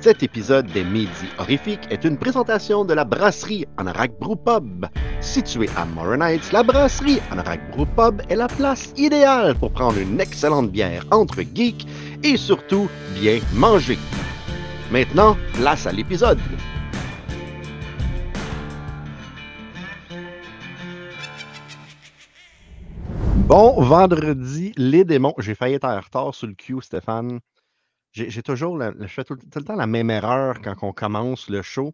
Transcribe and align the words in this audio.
Cet 0.00 0.22
épisode 0.22 0.66
des 0.66 0.84
Midi 0.84 1.26
Horrifiques 1.38 1.88
est 1.90 2.04
une 2.04 2.16
présentation 2.16 2.84
de 2.84 2.94
la 2.94 3.04
brasserie 3.04 3.66
Anorak 3.78 4.12
Brew 4.20 4.36
Pub. 4.36 4.86
Située 5.20 5.68
à 5.76 5.84
Morin 5.86 6.36
la 6.52 6.62
brasserie 6.62 7.18
Anorak 7.32 7.72
Brew 7.72 7.84
Pub 7.96 8.22
est 8.28 8.36
la 8.36 8.46
place 8.46 8.92
idéale 8.96 9.56
pour 9.56 9.72
prendre 9.72 9.98
une 9.98 10.20
excellente 10.20 10.70
bière 10.70 11.04
entre 11.10 11.42
geeks 11.42 11.84
et 12.22 12.36
surtout 12.36 12.88
bien 13.20 13.40
manger. 13.54 13.98
Maintenant, 14.92 15.36
place 15.54 15.84
à 15.88 15.90
l'épisode. 15.90 16.38
Bon 23.48 23.82
vendredi, 23.82 24.72
les 24.76 25.04
démons. 25.04 25.34
J'ai 25.38 25.56
failli 25.56 25.74
être 25.74 25.86
en 25.86 25.98
retard 25.98 26.34
sur 26.36 26.46
le 26.46 26.54
Q, 26.54 26.82
Stéphane. 26.82 27.40
J'ai 28.12 28.42
toujours, 28.42 28.76
la- 28.76 28.92
je 28.98 29.06
fais 29.06 29.24
tout, 29.24 29.36
tout 29.36 29.58
le 29.58 29.64
temps 29.64 29.76
la 29.76 29.86
même 29.86 30.10
erreur 30.10 30.60
quand 30.62 30.74
on 30.82 30.92
commence 30.92 31.48
le 31.48 31.62
show. 31.62 31.92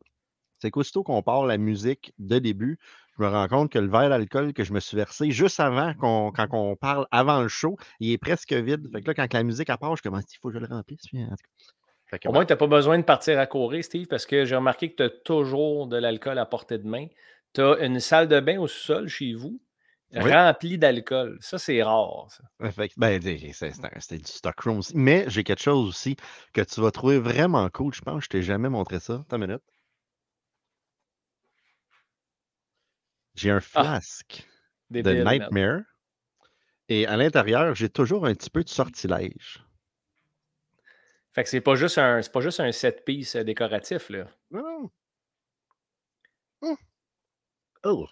C'est 0.61 0.70
qu'aussitôt 0.70 1.02
qu'on 1.02 1.23
part 1.23 1.45
la 1.45 1.59
musique 1.59 2.15
de 2.19 2.39
début, 2.39 2.79
je 3.19 3.23
me 3.23 3.29
rends 3.29 3.48
compte 3.48 3.70
que 3.70 3.79
le 3.79 3.89
verre 3.89 4.09
d'alcool 4.09 4.53
que 4.55 4.65
je 4.65 4.73
me 4.73 4.80
suis 4.80 4.97
versé 4.97 5.30
juste 5.30 5.61
avant, 5.61 5.92
quand 5.95 6.48
on 6.53 6.77
parle 6.77 7.06
avant 7.11 7.42
le 7.42 7.48
show, 7.48 7.77
il 8.01 8.12
est 8.12 8.19
presque 8.19 8.53
vide. 8.53 8.89
Fait 8.92 9.03
que 9.03 9.09
là, 9.09 9.15
quand 9.15 9.33
la 9.33 9.42
musique 9.42 9.70
apparaît, 9.70 9.97
je 9.97 10.03
commence, 10.03 10.25
il 10.33 10.39
faut 10.41 10.48
que 10.48 10.55
je 10.55 10.61
le 10.61 10.66
remplisse. 10.66 11.03
Au 12.25 12.33
moins, 12.33 12.45
tu 12.45 12.53
n'as 12.53 12.56
pas 12.56 12.67
besoin 12.67 12.98
de 12.98 13.05
partir 13.05 13.39
à 13.39 13.47
courir, 13.47 13.84
Steve, 13.84 14.06
parce 14.06 14.25
que 14.25 14.45
j'ai 14.45 14.56
remarqué 14.56 14.91
que 14.91 14.97
tu 14.97 15.03
as 15.03 15.11
toujours 15.11 15.87
de 15.87 15.97
l'alcool 15.97 16.39
à 16.39 16.47
portée 16.47 16.78
de 16.78 16.87
main. 16.87 17.06
Tu 17.53 17.61
as 17.61 17.84
une 17.84 18.01
salle 18.01 18.28
de 18.28 18.41
bain 18.41 18.59
au 18.59 18.67
sous-sol 18.69 19.09
chez 19.09 19.34
vous, 19.34 19.61
Oui. 20.13 20.33
remplie 20.33 20.79
d'alcool. 20.79 21.39
Ça, 21.41 21.59
c'est 21.59 21.83
rare. 21.83 22.29
ça. 22.31 22.45
Ben, 22.97 23.21
c'était 23.21 24.19
du 24.19 24.31
stockroom 24.31 24.79
aussi. 24.79 24.97
Mais 24.97 25.25
j'ai 25.29 25.43
quelque 25.43 25.62
chose 25.62 25.89
aussi 25.89 26.17
que 26.53 26.61
tu 26.61 26.81
vas 26.81 26.91
trouver 26.93 27.19
vraiment 27.19 27.69
cool. 27.71 27.93
Je 27.93 28.01
pense 28.01 28.19
que 28.19 28.25
je 28.25 28.29
t'ai 28.29 28.43
jamais 28.43 28.69
montré 28.69 29.01
ça. 29.01 29.25
Attends 29.27 29.37
une 29.39 29.47
minute. 29.47 29.62
J'ai 33.34 33.51
un 33.51 33.56
Ah, 33.56 33.61
flasque 33.61 34.47
de. 34.91 35.01
Nightmare. 35.25 35.81
Et 36.89 37.06
à 37.06 37.17
l'intérieur, 37.17 37.75
j'ai 37.75 37.89
toujours 37.89 38.27
un 38.27 38.34
petit 38.34 38.50
peu 38.50 38.62
de 38.62 38.69
sortilège. 38.69 39.65
Fait 41.33 41.43
que 41.43 41.48
c'est 41.48 41.61
pas 41.61 41.75
juste 41.75 41.98
un, 41.98 42.21
pas 42.33 42.41
juste 42.41 42.61
un 42.61 42.71
set 42.71 43.05
piece 43.05 43.34
euh, 43.34 43.43
décoratif, 43.43 44.09
là. 44.11 44.28
Non. 44.53 44.91
Hum. 46.62 46.77
Oh. 47.84 48.06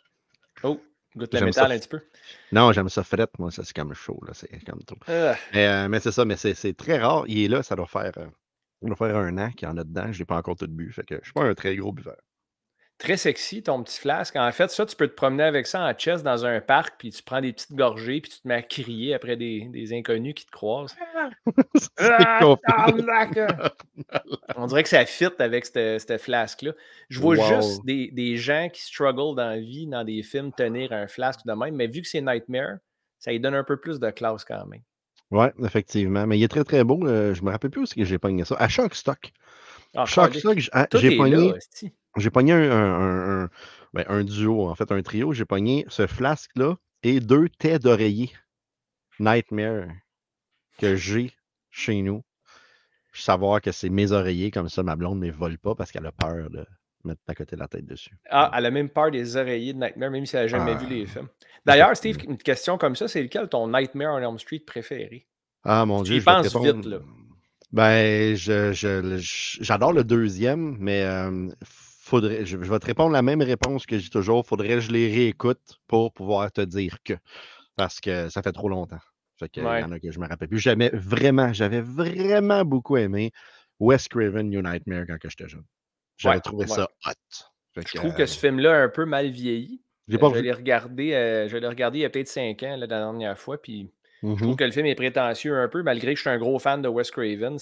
Oh, 0.64 0.80
goûte 1.16 1.36
ça. 1.36 1.44
métal 1.44 1.72
un 1.72 1.78
petit 1.78 1.88
peu. 1.88 2.00
Non, 2.52 2.72
j'aime 2.72 2.88
ça 2.88 3.02
frette, 3.04 3.38
moi, 3.38 3.50
ça 3.50 3.64
c'est 3.64 3.74
comme 3.74 3.94
chaud, 3.94 4.20
là, 4.26 4.32
c'est 4.34 4.48
comme 4.64 4.82
trop. 4.84 4.96
Mais, 5.08 5.66
euh, 5.66 5.88
mais 5.88 6.00
c'est 6.00 6.12
ça, 6.12 6.24
mais 6.24 6.36
c'est 6.36 6.76
très 6.76 6.98
rare. 6.98 7.24
Il 7.28 7.44
est 7.44 7.48
là, 7.48 7.62
ça 7.62 7.76
doit 7.76 7.86
faire, 7.86 8.12
euh, 8.18 8.26
ça 8.80 8.86
doit 8.86 8.96
faire 8.96 9.16
un 9.16 9.38
an 9.38 9.50
qu'il 9.52 9.68
y 9.68 9.70
en 9.70 9.76
a 9.76 9.84
dedans. 9.84 10.12
Je 10.12 10.18
l'ai 10.18 10.24
pas 10.24 10.36
encore 10.36 10.56
tout 10.56 10.66
bu. 10.68 10.92
Fait 10.92 11.04
que 11.04 11.16
je 11.16 11.24
suis 11.24 11.32
pas 11.32 11.44
un 11.44 11.54
très 11.54 11.76
gros 11.76 11.92
buveur. 11.92 12.16
Très 13.02 13.16
sexy, 13.16 13.62
ton 13.62 13.82
petit 13.82 13.98
flasque. 13.98 14.36
En 14.36 14.50
fait, 14.52 14.70
ça, 14.70 14.86
tu 14.86 14.96
peux 14.96 15.08
te 15.08 15.14
promener 15.14 15.42
avec 15.42 15.66
ça 15.66 15.82
en 15.84 15.92
chest 15.92 16.24
dans 16.24 16.44
un 16.46 16.60
parc, 16.60 16.94
puis 16.98 17.10
tu 17.10 17.22
prends 17.22 17.40
des 17.40 17.52
petites 17.52 17.72
gorgées, 17.74 18.20
puis 18.20 18.30
tu 18.30 18.40
te 18.40 18.48
mets 18.48 18.54
à 18.54 18.62
crier 18.62 19.14
après 19.14 19.36
des, 19.36 19.66
des 19.70 19.92
inconnus 19.92 20.34
qui 20.34 20.46
te 20.46 20.50
croisent. 20.50 20.94
c'est 21.74 21.88
Ah, 21.98 22.38
complètement- 22.40 22.56
tabarnak! 23.36 23.38
On 24.56 24.66
dirait 24.66 24.82
que 24.82 24.88
ça 24.88 25.04
fit 25.06 25.28
avec 25.38 25.66
cette 25.66 26.18
flasque-là. 26.20 26.72
Je 27.08 27.20
vois 27.20 27.36
Wow. 27.36 27.46
juste 27.60 27.84
des, 27.84 28.10
des 28.12 28.36
gens 28.36 28.68
qui 28.72 28.82
struggle 28.82 29.36
dans 29.36 29.48
la 29.48 29.58
vie, 29.58 29.86
dans 29.86 30.04
des 30.04 30.22
films, 30.22 30.52
tenir 30.52 30.92
un 30.92 31.06
flasque 31.08 31.40
de 31.46 31.52
même, 31.52 31.74
mais 31.74 31.86
vu 31.86 32.02
que 32.02 32.08
c'est 32.08 32.20
Nightmare, 32.20 32.76
ça 33.18 33.30
lui 33.30 33.40
donne 33.40 33.54
un 33.54 33.64
peu 33.64 33.76
plus 33.78 34.00
de 34.00 34.10
classe 34.10 34.44
quand 34.44 34.64
même. 34.66 34.82
Ouais, 35.30 35.50
effectivement. 35.64 36.26
Mais 36.26 36.38
il 36.38 36.42
est 36.42 36.48
très 36.48 36.64
très 36.64 36.84
beau. 36.84 37.06
euh, 37.06 37.32
je 37.34 37.42
me 37.42 37.50
rappelle 37.50 37.70
plus 37.70 37.80
où 37.82 37.86
c'est 37.86 37.94
que 37.96 38.04
j'ai 38.04 38.18
pogné 38.18 38.44
ça. 38.44 38.54
À 38.58 38.68
Shock 38.68 38.94
Ah, 39.94 40.04
ah, 40.72 40.86
Tout 40.86 40.98
j'ai 40.98 41.16
pogné. 41.16 41.52
J'ai 42.16 42.30
pogné 42.30 42.52
un, 42.52 42.70
un- 42.70 43.00
un- 43.00 43.44
un- 43.44 43.50
ben, 43.94 44.04
un 44.08 44.24
duo, 44.24 44.68
en 44.68 44.74
fait, 44.74 44.90
un 44.92 45.02
trio. 45.02 45.32
J'ai 45.32 45.44
pogné 45.44 45.84
ce 45.88 46.06
flasque-là 46.06 46.76
et 47.02 47.20
deux 47.20 47.48
têtes 47.48 47.82
d'oreiller 47.82 48.30
Nightmare 49.18 49.88
que 50.78 50.96
j'ai 50.96 51.32
chez 51.70 52.02
nous. 52.02 52.22
Puis 53.12 53.22
savoir 53.22 53.60
que 53.60 53.72
c'est 53.72 53.90
mes 53.90 54.12
oreillers, 54.12 54.50
comme 54.50 54.68
ça, 54.68 54.82
ma 54.82 54.96
blonde 54.96 55.18
ne 55.20 55.24
les 55.26 55.30
vole 55.30 55.58
pas 55.58 55.74
parce 55.74 55.92
qu'elle 55.92 56.06
a 56.06 56.12
peur 56.12 56.48
de 56.48 56.66
mettre 57.04 57.20
à 57.28 57.34
côté 57.34 57.56
de 57.56 57.60
la 57.60 57.68
tête 57.68 57.84
dessus. 57.84 58.16
Ah, 58.30 58.50
elle 58.56 58.66
a 58.66 58.70
même 58.70 58.88
peur 58.88 59.10
des 59.10 59.36
oreillers 59.36 59.74
de 59.74 59.78
Nightmare, 59.78 60.10
même 60.10 60.24
si 60.24 60.36
elle 60.36 60.42
n'a 60.42 60.48
jamais 60.48 60.74
vu 60.76 60.86
Ah, 60.86 60.90
les 60.90 61.06
films. 61.06 61.28
D'ailleurs, 61.66 61.94
Steve, 61.96 62.16
une 62.28 62.38
question 62.38 62.78
comme 62.78 62.96
ça, 62.96 63.08
c'est 63.08 63.22
lequel 63.22 63.48
ton 63.48 63.68
Nightmare 63.68 64.14
on 64.14 64.18
Elm 64.18 64.38
Street 64.38 64.60
préféré? 64.60 65.26
Ah 65.64 65.84
mon 65.84 66.02
Dieu, 66.02 66.14
je 66.14 66.24
vais 66.24 66.24
te 66.24 66.30
penses 66.42 66.46
répondre. 66.54 66.74
vite, 66.76 66.86
là. 66.86 66.98
Ben, 67.72 68.34
je, 68.36 68.72
je- 68.72 69.16
je- 69.18 69.62
j'adore 69.62 69.92
le 69.94 70.04
deuxième, 70.04 70.76
mais 70.78 71.02
euh, 71.04 71.48
faudrait, 71.64 72.44
je, 72.44 72.62
je 72.62 72.70
vais 72.70 72.78
te 72.78 72.86
répondre 72.86 73.12
la 73.12 73.22
même 73.22 73.40
réponse 73.40 73.86
que 73.86 73.98
j'ai 73.98 74.10
toujours. 74.10 74.46
Faudrait 74.46 74.68
que 74.68 74.80
je 74.80 74.92
les 74.92 75.08
réécoute 75.10 75.80
pour 75.86 76.12
pouvoir 76.12 76.52
te 76.52 76.60
dire 76.60 76.98
que. 77.04 77.14
Parce 77.76 78.00
que 78.00 78.28
ça 78.30 78.42
fait 78.42 78.52
trop 78.52 78.68
longtemps. 78.68 79.00
Fait 79.38 79.48
que, 79.50 79.60
Ouais. 79.60 79.80
y 79.80 79.84
en 79.84 79.92
a 79.92 80.00
que 80.00 80.12
je 80.12 80.20
me 80.20 80.28
rappelle 80.28 80.48
plus. 80.48 80.58
J'avais 80.60 80.90
vraiment, 80.94 81.52
j'avais 81.52 81.82
vraiment 81.82 82.64
beaucoup 82.64 82.96
aimé 82.98 83.32
Wes 83.80 84.08
Craven 84.08 84.50
New 84.50 84.62
Nightmare 84.62 85.06
quand 85.08 85.16
j'étais 85.30 85.48
jeune. 85.48 85.64
J'avais 86.18 86.40
Ouais, 86.40 86.40
trouvé 86.40 86.66
ouais. 86.66 86.68
ça 86.68 86.88
hot. 87.06 87.12
Fait 87.74 87.86
Je 87.86 87.94
que, 87.94 87.98
trouve 87.98 88.14
que 88.14 88.24
euh, 88.24 88.26
ce 88.26 88.38
film-là 88.38 88.72
a 88.80 88.82
un 88.84 88.88
peu 88.88 89.04
mal 89.04 89.28
vieilli. 89.30 89.82
je 90.08 90.12
l'ai 90.12 90.18
Euh, 90.18 90.18
pas 90.18 90.32
je 90.34 90.38
l'ai 90.38 90.52
regardé, 90.52 91.12
euh, 91.14 91.48
je 91.48 91.56
l'ai 91.56 91.66
regardé 91.68 91.98
il 92.00 92.02
y 92.02 92.04
a 92.04 92.10
peut-être 92.10 92.28
cinq 92.28 92.62
ans, 92.64 92.70
là, 92.70 92.76
la 92.78 92.86
dernière 92.86 93.38
fois, 93.38 93.60
puis 93.60 93.90
je 94.22 94.34
trouve 94.36 94.48
Mhm. 94.50 94.56
que 94.56 94.64
le 94.64 94.70
film 94.70 94.86
est 94.86 94.94
prétentieux 94.94 95.56
un 95.56 95.68
peu, 95.68 95.82
malgré 95.82 96.12
que 96.12 96.16
je 96.16 96.20
suis 96.22 96.30
un 96.30 96.38
gros 96.38 96.58
fan 96.58 96.80
de 96.82 96.88
Wes 96.88 97.10
Craven. 97.10 97.56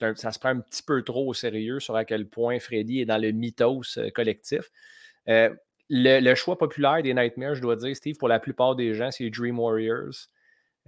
Un- 0.00 0.14
ça 0.14 0.30
se 0.32 0.38
prend 0.38 0.50
un 0.50 0.60
petit 0.60 0.82
peu 0.82 1.02
trop 1.02 1.26
au 1.28 1.34
sérieux 1.34 1.80
sur 1.80 1.96
à 1.96 2.04
quel 2.04 2.26
point 2.28 2.58
Freddy 2.60 3.00
est 3.00 3.06
dans 3.06 3.18
le 3.20 3.32
mythos 3.32 3.98
euh, 3.98 4.10
collectif. 4.10 4.70
Euh, 5.28 5.50
le, 5.88 6.20
le 6.20 6.34
choix 6.34 6.56
populaire 6.58 7.02
des 7.02 7.12
Nightmares, 7.14 7.54
je 7.56 7.62
dois 7.62 7.76
dire, 7.76 7.94
Steve, 7.96 8.16
pour 8.18 8.28
la 8.28 8.38
plupart 8.40 8.76
des 8.76 8.94
gens, 8.94 9.10
c'est 9.10 9.28
Dream 9.30 9.58
Warriors. 9.58 10.28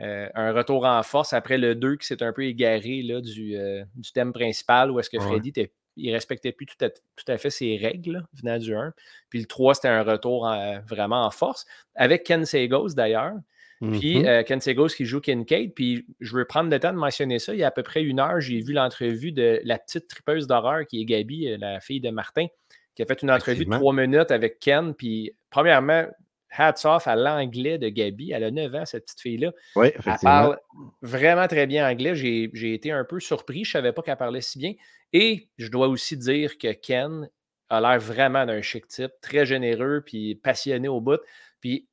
Euh, 0.00 0.28
un 0.34 0.52
retour 0.52 0.84
en 0.86 1.02
force 1.02 1.32
après 1.32 1.58
le 1.58 1.74
2 1.74 1.96
qui 1.96 2.06
s'est 2.06 2.22
un 2.22 2.32
peu 2.32 2.44
égaré 2.44 3.02
là, 3.02 3.20
du, 3.20 3.56
euh, 3.56 3.84
du 3.96 4.12
thème 4.12 4.32
principal 4.32 4.90
où 4.92 5.00
est-ce 5.00 5.10
que 5.10 5.16
Ouais. 5.16 5.24
Freddy 5.26 5.52
il 6.00 6.12
respectait 6.12 6.52
plus 6.52 6.66
tout 6.66 6.84
à, 6.84 6.90
tout 6.90 7.24
à 7.26 7.36
fait 7.38 7.50
ses 7.50 7.76
règles 7.76 8.12
là, 8.12 8.20
venant 8.40 8.58
du 8.58 8.72
1. 8.76 8.92
Puis 9.30 9.40
le 9.40 9.46
3, 9.46 9.74
c'était 9.74 9.88
un 9.88 10.04
retour 10.04 10.44
en- 10.44 10.78
vraiment 10.82 11.26
en 11.26 11.30
force. 11.32 11.66
Avec 11.96 12.22
Ken 12.22 12.44
Sagos 12.44 12.90
d'ailleurs. 12.94 13.34
Puis 13.80 14.18
Mhm. 14.18 14.26
euh, 14.26 14.42
Ken 14.42 14.60
Sagos 14.60 14.88
qui 14.88 15.04
joue 15.04 15.20
Kincaid. 15.20 15.72
Puis 15.74 16.06
je 16.20 16.34
veux 16.36 16.44
prendre 16.44 16.70
le 16.70 16.78
temps 16.80 16.92
de 16.92 16.98
mentionner 16.98 17.38
ça. 17.38 17.54
Il 17.54 17.60
y 17.60 17.64
a 17.64 17.68
à 17.68 17.70
peu 17.70 17.82
près 17.82 18.02
une 18.02 18.18
heure, 18.20 18.40
j'ai 18.40 18.60
vu 18.60 18.72
l'entrevue 18.72 19.30
de 19.32 19.60
la 19.64 19.78
petite 19.78 20.08
tripeuse 20.08 20.46
d'horreur 20.46 20.86
qui 20.86 21.00
est 21.00 21.04
Gabi, 21.04 21.48
euh, 21.48 21.56
la 21.58 21.80
fille 21.80 22.00
de 22.00 22.10
Martin, 22.10 22.46
qui 22.94 23.02
a 23.02 23.06
fait 23.06 23.22
une 23.22 23.30
entrevue 23.30 23.64
de 23.64 23.70
trois 23.70 23.92
minutes 23.94 24.30
avec 24.32 24.58
Ken. 24.58 24.94
Puis 24.94 25.32
premièrement, 25.50 26.06
hats 26.50 26.74
off 26.84 27.06
à 27.06 27.14
l'anglais 27.14 27.78
de 27.78 27.88
Gabi. 27.88 28.32
Elle 28.32 28.42
a 28.44 28.50
9 28.50 28.74
ans, 28.74 28.84
cette 28.86 29.04
petite 29.04 29.20
fille-là. 29.20 29.52
Oui, 29.76 29.88
Elle 29.88 30.00
effectivement. 30.00 30.16
parle 30.22 30.58
vraiment 31.02 31.46
très 31.46 31.66
bien 31.66 31.88
anglais. 31.88 32.16
J'ai 32.16 32.50
j'ai 32.54 32.74
été 32.74 32.90
un 32.90 33.04
peu 33.04 33.20
surpris. 33.20 33.64
Je 33.64 33.68
ne 33.70 33.72
savais 33.82 33.92
pas 33.92 34.02
qu'elle 34.02 34.16
parlait 34.16 34.40
si 34.40 34.58
bien. 34.58 34.72
Et 35.12 35.48
je 35.58 35.68
dois 35.70 35.88
aussi 35.88 36.16
dire 36.16 36.58
que 36.58 36.72
Ken 36.72 37.28
a 37.68 37.80
l'air 37.80 38.00
vraiment 38.00 38.46
d'un 38.46 38.62
chic 38.62 38.88
type, 38.88 39.12
très 39.20 39.44
généreux, 39.46 40.02
puis 40.04 40.34
passionné 40.36 40.88
au 40.88 41.00
bout. 41.02 41.20
Puis 41.60 41.86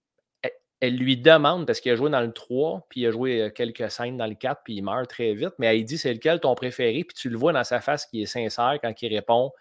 elle, 0.85 0.95
lui 0.95 1.17
demande, 1.17 1.65
parce 1.65 1.79
qu'il 1.79 1.91
a 1.91 1.95
joué 1.95 2.09
dans 2.09 2.21
le 2.21 2.31
3, 2.31 2.87
puis 2.89 3.01
il 3.01 3.07
a 3.07 3.11
joué 3.11 3.41
euh, 3.41 3.49
quelques 3.49 3.89
scènes 3.89 4.17
dans 4.17 4.27
le 4.27 4.35
4, 4.35 4.61
puis 4.63 4.75
il 4.75 4.81
meurt 4.81 5.09
très 5.09 5.33
vite, 5.33 5.53
mais 5.59 5.67
elle 5.67 5.83
dit 5.83 5.97
c'est 5.97 6.13
lequel 6.13 6.39
ton 6.39 6.55
préféré, 6.55 7.03
puis 7.03 7.15
tu 7.15 7.29
le 7.29 7.37
vois 7.37 7.53
dans 7.53 7.63
sa 7.63 7.81
face 7.81 8.05
qui 8.05 8.21
est 8.21 8.25
sincère 8.25 8.77
quand 8.81 8.93
il 9.01 9.13
répond 9.13 9.51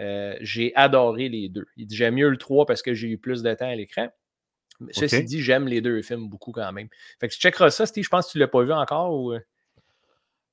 euh, 0.00 0.36
J'ai 0.40 0.74
adoré 0.74 1.28
les 1.28 1.48
deux. 1.48 1.66
Il 1.76 1.86
dit 1.86 1.96
J'aime 1.96 2.14
mieux 2.14 2.28
le 2.28 2.36
3 2.36 2.66
parce 2.66 2.82
que 2.82 2.94
j'ai 2.94 3.08
eu 3.08 3.18
plus 3.18 3.42
de 3.42 3.54
temps 3.54 3.68
à 3.68 3.74
l'écran. 3.74 4.08
Mais 4.80 4.92
Ceci 4.92 5.18
OK. 5.18 5.24
dit, 5.24 5.40
j'aime 5.40 5.68
les 5.68 5.80
deux 5.80 6.02
films 6.02 6.28
beaucoup 6.28 6.50
quand 6.50 6.72
même. 6.72 6.88
Fait 7.20 7.28
que 7.28 7.34
tu 7.34 7.38
checkeras 7.38 7.70
ça, 7.70 7.86
Steve? 7.86 8.02
Je 8.02 8.08
pense 8.08 8.26
que 8.26 8.32
tu 8.32 8.38
ne 8.38 8.42
l'as 8.42 8.48
pas 8.48 8.62
vu 8.62 8.72
encore 8.72 9.14
ou 9.14 9.32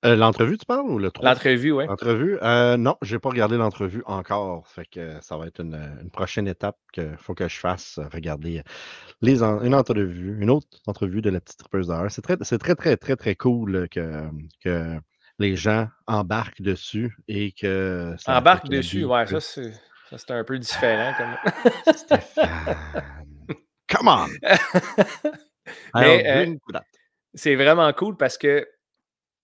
euh, 0.05 0.15
l'entrevue, 0.15 0.57
tu 0.57 0.65
parles 0.65 0.89
ou 0.89 0.97
le 0.97 1.11
3? 1.11 1.29
l'entrevue, 1.29 1.71
ouais. 1.71 1.85
L'entrevue? 1.87 2.37
Euh, 2.41 2.77
non, 2.77 2.95
j'ai 3.01 3.19
pas 3.19 3.29
regardé 3.29 3.57
l'entrevue 3.57 4.01
encore. 4.05 4.67
Fait 4.67 4.85
que 4.85 5.17
ça 5.21 5.37
va 5.37 5.47
être 5.47 5.61
une, 5.61 5.75
une 6.01 6.09
prochaine 6.09 6.47
étape 6.47 6.77
qu'il 6.93 7.15
faut 7.17 7.33
que 7.33 7.47
je 7.47 7.57
fasse. 7.57 7.99
Regarder 8.13 8.63
les 9.21 9.43
en- 9.43 9.61
une 9.61 9.75
entrevue, 9.75 10.37
une 10.41 10.49
autre 10.49 10.67
entrevue 10.87 11.21
de 11.21 11.29
la 11.29 11.41
petite 11.41 11.59
tripeuse 11.59 11.87
d'heure. 11.87 12.09
C'est 12.09 12.21
très, 12.21 12.37
c'est 12.41 12.57
très, 12.59 12.75
très, 12.75 12.95
très, 12.97 13.15
très 13.15 13.35
cool 13.35 13.87
que, 13.89 14.23
que 14.63 14.97
les 15.39 15.55
gens 15.55 15.87
embarquent 16.07 16.61
dessus 16.61 17.15
et 17.27 17.51
que 17.51 18.15
ça 18.17 18.33
fait 18.33 18.37
Embarque 18.39 18.67
que 18.67 18.71
la 18.71 18.77
dessus, 18.77 19.05
ouais, 19.05 19.25
ça 19.27 19.39
c'est 19.39 19.71
ça, 20.09 20.17
c'est 20.17 20.31
un 20.31 20.43
peu 20.43 20.57
différent. 20.57 21.13
Comme... 21.17 21.93
Stéphane, 21.95 22.75
come 23.87 24.07
on! 24.07 24.27
Euh, 25.95 26.55
c'est 27.35 27.53
vraiment 27.53 27.93
cool 27.93 28.17
parce 28.17 28.39
que 28.39 28.67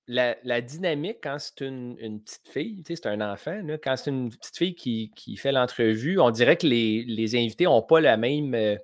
la, 0.07 0.35
la 0.43 0.61
dynamique, 0.61 1.17
quand 1.23 1.37
c'est 1.39 1.61
une, 1.65 1.97
une 1.99 2.21
petite 2.21 2.47
fille, 2.47 2.83
tu 2.83 2.95
sais, 2.95 3.01
c'est 3.01 3.09
un 3.09 3.21
enfant, 3.21 3.59
là, 3.63 3.77
quand 3.77 3.95
c'est 3.95 4.11
une 4.11 4.29
petite 4.29 4.57
fille 4.57 4.75
qui, 4.75 5.11
qui 5.15 5.37
fait 5.37 5.51
l'entrevue, 5.51 6.19
on 6.19 6.29
dirait 6.29 6.57
que 6.57 6.67
les, 6.67 7.03
les 7.07 7.35
invités 7.35 7.65
n'ont 7.65 7.81
pas 7.81 8.01
la 8.01 8.17
même. 8.17 8.53
euh, 8.53 8.77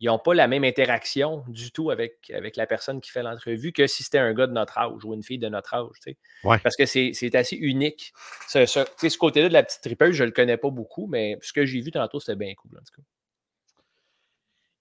n'ont 0.00 0.18
pas 0.18 0.32
la 0.32 0.46
même 0.46 0.64
interaction 0.64 1.44
du 1.48 1.72
tout 1.72 1.90
avec, 1.90 2.30
avec 2.32 2.56
la 2.56 2.66
personne 2.66 3.00
qui 3.00 3.10
fait 3.10 3.22
l'entrevue 3.22 3.72
que 3.72 3.86
si 3.88 4.04
c'était 4.04 4.18
un 4.18 4.32
gars 4.32 4.46
de 4.46 4.52
notre 4.52 4.78
âge 4.78 5.04
ou 5.04 5.12
une 5.12 5.24
fille 5.24 5.38
de 5.38 5.48
notre 5.48 5.74
âge. 5.74 6.14
Parce 6.62 6.76
que 6.76 6.86
c'est 6.86 7.34
assez 7.34 7.56
unique. 7.56 8.12
Ce, 8.46 8.64
ce, 8.64 9.18
côté-là 9.18 9.48
de 9.48 9.52
la 9.52 9.64
petite 9.64 9.82
tripeuse, 9.82 10.14
je 10.14 10.22
ne 10.22 10.28
le 10.28 10.32
connais 10.32 10.56
pas 10.56 10.70
beaucoup, 10.70 11.08
mais 11.08 11.36
ce 11.42 11.52
que 11.52 11.66
j'ai 11.66 11.80
vu 11.80 11.90
tantôt, 11.90 12.20
c'était 12.20 12.36
bien 12.36 12.54
cool 12.54 12.76
en 12.76 12.80
tout 12.80 13.02
cas. 13.02 13.02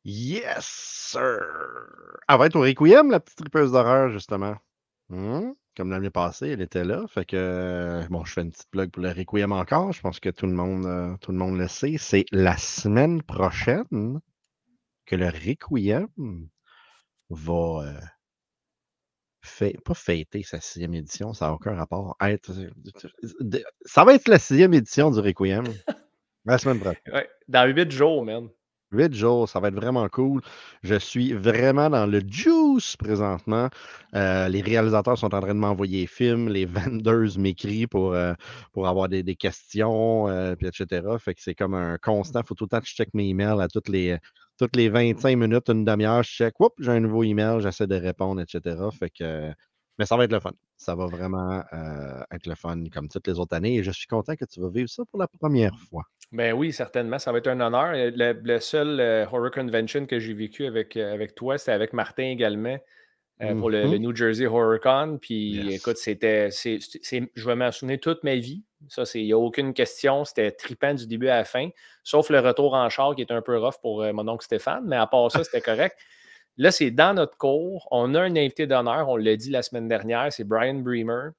Yes, 0.05 0.65
sir! 0.65 1.41
Elle 2.29 2.37
va 2.37 2.45
être 2.45 2.55
au 2.55 2.61
Requiem, 2.61 3.11
la 3.11 3.19
petite 3.19 3.39
tripeuse 3.39 3.71
d'horreur, 3.71 4.09
justement. 4.09 4.55
Hmm? 5.09 5.51
Comme 5.75 5.91
l'année 5.91 6.09
passée, 6.09 6.49
elle 6.49 6.61
était 6.61 6.83
là. 6.83 7.05
Fait 7.07 7.23
que, 7.23 8.05
bon, 8.09 8.25
je 8.25 8.33
fais 8.33 8.41
une 8.41 8.51
petite 8.51 8.69
plug 8.71 8.91
pour 8.91 9.03
le 9.03 9.09
Requiem 9.09 9.51
encore. 9.51 9.93
Je 9.93 10.01
pense 10.01 10.19
que 10.19 10.29
tout 10.29 10.47
le 10.47 10.53
monde, 10.53 10.85
euh, 10.85 11.15
le, 11.55 11.67
sait. 11.67 11.97
C'est 11.99 12.25
la 12.31 12.57
semaine 12.57 13.21
prochaine 13.21 14.19
que 15.05 15.15
le 15.15 15.27
Requiem 15.27 16.07
va 17.29 17.83
euh, 17.83 19.77
pas 19.85 19.93
fêter 19.93 20.43
sa 20.43 20.59
sixième 20.59 20.93
édition, 20.93 21.33
ça 21.33 21.47
n'a 21.47 21.53
aucun 21.53 21.75
rapport. 21.75 22.17
Ça 23.85 24.03
va 24.03 24.13
être 24.15 24.27
la 24.27 24.39
sixième 24.39 24.73
édition 24.73 25.11
du 25.11 25.19
Requiem. 25.19 25.65
la 26.45 26.57
semaine 26.57 26.79
prochaine. 26.79 27.27
Dans 27.47 27.71
huit 27.71 27.91
jours, 27.91 28.25
man. 28.25 28.49
8 28.91 29.13
jours, 29.13 29.49
ça 29.49 29.59
va 29.59 29.67
être 29.69 29.75
vraiment 29.75 30.07
cool. 30.09 30.41
Je 30.83 30.95
suis 30.95 31.33
vraiment 31.33 31.89
dans 31.89 32.05
le 32.05 32.21
juice 32.25 32.95
présentement. 32.97 33.69
Euh, 34.15 34.47
les 34.47 34.61
réalisateurs 34.61 35.17
sont 35.17 35.33
en 35.33 35.41
train 35.41 35.53
de 35.53 35.59
m'envoyer 35.59 36.01
des 36.01 36.07
films, 36.07 36.49
les 36.49 36.65
vendors 36.65 37.37
m'écrivent 37.37 37.87
pour, 37.89 38.13
euh, 38.13 38.33
avoir 38.75 39.09
des, 39.09 39.35
questions, 39.35 40.27
euh, 40.29 40.55
puis 40.55 40.67
etc. 40.67 41.05
Fait 41.19 41.33
que 41.33 41.41
c'est 41.41 41.55
comme 41.55 41.73
un 41.73 41.97
constant. 41.97 42.41
Il 42.41 42.47
faut 42.47 42.55
tout 42.55 42.65
le 42.65 42.69
temps 42.69 42.79
que 42.79 42.87
je 42.87 42.95
check 42.95 43.13
mes 43.13 43.29
emails 43.29 43.61
à 43.61 43.67
toutes 43.67 43.89
les, 43.89 44.17
toutes 44.57 44.75
les 44.75 44.89
25 44.89 45.35
minutes, 45.37 45.69
une 45.69 45.85
demi-heure, 45.85 46.23
je 46.23 46.29
check, 46.29 46.53
j'ai 46.79 46.91
un 46.91 46.99
nouveau 46.99 47.23
email, 47.23 47.61
j'essaie 47.61 47.87
de 47.87 47.95
répondre, 47.95 48.41
etc. 48.41 48.75
Fait 48.97 49.09
que, 49.09 49.51
mais 49.97 50.05
ça 50.05 50.15
va 50.17 50.25
être 50.25 50.31
le 50.31 50.39
fun. 50.39 50.53
Ça 50.75 50.95
va 50.95 51.05
vraiment 51.07 51.63
être 52.31 52.45
le 52.47 52.55
fun 52.55 52.83
comme 52.93 53.07
toutes 53.07 53.27
les 53.27 53.39
autres 53.39 53.55
années. 53.55 53.77
Et 53.77 53.83
je 53.83 53.91
suis 53.91 54.07
content 54.07 54.35
que 54.35 54.45
tu 54.45 54.59
vas 54.59 54.69
vivre 54.69 54.89
ça 54.89 55.03
pour 55.05 55.19
la 55.19 55.27
première 55.27 55.77
fois. 55.89 56.03
Ben 56.31 56.53
oui, 56.53 56.73
certainement, 56.73 57.19
ça 57.19 57.31
va 57.31 57.37
être 57.37 57.47
un 57.47 57.61
honneur. 57.61 57.93
Euh, 57.95 58.11
le, 58.43 58.59
seul 58.59 58.99
euh, 58.99 59.25
horror 59.31 59.49
convention 59.51 60.05
que 60.05 60.19
j'ai 60.19 60.33
vécu 60.33 60.65
avec, 60.65 60.97
euh, 60.97 61.13
avec 61.13 61.35
toi, 61.35 61.57
c'était 61.57 61.71
avec 61.71 61.93
Martin 61.93 62.23
également 62.23 62.77
pour 63.59 63.69
le, 63.69 63.85
mm-hmm. 63.85 63.97
New 63.99 64.15
Jersey 64.15 64.47
Horror 64.47 64.79
Con. 64.81 65.19
Puis 65.21 65.75
écoute, 65.75 65.97
c'était. 65.97 66.49
je 66.49 67.45
vais 67.45 67.55
m'en 67.55 67.71
souvenir 67.71 67.99
toute 67.99 68.23
ma 68.23 68.35
vie. 68.35 68.63
Ça, 68.87 69.03
il 69.13 69.25
n'y 69.25 69.31
a 69.31 69.37
aucune 69.37 69.75
question. 69.75 70.25
C'était 70.25 70.51
tripant 70.51 70.95
du 70.95 71.05
début 71.05 71.27
à 71.27 71.37
la 71.37 71.45
fin, 71.45 71.69
sauf 72.03 72.31
le 72.31 72.39
retour 72.39 72.73
en 72.73 72.89
char 72.89 73.15
qui 73.15 73.21
est 73.21 73.31
un 73.31 73.43
peu 73.43 73.59
rough 73.59 73.75
pour 73.79 74.01
mon 74.11 74.27
oncle 74.27 74.43
Stéphane. 74.43 74.85
Mais 74.87 74.95
à 74.95 75.05
part 75.05 75.31
ça, 75.31 75.43
c'était 75.43 75.61
correct. 75.61 75.97
Là, 76.57 76.71
c'est 76.71 76.91
dans 76.91 77.13
notre 77.13 77.37
cours. 77.37 77.87
On 77.91 78.15
a 78.15 78.21
un 78.21 78.35
invité 78.35 78.67
d'honneur, 78.67 79.09
on 79.09 79.15
l'a 79.15 79.35
dit 79.35 79.49
la 79.49 79.61
semaine 79.61 79.87
dernière, 79.87 80.31
c'est 80.33 80.43
Brian 80.43 80.75
Bremer. 80.75 81.29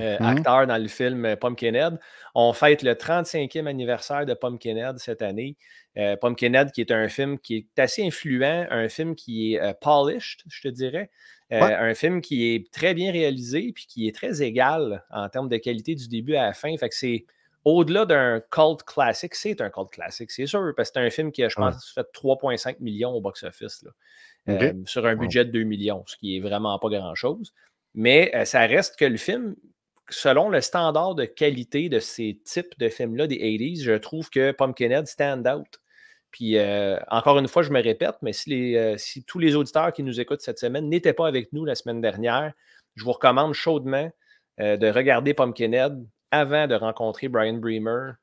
Euh, 0.00 0.16
mmh 0.18 0.24
acteur 0.24 0.66
dans 0.66 0.78
le 0.78 0.88
film 0.88 1.26
euh, 1.26 1.36
Pumpkinhead. 1.36 1.98
On 2.34 2.54
fête 2.54 2.82
le 2.82 2.94
35e 2.94 3.66
anniversaire 3.66 4.24
de 4.24 4.32
Pumpkinhead 4.32 4.98
cette 4.98 5.20
année. 5.20 5.56
Euh, 5.98 6.16
Pumpkinhead, 6.16 6.72
qui 6.72 6.80
est 6.80 6.90
un 6.90 7.08
film 7.08 7.38
qui 7.38 7.56
est 7.56 7.78
assez 7.78 8.02
influent, 8.02 8.66
un 8.70 8.88
film 8.88 9.14
qui 9.14 9.54
est 9.54 9.80
polished, 9.80 10.40
je 10.48 10.62
te 10.62 10.68
dirais. 10.68 11.10
Un 11.50 11.94
film 11.94 12.20
qui 12.20 12.52
est 12.52 12.72
très 12.72 12.94
bien 12.94 13.12
réalisé 13.12 13.72
puis 13.72 13.86
qui 13.86 14.08
est 14.08 14.14
très 14.14 14.42
égal 14.42 15.04
en 15.10 15.28
termes 15.28 15.48
de 15.48 15.56
qualité 15.58 15.94
du 15.94 16.08
début 16.08 16.34
à 16.34 16.46
la 16.46 16.52
fin. 16.52 16.76
Fait 16.78 16.88
que 16.88 16.96
c'est 16.96 17.26
au-delà 17.64 18.06
d'un 18.06 18.40
cult 18.50 18.82
classique, 18.82 19.34
c'est 19.34 19.60
un 19.60 19.70
cult 19.70 19.90
classique, 19.90 20.30
c'est 20.30 20.46
sûr, 20.46 20.72
parce 20.76 20.90
que 20.90 20.94
c'est 20.98 21.06
un 21.06 21.10
film 21.10 21.30
qui 21.30 21.44
a, 21.44 21.48
je 21.48 21.54
pense, 21.54 21.92
fait 21.94 22.06
3,5 22.12 22.76
millions 22.80 23.12
au 23.12 23.20
box-office 23.20 23.84
sur 24.86 25.06
un 25.06 25.16
budget 25.16 25.44
de 25.44 25.50
2 25.50 25.62
millions, 25.62 26.04
ce 26.06 26.16
qui 26.16 26.36
est 26.36 26.40
vraiment 26.40 26.78
pas 26.78 26.88
grand-chose. 26.88 27.52
Mais 27.94 28.32
ça 28.44 28.60
reste 28.60 28.96
que 28.98 29.04
le 29.04 29.16
film, 29.16 29.54
selon 30.10 30.48
le 30.48 30.60
standard 30.60 31.14
de 31.14 31.24
qualité 31.24 31.88
de 31.88 31.98
ces 31.98 32.40
types 32.44 32.78
de 32.78 32.88
films-là 32.88 33.26
des 33.26 33.36
80s, 33.36 33.82
je 33.82 33.92
trouve 33.92 34.30
que 34.30 34.52
Pumpkinhead 34.52 35.06
stand 35.06 35.46
out. 35.46 35.80
Puis 36.34 36.58
euh, 36.58 36.98
encore 37.08 37.38
une 37.38 37.46
fois, 37.46 37.62
je 37.62 37.70
me 37.70 37.80
répète, 37.80 38.16
mais 38.20 38.32
euh, 38.50 38.96
si, 38.98 39.22
tous 39.22 39.38
les 39.38 39.54
auditeurs 39.54 39.92
qui 39.92 40.02
nous 40.02 40.20
écoutent 40.20 40.40
cette 40.40 40.58
semaine 40.58 40.88
n'étaient 40.88 41.12
pas 41.12 41.28
avec 41.28 41.52
nous 41.52 41.64
la 41.64 41.76
semaine 41.76 42.00
dernière, 42.00 42.52
je 42.96 43.04
vous 43.04 43.12
recommande 43.12 43.54
chaudement 43.54 44.10
euh, 44.60 44.76
de 44.76 44.88
regarder 44.88 45.32
Pumpkinhead 45.32 46.04
avant 46.32 46.66
de 46.66 46.74
rencontrer 46.74 47.28
Brian 47.28 47.54
Bremer 47.54 48.14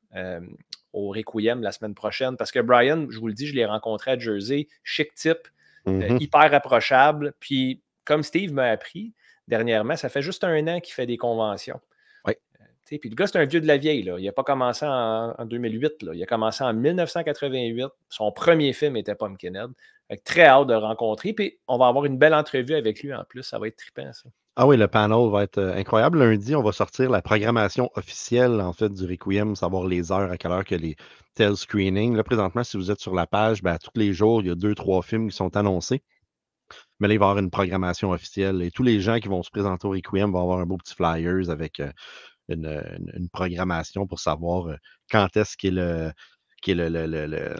au 0.91 1.07
Requiem 1.07 1.61
la 1.61 1.71
semaine 1.71 1.95
prochaine. 1.95 2.35
Parce 2.35 2.51
que 2.51 2.59
Brian, 2.59 3.07
je 3.09 3.17
vous 3.17 3.27
le 3.27 3.33
dis, 3.33 3.47
je 3.47 3.55
l'ai 3.55 3.65
rencontré 3.65 4.11
à 4.11 4.19
Jersey, 4.19 4.67
chic 4.83 5.13
type, 5.13 5.47
mm-hmm. 5.85 6.21
hyper 6.21 6.53
approchable. 6.53 7.33
Puis 7.39 7.81
comme 8.05 8.23
Steve 8.23 8.53
m'a 8.53 8.65
appris, 8.65 9.13
dernièrement. 9.47 9.95
Ça 9.95 10.09
fait 10.09 10.21
juste 10.21 10.43
un 10.43 10.67
an 10.67 10.79
qu'il 10.79 10.93
fait 10.93 11.05
des 11.05 11.17
conventions. 11.17 11.79
Oui. 12.25 12.33
Euh, 12.59 12.97
puis 12.97 13.09
le 13.09 13.15
gars, 13.15 13.27
c'est 13.27 13.37
un 13.37 13.45
vieux 13.45 13.61
de 13.61 13.67
la 13.67 13.77
vieille. 13.77 14.03
Là. 14.03 14.17
Il 14.17 14.25
n'a 14.25 14.31
pas 14.31 14.43
commencé 14.43 14.85
en, 14.87 15.45
2008. 15.45 16.03
Là. 16.03 16.13
Il 16.13 16.23
a 16.23 16.25
commencé 16.25 16.63
en 16.63 16.73
1988. 16.73 17.87
Son 18.09 18.31
premier 18.31 18.73
film 18.73 18.97
était 18.97 19.15
Pumpkinhead. 19.15 19.69
Avec 20.09 20.23
très 20.23 20.45
hâte 20.45 20.67
de 20.67 20.73
le 20.73 20.79
rencontrer. 20.79 21.33
Puis 21.33 21.59
on 21.67 21.77
va 21.77 21.87
avoir 21.87 22.05
une 22.05 22.17
belle 22.17 22.33
entrevue 22.33 22.75
avec 22.75 23.01
lui 23.01 23.13
en 23.13 23.23
plus. 23.23 23.43
Ça 23.43 23.59
va 23.59 23.67
être 23.67 23.77
trippant, 23.77 24.11
ça. 24.11 24.29
Ah 24.57 24.67
oui, 24.67 24.75
le 24.77 24.87
panel 24.87 25.29
va 25.31 25.43
être 25.43 25.57
euh, 25.59 25.75
incroyable. 25.75 26.19
Lundi, 26.19 26.55
on 26.55 26.61
va 26.61 26.71
sortir 26.73 27.09
la 27.09 27.21
programmation 27.21 27.89
officielle 27.95 28.59
en 28.59 28.73
fait 28.73 28.93
du 28.93 29.05
Requiem, 29.05 29.55
savoir 29.55 29.85
les 29.85 30.11
heures, 30.11 30.29
à 30.29 30.37
quelle 30.37 30.51
heure 30.51 30.65
que 30.65 30.75
les 30.75 30.95
tel 31.35 31.55
screenings. 31.55 32.15
Là, 32.15 32.23
présentement, 32.23 32.63
si 32.63 32.75
vous 32.75 32.91
êtes 32.91 32.99
sur 32.99 33.13
la 33.15 33.25
page, 33.27 33.63
ben, 33.63 33.77
tous 33.77 33.91
les 33.95 34.13
jours, 34.13 34.41
il 34.41 34.47
y 34.47 34.51
a 34.51 34.55
deux, 34.55 34.75
trois 34.75 35.01
films 35.03 35.29
qui 35.29 35.35
sont 35.37 35.55
annoncés. 35.55 36.03
Mais 36.99 37.07
là, 37.07 37.13
il 37.15 37.19
va 37.19 37.27
y 37.27 37.29
avoir 37.29 37.43
une 37.43 37.49
programmation 37.51 38.11
officielle 38.11 38.61
et 38.61 38.71
tous 38.71 38.83
les 38.83 39.01
gens 39.01 39.19
qui 39.19 39.27
vont 39.27 39.43
se 39.43 39.49
présenter 39.51 39.87
au 39.87 39.91
Requiem 39.91 40.31
vont 40.31 40.41
avoir 40.41 40.59
un 40.59 40.65
beau 40.65 40.77
petit 40.77 40.95
flyers 40.95 41.49
avec 41.49 41.79
euh, 41.79 41.91
une, 42.49 43.29
programmation 43.31 44.07
pour 44.07 44.19
savoir 44.19 44.67
euh, 44.67 44.75
quand 45.09 45.35
est-ce 45.37 45.57
qu'il 46.61 46.79
est 46.79 46.89
le, 46.89 47.55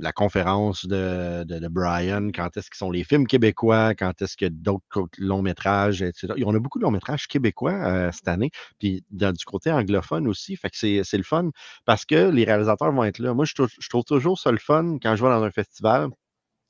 la 0.00 0.12
conférence 0.12 0.86
de, 0.86 1.68
Brian, 1.68 2.28
quand 2.34 2.56
est-ce 2.56 2.70
qu'ils 2.70 2.78
sont 2.78 2.90
les 2.90 3.04
films 3.04 3.26
québécois, 3.26 3.94
quand 3.94 4.20
est-ce 4.22 4.44
a 4.44 4.50
d'autres 4.50 5.08
longs 5.18 5.42
métrages, 5.42 6.02
etc. 6.02 6.34
On 6.44 6.54
a 6.54 6.58
beaucoup 6.58 6.78
de 6.78 6.84
longs 6.84 6.90
métrages 6.90 7.26
québécois 7.26 7.72
euh, 7.72 8.10
cette 8.12 8.28
année, 8.28 8.50
puis 8.78 9.04
du 9.10 9.44
côté 9.44 9.70
anglophone 9.70 10.26
aussi, 10.28 10.56
fait 10.56 10.70
que 10.70 10.76
c'est 10.76 11.16
le 11.16 11.22
fun 11.22 11.50
parce 11.84 12.04
que 12.04 12.30
les 12.30 12.44
réalisateurs 12.44 12.92
vont 12.92 13.04
être 13.04 13.18
là. 13.18 13.34
Moi, 13.34 13.44
je 13.44 13.54
trouve, 13.54 13.70
je 13.78 13.88
trouve 13.88 14.04
toujours 14.04 14.38
ça 14.38 14.50
le 14.50 14.58
fun 14.58 14.98
quand 15.02 15.16
je 15.16 15.22
vais 15.22 15.30
dans 15.30 15.42
un 15.42 15.50
festival, 15.50 16.08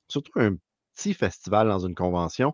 surtout 0.08 0.32
un 0.37 0.56
festival 1.14 1.69
dans 1.69 1.87
une 1.87 1.94
convention, 1.94 2.52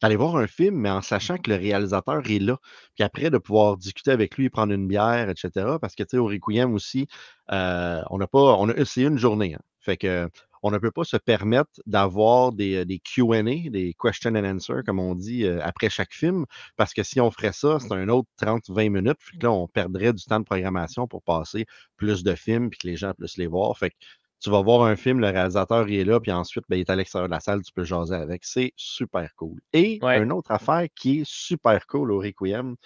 d'aller 0.00 0.16
voir 0.16 0.36
un 0.36 0.46
film, 0.46 0.76
mais 0.76 0.90
en 0.90 1.02
sachant 1.02 1.38
que 1.38 1.50
le 1.50 1.56
réalisateur 1.56 2.22
est 2.28 2.38
là. 2.38 2.58
Puis 2.94 3.04
après, 3.04 3.30
de 3.30 3.38
pouvoir 3.38 3.76
discuter 3.76 4.10
avec 4.10 4.36
lui, 4.36 4.50
prendre 4.50 4.72
une 4.72 4.86
bière, 4.88 5.30
etc. 5.30 5.76
Parce 5.80 5.94
que, 5.94 6.02
tu 6.02 6.10
sais, 6.10 6.18
au 6.18 6.26
Requiem 6.26 6.74
aussi, 6.74 7.06
euh, 7.52 8.02
on 8.10 8.18
n'a 8.18 8.26
pas. 8.26 8.56
On 8.58 8.68
a, 8.68 8.84
c'est 8.84 9.02
une 9.02 9.18
journée. 9.18 9.54
Hein. 9.54 9.60
Fait 9.80 9.96
que 9.96 10.28
on 10.62 10.70
ne 10.72 10.78
peut 10.78 10.90
pas 10.90 11.04
se 11.04 11.16
permettre 11.16 11.70
d'avoir 11.86 12.50
des, 12.50 12.84
des 12.84 12.98
QA, 12.98 13.42
des 13.42 13.94
question 14.00 14.34
and 14.34 14.44
answer, 14.44 14.80
comme 14.84 14.98
on 14.98 15.14
dit, 15.14 15.44
euh, 15.44 15.60
après 15.62 15.88
chaque 15.90 16.12
film, 16.12 16.44
parce 16.76 16.92
que 16.92 17.04
si 17.04 17.20
on 17.20 17.30
ferait 17.30 17.52
ça, 17.52 17.78
c'est 17.78 17.92
un 17.92 18.08
autre 18.08 18.28
30-20 18.42 18.90
minutes, 18.90 19.18
puis 19.18 19.38
là, 19.40 19.52
on 19.52 19.68
perdrait 19.68 20.12
du 20.12 20.24
temps 20.24 20.40
de 20.40 20.44
programmation 20.44 21.06
pour 21.06 21.22
passer 21.22 21.66
plus 21.96 22.24
de 22.24 22.34
films, 22.34 22.70
puis 22.70 22.78
que 22.80 22.88
les 22.88 22.96
gens 22.96 23.12
puissent 23.14 23.36
les 23.36 23.46
voir. 23.46 23.78
Fait 23.78 23.90
que 23.90 23.96
tu 24.40 24.50
vas 24.50 24.62
voir 24.62 24.82
un 24.82 24.96
film, 24.96 25.20
le 25.20 25.28
réalisateur 25.28 25.88
il 25.88 26.00
est 26.00 26.04
là, 26.04 26.20
puis 26.20 26.32
ensuite, 26.32 26.64
ben, 26.68 26.76
il 26.76 26.80
est 26.80 26.90
à 26.90 26.96
l'extérieur 26.96 27.28
de 27.28 27.34
la 27.34 27.40
salle, 27.40 27.62
tu 27.62 27.72
peux 27.72 27.84
jaser 27.84 28.14
avec. 28.14 28.44
C'est 28.44 28.72
super 28.76 29.34
cool. 29.36 29.60
Et 29.72 29.98
une 30.02 30.32
autre 30.32 30.50
affaire 30.50 30.86
qui 30.94 31.20
est 31.20 31.26
super 31.26 31.86
cool 31.86 32.12
au 32.12 32.18
Requiem, 32.18 32.76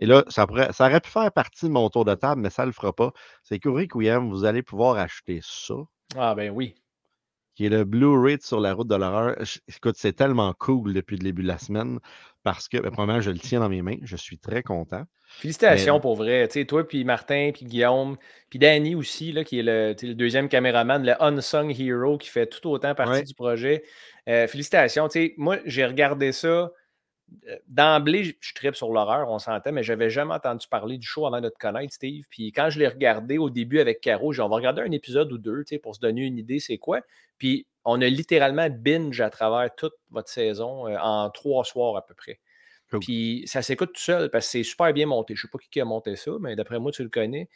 et 0.00 0.06
là, 0.06 0.24
ça, 0.28 0.46
pourrait, 0.46 0.72
ça 0.72 0.86
aurait 0.86 1.00
pu 1.00 1.10
faire 1.10 1.32
partie 1.32 1.66
de 1.66 1.70
mon 1.70 1.88
tour 1.88 2.04
de 2.04 2.14
table, 2.14 2.42
mais 2.42 2.50
ça 2.50 2.62
ne 2.62 2.66
le 2.66 2.72
fera 2.72 2.92
pas. 2.92 3.12
C'est 3.42 3.58
qu'au 3.58 3.72
Requiem, 3.72 4.28
vous 4.28 4.44
allez 4.44 4.62
pouvoir 4.62 4.96
acheter 4.96 5.40
ça. 5.42 5.74
Ah 6.16 6.34
ben 6.34 6.50
oui 6.50 6.74
qui 7.56 7.64
est 7.64 7.70
le 7.70 7.84
Blu-ray 7.84 8.36
sur 8.40 8.60
la 8.60 8.74
route 8.74 8.86
de 8.86 8.94
l'horreur. 8.94 9.34
Écoute, 9.66 9.96
c'est 9.96 10.12
tellement 10.12 10.52
cool 10.52 10.92
depuis 10.92 11.16
le 11.16 11.22
début 11.22 11.42
de 11.42 11.48
la 11.48 11.58
semaine 11.58 11.98
parce 12.44 12.68
que, 12.68 12.76
ben, 12.76 12.90
premièrement, 12.92 13.22
je 13.22 13.30
le 13.30 13.38
tiens 13.38 13.60
dans 13.60 13.70
mes 13.70 13.80
mains. 13.80 13.96
Je 14.02 14.14
suis 14.14 14.38
très 14.38 14.62
content. 14.62 15.04
Félicitations 15.26 15.98
pour 15.98 16.16
vrai. 16.16 16.46
Tu 16.48 16.60
sais, 16.60 16.64
toi, 16.66 16.86
puis 16.86 17.02
Martin, 17.04 17.50
puis 17.52 17.64
Guillaume, 17.64 18.16
puis 18.50 18.58
Danny 18.58 18.94
aussi, 18.94 19.32
là, 19.32 19.42
qui 19.42 19.58
est 19.58 19.62
le, 19.62 19.94
deuxième 20.14 20.48
caméraman, 20.48 21.04
le 21.04 21.20
unsung 21.20 21.74
hero 21.76 22.18
qui 22.18 22.28
fait 22.28 22.46
tout 22.46 22.68
autant 22.68 22.94
partie 22.94 23.24
du 23.24 23.34
projet. 23.34 23.82
Euh, 24.28 24.46
félicitations. 24.46 25.08
Tu 25.08 25.18
sais, 25.18 25.34
moi, 25.38 25.56
j'ai 25.64 25.86
regardé 25.86 26.32
ça 26.32 26.70
d'emblée, 27.66 28.36
je 28.40 28.54
tripe 28.54 28.76
sur 28.76 28.92
l'horreur, 28.92 29.30
on 29.30 29.38
s'entend, 29.38 29.72
mais 29.72 29.82
je 29.82 29.92
n'avais 29.92 30.10
jamais 30.10 30.34
entendu 30.34 30.66
parler 30.68 30.98
du 30.98 31.06
show 31.06 31.26
avant 31.26 31.40
de 31.40 31.48
te 31.48 31.58
connaître, 31.58 31.92
Steve. 31.92 32.24
Puis 32.30 32.52
quand 32.52 32.70
je 32.70 32.78
l'ai 32.78 32.88
regardé 32.88 33.38
au 33.38 33.50
début 33.50 33.80
avec 33.80 34.00
Caro, 34.00 34.32
j'ai 34.32 34.42
dit, 34.42 34.46
on 34.46 34.48
va 34.48 34.56
regarder 34.56 34.82
un 34.82 34.90
épisode 34.90 35.32
ou 35.32 35.38
deux 35.38 35.64
pour 35.82 35.94
se 35.94 36.00
donner 36.00 36.22
une 36.22 36.38
idée, 36.38 36.60
c'est 36.60 36.78
quoi. 36.78 37.00
Puis 37.38 37.66
on 37.84 38.00
a 38.00 38.06
littéralement 38.08 38.68
binge 38.70 39.20
à 39.20 39.30
travers 39.30 39.74
toute 39.74 39.94
votre 40.10 40.28
saison 40.28 40.88
euh, 40.88 40.96
en 41.00 41.30
trois 41.30 41.64
soirs 41.64 41.96
à 41.96 42.04
peu 42.04 42.14
près. 42.14 42.40
Puis 43.00 43.42
ça 43.46 43.62
s'écoute 43.62 43.92
tout 43.94 44.00
seul 44.00 44.30
parce 44.30 44.46
que 44.46 44.52
c'est 44.52 44.62
super 44.62 44.92
bien 44.92 45.06
monté. 45.06 45.34
Je 45.34 45.40
ne 45.40 45.42
sais 45.42 45.50
pas 45.50 45.58
qui 45.70 45.80
a 45.80 45.84
monté 45.84 46.14
ça, 46.14 46.32
mais 46.40 46.54
d'après 46.54 46.78
moi, 46.78 46.92
tu 46.92 47.02
le 47.02 47.08
connais. 47.08 47.48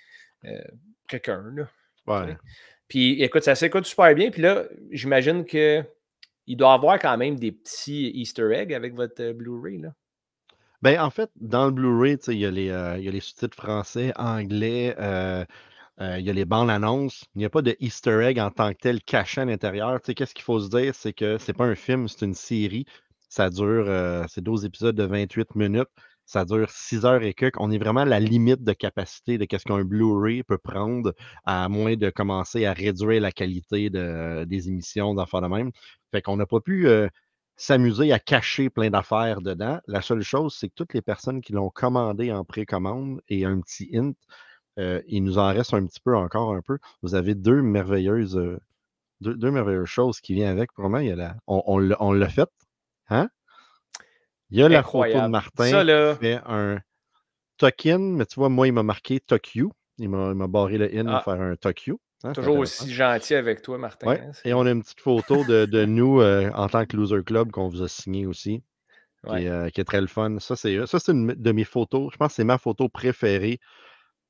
Euh, 0.45 0.61
quelqu'un, 1.09 1.45
là. 1.55 1.69
Ouais. 2.07 2.37
Puis 2.89 3.23
écoute, 3.23 3.45
ça 3.45 3.55
s'écoute 3.55 3.87
super 3.87 4.13
bien. 4.15 4.31
Puis 4.31 4.43
là, 4.43 4.65
j'imagine 4.91 5.45
qu'il 6.47 6.57
doit 6.57 6.75
avoir 6.75 6.99
quand 6.99 7.17
même 7.17 7.39
des 7.39 7.53
petits 7.53 8.11
Easter 8.15 8.51
eggs 8.53 8.73
avec 8.75 8.95
votre 8.95 9.23
euh, 9.23 9.33
Blu-ray. 9.33 9.83
Ben, 10.83 11.01
en 11.01 11.11
fait, 11.11 11.31
dans 11.37 11.67
le 11.67 11.73
Blu-ray, 11.73 12.19
il 12.29 12.39
y 12.39 12.47
a 12.47 12.51
les, 12.51 12.71
euh, 12.71 12.99
il 12.99 13.11
les 13.11 13.21
sous-titres 13.21 13.57
français, 13.57 14.13
anglais, 14.17 14.95
euh, 14.99 15.45
il 15.99 16.25
y 16.25 16.31
a 16.31 16.33
les 16.33 16.47
bandes 16.47 16.71
annonces. 16.71 17.25
Il 17.35 17.41
n'y 17.41 17.45
a 17.45 17.51
pas 17.51 17.61
de 17.61 17.77
Easter 17.79 18.23
egg 18.23 18.39
en 18.39 18.51
tant 18.51 18.73
que 18.73 18.79
tel 18.79 19.03
caché 19.03 19.43
à 19.43 19.45
l'intérieur. 19.45 20.01
Qu'est-ce 20.01 20.35
qu'il 20.35 20.45
faut 20.45 20.59
se 20.59 20.71
dire? 20.71 20.95
C'est 20.95 21.13
que 21.13 21.37
c'est 21.37 21.53
pas 21.53 21.67
un 21.67 21.75
film, 21.75 22.09
c'est 22.09 22.25
une 22.25 22.35
série. 22.35 22.87
Ça 23.29 23.51
dure, 23.51 24.25
c'est 24.29 24.41
12 24.41 24.65
épisodes 24.65 24.97
de 24.97 25.05
28 25.05 25.55
minutes. 25.57 25.91
Ça 26.31 26.45
dure 26.45 26.71
6 26.71 27.05
heures 27.07 27.25
et 27.25 27.35
quelques. 27.35 27.59
On 27.59 27.73
est 27.73 27.79
vraiment 27.79 28.03
à 28.03 28.05
la 28.05 28.21
limite 28.21 28.63
de 28.63 28.73
capacité 28.73 29.37
de 29.37 29.47
ce 29.51 29.65
qu'un 29.65 29.83
Blu-ray 29.83 30.45
peut 30.45 30.59
prendre, 30.59 31.13
à 31.45 31.69
moins 31.69 31.97
de 31.97 32.09
commencer 32.09 32.67
à 32.67 32.73
réduire 32.73 33.21
la 33.21 33.33
qualité 33.33 33.91
des 33.91 34.69
émissions 34.69 35.13
d'enfants 35.15 35.41
de 35.41 35.49
même. 35.49 35.73
Fait 36.13 36.23
qu'on 36.23 36.37
n'a 36.37 36.47
pas 36.47 36.61
pu 36.61 36.87
s'amuser 37.57 38.13
à 38.13 38.21
cacher 38.21 38.71
plein 38.71 38.91
d'affaires 38.91 39.41
dedans. 39.43 39.81
La 39.89 40.03
seule 40.03 40.23
chose, 40.23 40.57
c'est 40.57 40.69
que 40.69 40.75
toutes 40.77 40.95
les 40.95 41.03
personnes 41.03 41.41
qui 41.41 41.53
l'ont 41.53 41.69
commandé 41.69 42.31
en 42.31 42.45
précommande 42.45 43.21
et 43.29 43.45
un 43.45 43.61
petit 43.61 43.91
hint, 43.93 44.15
euh, 44.79 45.03
il 45.09 45.25
nous 45.25 45.39
en 45.39 45.49
reste 45.49 45.75
un 45.75 45.85
petit 45.85 46.01
peu 46.01 46.17
encore 46.17 46.55
un 46.55 46.63
peu. 46.63 46.79
Vous 47.03 47.17
avez 47.17 47.35
deux 47.35 47.61
merveilleuses, 47.61 48.37
euh, 48.37 48.61
deux, 49.21 49.51
merveilleuses 49.51 49.89
choses 49.89 50.21
qui 50.21 50.35
viennent 50.35 50.49
avec. 50.49 50.73
Pour 50.75 50.89
moi, 50.89 51.03
il 51.03 51.09
y 51.09 51.13
a 51.13 51.17
la, 51.17 51.37
on, 51.49 51.79
l'a 51.79 52.29
fait. 52.29 52.49
Hein? 53.09 53.29
Il 54.51 54.59
y 54.59 54.63
a 54.63 54.69
la 54.69 54.83
photo 54.83 55.21
de 55.21 55.27
Martin 55.29 55.65
qui 55.65 56.21
fait 56.21 56.41
un 56.47 56.79
token, 57.59 58.17
mais 58.17 58.27
tu 58.27 58.37
vois, 58.37 58.49
moi, 58.49 58.67
il 58.67 58.73
m'a 58.73 58.83
marqué 58.83 59.21
Tokyo. 59.21 59.73
Il 59.99 60.09
m'a 60.09 60.47
barré 60.47 60.79
le 60.79 60.95
in 60.97 61.05
pour 61.05 61.15
ah. 61.15 61.23
faire 61.23 61.41
un 61.41 61.57
Tokyo. 61.57 62.01
Hein, 62.23 62.33
Toujours 62.33 62.59
aussi 62.59 62.93
gentil 62.93 63.35
avec 63.35 63.63
toi, 63.63 63.79
Martin. 63.79 64.07
Ouais. 64.07 64.21
Hein, 64.21 64.33
Et 64.45 64.53
on 64.53 64.67
a 64.67 64.71
une 64.71 64.83
petite 64.83 65.01
photo 65.01 65.45
de, 65.45 65.65
de 65.65 65.85
nous 65.85 66.21
euh, 66.21 66.51
en 66.55 66.69
tant 66.69 66.85
que 66.85 66.97
Loser 66.97 67.23
Club 67.25 67.51
qu'on 67.51 67.69
vous 67.69 67.83
a 67.83 67.89
signé 67.89 68.27
aussi. 68.27 68.63
Qui, 69.27 69.35
est, 69.35 69.85
très 69.85 70.01
le 70.01 70.07
fun. 70.07 70.39
Ça, 70.39 70.57
c'est 70.57 70.87
ça, 70.87 70.99
c'est 70.99 71.13
une 71.13 71.35
de 71.35 71.53
mes 71.53 71.65
photos. 71.65 72.11
Je 72.11 72.17
pense 72.17 72.29
que 72.29 72.35
c'est 72.37 72.45
ma 72.45 72.57
photo 72.57 72.89
préférée 72.89 73.61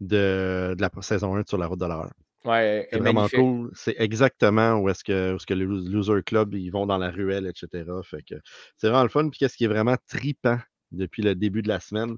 de, 0.00 0.74
de 0.76 0.82
la 0.82 0.90
saison 1.00 1.36
1 1.36 1.44
sur 1.46 1.58
la 1.58 1.68
route 1.68 1.78
de 1.78 1.86
l'heure. 1.86 2.10
Ouais, 2.44 2.88
c'est 2.90 2.98
vraiment 2.98 3.28
cool. 3.28 3.70
C'est 3.74 3.96
exactement 3.98 4.78
où 4.78 4.88
est-ce 4.88 5.04
que, 5.04 5.36
est-ce 5.36 5.46
que 5.46 5.54
les 5.54 5.66
Loser 5.66 6.22
Club 6.24 6.54
ils 6.54 6.70
vont 6.70 6.86
dans 6.86 6.98
la 6.98 7.10
ruelle, 7.10 7.46
etc. 7.46 7.84
Fait 8.02 8.22
que 8.22 8.36
c'est 8.78 8.88
vraiment 8.88 9.02
le 9.02 9.10
fun. 9.10 9.28
Puis 9.28 9.38
qu'est-ce 9.38 9.56
qui 9.56 9.64
est 9.64 9.68
vraiment 9.68 9.96
tripant 10.08 10.58
depuis 10.90 11.22
le 11.22 11.34
début 11.34 11.62
de 11.62 11.68
la 11.68 11.80
semaine, 11.80 12.16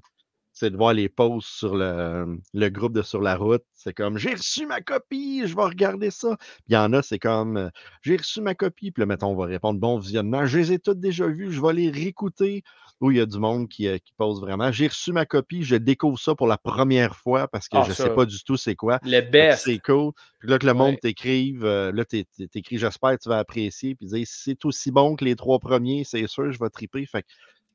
c'est 0.53 0.69
de 0.69 0.77
voir 0.77 0.93
les 0.93 1.09
posts 1.09 1.47
sur 1.47 1.75
le, 1.75 2.39
le, 2.53 2.69
groupe 2.69 2.93
de 2.93 3.01
Sur 3.01 3.21
la 3.21 3.35
route. 3.35 3.63
C'est 3.73 3.93
comme 3.93 4.17
j'ai 4.17 4.33
reçu 4.33 4.67
ma 4.67 4.81
copie, 4.81 5.41
je 5.45 5.55
vais 5.55 5.63
regarder 5.63 6.11
ça. 6.11 6.37
il 6.67 6.75
y 6.75 6.77
en 6.77 6.93
a, 6.93 7.01
c'est 7.01 7.19
comme 7.19 7.57
euh, 7.57 7.69
j'ai 8.03 8.15
reçu 8.15 8.39
ma 8.39 8.53
copie, 8.53 8.91
puis 8.91 9.01
là, 9.01 9.07
mettons, 9.07 9.31
on 9.31 9.35
va 9.35 9.45
répondre 9.45 9.79
bon 9.79 9.97
visionnement. 9.97 10.45
Je 10.45 10.59
les 10.59 10.73
ai 10.73 10.79
toutes 10.79 10.99
déjà 10.99 11.27
vues, 11.27 11.51
je 11.51 11.59
vais 11.59 11.73
les 11.73 11.89
réécouter. 11.89 12.63
Où 13.01 13.11
il 13.11 13.17
y 13.17 13.19
a 13.19 13.25
du 13.25 13.37
monde 13.37 13.67
qui, 13.67 13.87
euh, 13.87 13.97
qui 13.97 14.13
pose 14.13 14.39
vraiment. 14.39 14.71
J'ai 14.71 14.87
reçu 14.87 15.11
ma 15.11 15.25
copie, 15.25 15.63
je 15.63 15.75
découvre 15.75 16.17
ça 16.17 16.35
pour 16.35 16.47
la 16.47 16.57
première 16.57 17.17
fois 17.17 17.49
parce 17.49 17.67
que 17.67 17.75
ah, 17.75 17.83
je 17.83 17.89
ne 17.89 17.95
sais 17.95 18.09
pas 18.11 18.25
du 18.25 18.41
tout 18.45 18.55
c'est 18.55 18.75
quoi. 18.75 18.99
Le 19.03 19.19
best. 19.19 19.65
C'est 19.65 19.79
cool. 19.79 20.13
Puis 20.39 20.47
là, 20.49 20.57
que 20.57 20.65
le 20.65 20.73
monde 20.73 20.97
t'écrive, 21.01 21.65
euh, 21.65 21.91
là, 21.91 22.05
t'écris 22.05 22.77
j'espère 22.77 23.17
que 23.17 23.23
tu 23.23 23.27
vas 23.27 23.39
apprécier. 23.39 23.95
Puis 23.95 24.07
dire 24.07 24.25
si 24.25 24.43
c'est 24.43 24.63
aussi 24.63 24.89
bon 24.89 25.17
que 25.17 25.25
les 25.25 25.35
trois 25.35 25.59
premiers, 25.59 26.05
c'est 26.05 26.27
sûr, 26.27 26.49
je 26.49 26.59
vais 26.59 26.69
triper. 26.69 27.05
Fait 27.05 27.25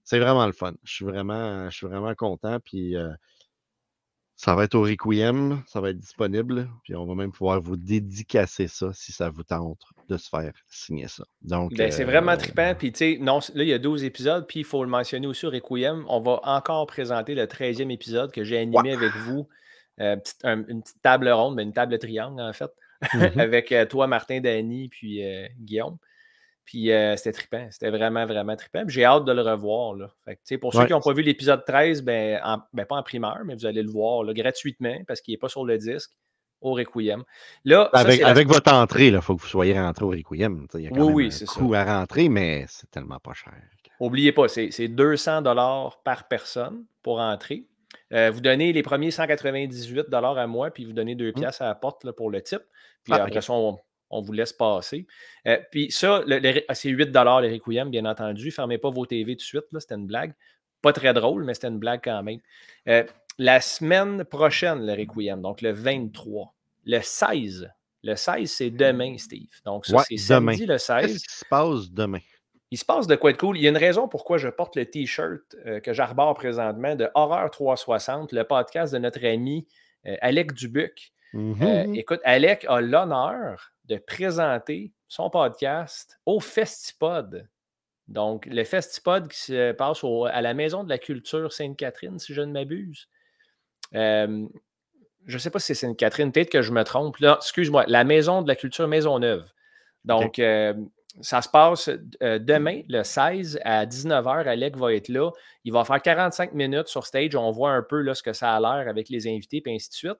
c'est 0.08 0.20
vraiment 0.20 0.46
le 0.46 0.52
fun. 0.52 0.72
Je 0.84 0.94
suis 0.94 1.04
vraiment, 1.04 1.68
je 1.68 1.76
suis 1.76 1.86
vraiment 1.86 2.14
content. 2.14 2.58
Puis 2.64 2.96
euh, 2.96 3.10
ça 4.36 4.54
va 4.54 4.64
être 4.64 4.74
au 4.74 4.80
Requiem, 4.80 5.62
ça 5.66 5.82
va 5.82 5.90
être 5.90 5.98
disponible. 5.98 6.66
Puis 6.82 6.96
on 6.96 7.04
va 7.04 7.14
même 7.14 7.30
pouvoir 7.30 7.60
vous 7.60 7.76
dédicacer 7.76 8.68
ça 8.68 8.90
si 8.94 9.12
ça 9.12 9.28
vous 9.28 9.42
tente 9.42 9.82
de 10.08 10.16
se 10.16 10.30
faire 10.30 10.54
signer 10.66 11.08
ça. 11.08 11.24
Donc, 11.42 11.74
ben, 11.74 11.92
c'est 11.92 12.04
vraiment 12.04 12.32
euh, 12.32 12.36
trippant. 12.36 12.74
Puis 12.74 12.90
tu 12.92 12.98
sais, 12.98 13.18
non, 13.20 13.40
là, 13.52 13.64
il 13.64 13.68
y 13.68 13.74
a 13.74 13.78
12 13.78 14.02
épisodes. 14.04 14.46
Puis 14.48 14.60
il 14.60 14.64
faut 14.64 14.82
le 14.82 14.88
mentionner 14.88 15.26
aussi 15.26 15.44
au 15.44 15.50
Requiem. 15.50 16.06
On 16.08 16.20
va 16.20 16.40
encore 16.44 16.86
présenter 16.86 17.34
le 17.34 17.44
13e 17.44 17.92
épisode 17.92 18.32
que 18.32 18.44
j'ai 18.44 18.56
animé 18.56 18.94
avec 18.94 19.14
vous. 19.26 19.46
Euh, 20.00 20.16
une 20.42 20.80
petite 20.80 21.02
table 21.02 21.28
ronde, 21.28 21.54
mais 21.54 21.64
une 21.64 21.74
table 21.74 21.98
triangle 21.98 22.40
en 22.40 22.52
fait, 22.54 22.70
mm-hmm. 23.02 23.38
avec 23.40 23.74
toi, 23.90 24.06
Martin, 24.06 24.40
Danny, 24.40 24.88
puis 24.88 25.20
Guillaume. 25.58 25.98
Puis 26.68 26.92
euh, 26.92 27.16
c'était 27.16 27.32
trippant. 27.32 27.66
C'était 27.70 27.88
vraiment, 27.88 28.26
vraiment 28.26 28.54
trippant. 28.54 28.84
J'ai 28.88 29.02
hâte 29.02 29.24
de 29.24 29.32
le 29.32 29.40
revoir. 29.40 29.94
Là. 29.94 30.10
pour 30.60 30.74
ceux 30.74 30.84
qui 30.84 30.92
n'ont 30.92 31.00
pas 31.00 31.14
vu 31.14 31.22
l'épisode 31.22 31.64
13, 31.64 32.02
ben, 32.02 32.38
ben, 32.74 32.84
pas 32.84 32.96
en 32.96 33.02
primeur, 33.02 33.38
mais 33.46 33.54
vous 33.54 33.64
allez 33.64 33.82
le 33.82 33.90
voir 33.90 34.22
gratuitement 34.34 34.98
parce 35.06 35.22
qu'il 35.22 35.32
n'est 35.32 35.38
pas 35.38 35.48
sur 35.48 35.64
le 35.64 35.78
disque 35.78 36.10
au 36.60 36.74
Requiem. 36.74 37.24
Là, 37.64 37.88
avec, 37.94 38.48
votre 38.48 38.70
entrée, 38.70 39.06
il 39.06 39.18
faut 39.22 39.36
que 39.36 39.40
vous 39.40 39.48
soyez 39.48 39.80
rentré 39.80 40.04
au 40.04 40.10
Requiem. 40.10 40.66
Il 40.74 40.80
y 40.82 40.86
a 40.88 40.90
quand 40.90 41.10
oui, 41.10 41.30
même 41.30 41.32
un 41.40 41.46
coût 41.46 41.72
à 41.72 41.84
rentrer, 41.84 42.28
mais 42.28 42.66
c'est 42.68 42.90
tellement 42.90 43.18
pas 43.18 43.32
cher. 43.32 43.54
N'oubliez 43.98 44.32
pas, 44.32 44.48
c'est 44.48 44.88
200 44.88 45.42
par 46.04 46.28
personne 46.28 46.84
pour 47.02 47.18
entrer. 47.18 47.64
Euh, 48.12 48.30
vous 48.30 48.42
donnez 48.42 48.74
les 48.74 48.82
premiers 48.82 49.10
198 49.10 50.12
à 50.12 50.46
moi, 50.46 50.70
puis 50.70 50.84
vous 50.84 50.92
donnez 50.92 51.14
deux 51.14 51.30
mmh. 51.30 51.40
pièces 51.40 51.62
à 51.62 51.68
la 51.68 51.74
porte 51.74 52.10
pour 52.12 52.30
le 52.30 52.42
type. 52.42 52.62
Puis 53.04 53.14
ah, 53.14 53.22
après 53.22 53.40
ça, 53.40 53.54
on, 53.54 53.78
on 54.10 54.20
vous 54.20 54.32
laisse 54.32 54.52
passer. 54.52 55.06
Euh, 55.46 55.58
puis 55.70 55.90
ça, 55.90 56.24
ah, 56.68 56.74
c'est 56.74 56.90
8 56.90 57.06
les 57.06 57.52
Requiem, 57.52 57.90
bien 57.90 58.04
entendu. 58.04 58.50
Fermez 58.50 58.78
pas 58.78 58.90
vos 58.90 59.06
TV 59.06 59.34
tout 59.34 59.40
de 59.40 59.42
suite, 59.42 59.64
c'était 59.78 59.94
une 59.94 60.06
blague. 60.06 60.34
Pas 60.82 60.92
très 60.92 61.12
drôle, 61.12 61.44
mais 61.44 61.54
c'était 61.54 61.68
une 61.68 61.78
blague 61.78 62.00
quand 62.02 62.22
même. 62.22 62.40
Euh, 62.88 63.04
la 63.38 63.60
semaine 63.60 64.24
prochaine, 64.24 64.86
le 64.86 64.92
Requiem, 64.92 65.40
donc 65.42 65.60
le 65.60 65.72
23. 65.72 66.54
Le 66.86 67.00
16, 67.00 67.70
le 68.02 68.14
16, 68.14 68.50
c'est 68.50 68.70
demain, 68.70 69.18
Steve. 69.18 69.50
Donc 69.64 69.84
ça, 69.84 70.04
c'est 70.08 70.16
samedi 70.16 70.64
le 70.64 70.78
16. 70.78 71.06
Qu'est-ce 71.06 71.24
qui 71.24 71.34
se 71.34 71.44
passe 71.44 71.90
demain? 71.90 72.20
Il 72.70 72.78
se 72.78 72.84
passe 72.84 73.06
de 73.06 73.16
quoi 73.16 73.30
être 73.30 73.38
cool? 73.38 73.56
Il 73.56 73.62
y 73.62 73.66
a 73.66 73.70
une 73.70 73.78
raison 73.78 74.08
pourquoi 74.08 74.38
je 74.38 74.48
porte 74.48 74.76
le 74.76 74.84
T-shirt 74.84 75.56
euh, 75.66 75.80
que 75.80 75.92
j'arbore 75.92 76.34
présentement 76.34 76.94
de 76.94 77.08
Horreur 77.14 77.50
360, 77.50 78.32
le 78.32 78.44
podcast 78.44 78.92
de 78.92 78.98
notre 78.98 79.24
ami 79.26 79.66
Alec 80.22 80.54
Dubuc. 80.54 81.12
Mm-hmm. 81.34 81.98
écoute, 81.98 82.20
Alec 82.24 82.64
a 82.68 82.80
l'honneur 82.80 83.72
de 83.88 83.96
présenter 83.96 84.92
son 85.08 85.30
podcast 85.30 86.20
au 86.26 86.40
Festipod. 86.40 87.48
Donc, 88.06 88.46
le 88.46 88.64
Festipod 88.64 89.28
qui 89.28 89.38
se 89.38 89.72
passe 89.72 90.04
à 90.30 90.40
la 90.40 90.54
Maison 90.54 90.84
de 90.84 90.88
la 90.88 90.98
Culture 90.98 91.52
Sainte-Catherine, 91.52 92.18
si 92.18 92.34
je 92.34 92.42
ne 92.42 92.52
m'abuse. 92.52 93.08
je 93.92 94.46
ne 95.26 95.38
sais 95.38 95.50
pas 95.50 95.58
si 95.58 95.66
c'est 95.66 95.86
Sainte-Catherine, 95.86 96.32
peut-être 96.32 96.50
que 96.50 96.62
je 96.62 96.72
me 96.72 96.84
trompe. 96.84 97.16
excuse-moi, 97.20 97.84
la 97.86 98.04
Maison 98.04 98.42
de 98.42 98.48
la 98.48 98.56
Culture 98.56 98.88
Maisonneuve. 98.88 99.50
Donc, 100.04 100.38
ça 101.20 101.42
se 101.42 101.48
passe 101.48 101.90
euh, 102.22 102.38
demain, 102.38 102.82
le 102.88 103.02
16 103.02 103.60
à 103.64 103.86
19h. 103.86 104.46
Alec 104.46 104.76
va 104.76 104.94
être 104.94 105.08
là. 105.08 105.30
Il 105.64 105.72
va 105.72 105.84
faire 105.84 106.00
45 106.00 106.52
minutes 106.52 106.88
sur 106.88 107.06
stage. 107.06 107.34
On 107.34 107.50
voit 107.50 107.72
un 107.72 107.82
peu 107.82 108.00
là, 108.00 108.14
ce 108.14 108.22
que 108.22 108.32
ça 108.32 108.54
a 108.54 108.60
l'air 108.60 108.88
avec 108.88 109.08
les 109.08 109.26
invités, 109.26 109.62
et 109.64 109.74
ainsi 109.74 109.90
de 109.90 109.94
suite. 109.94 110.18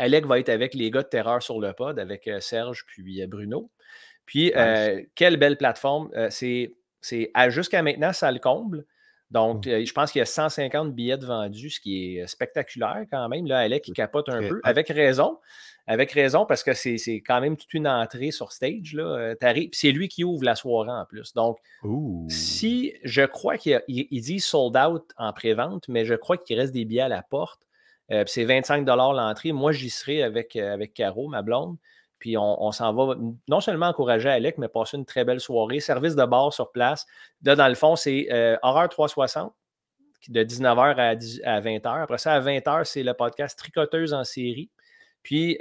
Alec 0.00 0.26
va 0.26 0.38
être 0.38 0.48
avec 0.48 0.74
les 0.74 0.90
gars 0.90 1.02
de 1.02 1.08
Terreur 1.08 1.42
sur 1.42 1.60
le 1.60 1.74
pod, 1.74 1.98
avec 1.98 2.26
euh, 2.26 2.40
Serge 2.40 2.84
puis 2.86 3.22
euh, 3.22 3.26
Bruno. 3.26 3.70
Puis, 4.24 4.52
euh, 4.56 5.02
quelle 5.14 5.36
belle 5.36 5.56
plateforme. 5.56 6.10
c'est, 6.30 6.72
jusqu'à 7.48 7.82
maintenant, 7.82 8.12
ça 8.12 8.30
le 8.30 8.38
comble. 8.38 8.86
Donc, 9.30 9.66
mmh. 9.66 9.84
je 9.84 9.92
pense 9.92 10.12
qu'il 10.12 10.20
y 10.20 10.22
a 10.22 10.26
150 10.26 10.94
billets 10.94 11.16
vendus, 11.16 11.70
ce 11.70 11.80
qui 11.80 12.16
est 12.16 12.26
spectaculaire 12.26 13.04
quand 13.10 13.28
même. 13.28 13.46
Là, 13.46 13.58
Alec, 13.58 13.86
il 13.88 13.92
capote 13.92 14.28
un 14.28 14.40
peu, 14.48 14.60
avec 14.64 14.88
raison. 14.88 15.38
Avec 15.86 16.12
raison, 16.12 16.46
parce 16.46 16.62
que 16.62 16.74
c'est, 16.74 17.22
quand 17.26 17.40
même 17.40 17.56
toute 17.56 17.74
une 17.74 17.88
entrée 17.88 18.30
sur 18.30 18.52
stage. 18.52 18.94
Là. 18.94 19.34
c'est 19.72 19.90
lui 19.90 20.08
qui 20.08 20.22
ouvre 20.22 20.44
la 20.44 20.54
soirée 20.54 20.92
en 20.92 21.04
plus. 21.06 21.34
Donc, 21.34 21.58
si 22.28 22.94
je 23.02 23.22
crois 23.22 23.58
qu'il 23.58 23.82
dit 23.88 24.40
sold 24.40 24.76
out 24.76 25.04
en 25.16 25.32
pré-vente, 25.32 25.88
mais 25.88 26.04
je 26.04 26.14
crois 26.14 26.36
qu'il 26.36 26.58
reste 26.58 26.72
des 26.72 26.84
billets 26.84 27.02
à 27.02 27.08
la 27.08 27.22
porte. 27.22 27.60
Euh, 28.12 28.24
c'est 28.26 28.44
25 28.44 28.86
l'entrée. 28.86 29.52
Moi, 29.52 29.72
j'y 29.72 29.90
serai 29.90 30.22
avec, 30.22 30.56
euh, 30.56 30.74
avec 30.74 30.94
Caro, 30.94 31.28
ma 31.28 31.42
blonde. 31.42 31.76
Puis 32.18 32.36
on, 32.36 32.70
s'en 32.70 32.92
va 32.92 33.16
non 33.48 33.60
seulement 33.60 33.86
encourager 33.86 34.28
Alec, 34.28 34.58
mais 34.58 34.68
passer 34.68 34.98
une 34.98 35.06
très 35.06 35.24
belle 35.24 35.40
soirée. 35.40 35.80
Service 35.80 36.14
de 36.14 36.24
bar 36.26 36.52
sur 36.52 36.70
place. 36.70 37.06
Là, 37.42 37.56
dans 37.56 37.68
le 37.68 37.74
fond, 37.74 37.96
c'est 37.96 38.28
euh, 38.30 38.58
Horreur 38.62 38.90
360 38.90 39.54
de 40.28 40.44
19h 40.44 40.96
à, 40.96 41.54
à 41.54 41.60
20h. 41.62 42.02
Après 42.02 42.18
ça, 42.18 42.34
à 42.34 42.40
20h, 42.40 42.84
c'est 42.84 43.02
le 43.02 43.14
podcast 43.14 43.58
Tricoteuse 43.58 44.12
en 44.12 44.24
série. 44.24 44.68
Puis 45.22 45.56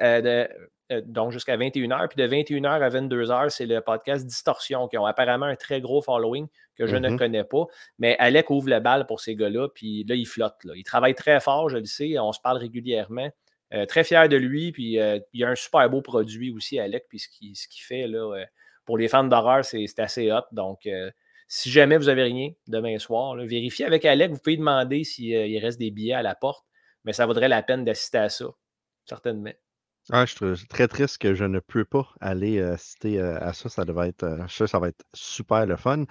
euh, 0.92 1.02
donc 1.06 1.32
jusqu'à 1.32 1.56
21h. 1.56 2.08
Puis 2.08 2.22
de 2.22 2.28
21h 2.28 2.68
à 2.68 2.90
22h, 2.90 3.50
c'est 3.50 3.66
le 3.66 3.82
podcast 3.82 4.26
Distorsion, 4.26 4.88
qui 4.88 4.98
ont 4.98 5.06
apparemment 5.06 5.46
un 5.46 5.56
très 5.56 5.82
gros 5.82 6.02
following 6.02 6.48
que 6.80 6.88
je 6.88 6.96
ne 6.96 7.10
mm-hmm. 7.10 7.18
connais 7.18 7.44
pas. 7.44 7.66
Mais 8.00 8.16
Alec 8.18 8.50
ouvre 8.50 8.70
le 8.70 8.80
bal 8.80 9.06
pour 9.06 9.20
ces 9.20 9.36
gars-là, 9.36 9.68
puis 9.70 10.06
là, 10.06 10.16
il 10.16 10.26
flotte. 10.26 10.64
Là. 10.64 10.74
Il 10.76 10.84
travaille 10.84 11.14
très 11.14 11.40
fort, 11.40 11.70
je 11.70 11.78
le 11.78 11.86
sais, 11.86 12.18
on 12.18 12.32
se 12.32 12.40
parle 12.40 12.58
régulièrement. 12.58 13.30
Euh, 13.74 13.86
très 13.86 14.04
fier 14.04 14.28
de 14.28 14.38
lui, 14.38 14.72
puis 14.72 15.00
euh, 15.00 15.20
il 15.34 15.44
a 15.44 15.50
un 15.50 15.56
super 15.56 15.88
beau 15.90 16.02
produit 16.02 16.52
aussi, 16.52 16.80
Alec, 16.80 17.06
puis 17.08 17.20
ce 17.20 17.28
qu'il 17.30 17.84
fait 17.84 18.08
là, 18.08 18.44
pour 18.86 18.98
les 18.98 19.08
fans 19.08 19.24
d'horreur, 19.24 19.64
c'est 19.64 20.00
assez 20.00 20.32
hot. 20.32 20.42
Donc, 20.52 20.88
si 21.48 21.70
jamais 21.70 21.98
vous 21.98 22.10
avez 22.10 22.24
rien 22.24 22.52
demain 22.68 22.98
soir, 22.98 23.36
vérifiez 23.36 23.86
avec 23.86 24.06
Alec, 24.06 24.32
vous 24.32 24.40
pouvez 24.40 24.58
demander 24.58 25.04
s'il 25.04 25.58
reste 25.60 25.78
des 25.78 25.92
billets 25.92 26.14
à 26.14 26.24
la 26.24 26.34
porte, 26.34 26.66
mais 27.04 27.14
ça 27.14 27.28
vaudrait 27.28 27.50
la 27.50 27.62
peine 27.62 27.86
d'assister 27.86 28.18
à 28.18 28.30
ça, 28.30 28.48
certainement. 29.06 29.54
Ah, 30.12 30.26
je 30.26 30.56
suis 30.56 30.68
très 30.68 30.88
triste 30.88 31.20
que 31.20 31.36
je 31.36 31.46
ne 31.46 31.60
peux 31.60 31.86
pas 31.86 32.08
aller 32.20 32.62
assister 32.62 33.20
à 33.20 33.54
ça. 33.54 33.70
Ça 33.70 33.86
devait 33.86 34.10
être, 34.10 34.40
je 34.48 34.66
ça 34.66 34.80
va 34.80 34.90
être 34.90 35.06
super 35.14 35.66
le 35.66 35.76
fun. 35.76 36.06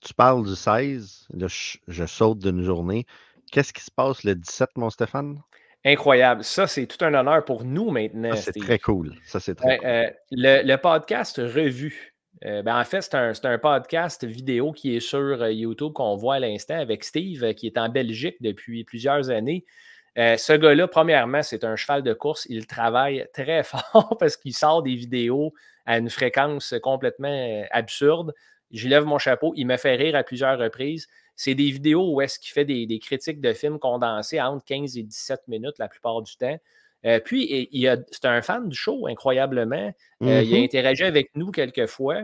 Tu 0.00 0.12
parles 0.14 0.44
du 0.44 0.56
16, 0.56 1.28
là, 1.34 1.46
je, 1.46 1.78
je 1.86 2.04
saute 2.04 2.38
d'une 2.38 2.62
journée. 2.62 3.06
Qu'est-ce 3.52 3.72
qui 3.72 3.82
se 3.82 3.90
passe 3.90 4.24
le 4.24 4.34
17, 4.34 4.70
mon 4.76 4.90
Stéphane? 4.90 5.40
Incroyable. 5.84 6.42
Ça, 6.44 6.66
c'est 6.66 6.86
tout 6.86 7.04
un 7.04 7.12
honneur 7.12 7.44
pour 7.44 7.64
nous 7.64 7.90
maintenant. 7.90 8.34
c'est 8.36 8.52
très 8.52 8.78
cool. 8.78 9.14
Ça, 9.26 9.38
c'est 9.38 9.54
très 9.54 9.78
cool. 9.78 9.86
Euh, 9.86 10.10
le, 10.30 10.76
podcast 10.76 11.36
Revue. 11.36 12.14
Euh, 12.46 12.62
ben, 12.62 12.78
en 12.78 12.84
fait, 12.84 13.02
c'est 13.02 13.14
un, 13.14 13.32
un, 13.44 13.58
podcast 13.58 14.24
vidéo 14.24 14.72
qui 14.72 14.96
est 14.96 15.00
sur 15.00 15.42
euh, 15.42 15.52
YouTube 15.52 15.92
qu'on 15.92 16.16
voit 16.16 16.36
à 16.36 16.38
l'instant 16.38 16.78
avec 16.78 17.04
Steve, 17.04 17.52
qui 17.54 17.66
est 17.66 17.76
en 17.76 17.90
Belgique 17.90 18.36
depuis 18.40 18.84
plusieurs 18.84 19.28
années. 19.28 19.66
Ce 20.16 20.52
gars-là, 20.52 20.88
premièrement, 20.88 21.42
c'est 21.42 21.64
un 21.64 21.76
cheval 21.76 22.02
de 22.02 22.12
course. 22.12 22.46
Il 22.48 22.66
travaille 22.66 23.26
très 23.32 23.62
fort 23.64 24.16
parce 24.18 24.36
qu'il 24.36 24.54
sort 24.54 24.82
des 24.82 24.94
vidéos 24.94 25.52
à 25.86 25.98
une 25.98 26.10
fréquence 26.10 26.74
complètement 26.82 27.64
absurde. 27.70 28.32
Je 28.70 28.88
lève 28.88 29.04
mon 29.04 29.18
chapeau. 29.18 29.52
Il 29.56 29.66
me 29.66 29.76
fait 29.76 29.94
rire 29.94 30.16
à 30.16 30.22
plusieurs 30.22 30.58
reprises. 30.58 31.08
C'est 31.36 31.54
des 31.54 31.70
vidéos 31.70 32.12
où 32.12 32.20
est-ce 32.20 32.38
qu'il 32.38 32.52
fait 32.52 32.64
des, 32.64 32.98
critiques 32.98 33.40
de 33.40 33.52
films 33.52 33.78
condensés 33.78 34.40
entre 34.40 34.64
15 34.64 34.96
et 34.98 35.02
17 35.02 35.48
minutes 35.48 35.78
la 35.78 35.88
plupart 35.88 36.22
du 36.22 36.36
temps. 36.36 36.58
Euh, 37.06 37.20
puis, 37.20 37.68
c'est 38.10 38.24
un 38.24 38.40
fan 38.40 38.68
du 38.68 38.76
show, 38.76 39.06
incroyablement. 39.06 39.92
Euh, 40.22 40.42
il 40.42 40.54
a 40.54 40.58
mm-hmm. 40.58 40.64
interagi 40.64 41.04
avec 41.04 41.30
nous 41.34 41.50
quelques 41.50 41.86
fois. 41.86 42.22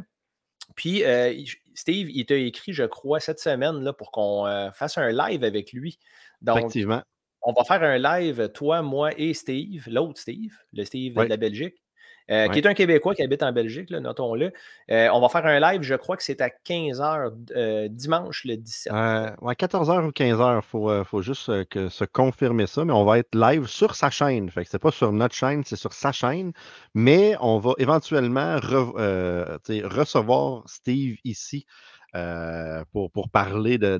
Puis, 0.75 1.05
euh, 1.05 1.35
Steve, 1.75 2.09
il 2.11 2.25
t'a 2.25 2.37
écrit, 2.37 2.73
je 2.73 2.85
crois, 2.85 3.21
cette 3.21 3.41
semaine 3.41 3.83
là, 3.83 3.93
pour 3.93 4.11
qu'on 4.11 4.71
fasse 4.73 4.97
un 4.97 5.11
live 5.11 5.45
avec 5.45 5.73
lui. 5.73 5.99
Donc, 6.41 6.59
Effectivement. 6.59 7.03
On 7.43 7.53
va 7.53 7.65
faire 7.65 7.83
un 7.83 7.99
live, 7.99 8.51
toi, 8.53 8.83
moi 8.83 9.11
et 9.17 9.35
Steve, 9.35 9.89
l'autre 9.89 10.21
Steve, 10.21 10.57
le 10.73 10.85
Steve 10.85 11.15
de 11.15 11.23
la 11.23 11.37
Belgique. 11.37 11.77
Euh, 12.31 12.49
qui 12.49 12.59
est 12.61 12.67
un 12.67 12.75
Québécois 12.75 13.17
qui 13.17 13.23
habite 13.23 13.43
en 13.43 13.51
Belgique, 13.51 13.91
notons-le. 13.91 14.53
Euh, 14.93 15.09
on 15.13 15.21
va 15.21 15.29
faire 15.29 15.45
un 15.47 15.59
live, 15.59 15.83
je 15.83 15.97
crois 15.97 16.17
que 16.17 16.23
c'est 16.23 16.41
à 16.41 16.49
15h 16.49 17.33
euh, 17.57 17.89
dimanche 17.91 18.45
le 18.45 18.57
17. 18.57 18.93
ouais, 18.93 19.55
14h 19.55 20.07
ou 20.07 20.11
15h, 20.11 20.59
il 20.59 20.63
faut, 21.05 21.23
juste 21.23 21.65
que, 21.71 21.89
se 21.89 22.05
confirmer 22.05 22.69
ça, 22.69 22.85
mais 22.85 22.93
on 22.93 23.05
va 23.05 23.19
être 23.19 23.35
live 23.35 23.67
sur 23.67 23.97
sa 23.97 24.11
chaîne. 24.11 24.49
Fait 24.49 24.63
que 24.65 24.71
c'est 24.71 24.79
pas 24.79 24.93
sur 24.93 25.13
notre 25.13 25.35
chaîne, 25.35 25.65
c'est 25.65 25.75
sur 25.75 25.93
sa 25.93 26.13
chaîne. 26.13 26.53
Mais 26.95 27.35
on 27.41 27.59
va 27.59 27.73
éventuellement 27.79 28.61
recevoir 28.61 30.63
Steve 30.69 31.17
ici 31.25 31.67
pour, 32.93 33.11
pour 33.11 33.29
parler 33.31 33.79
de, 33.79 33.99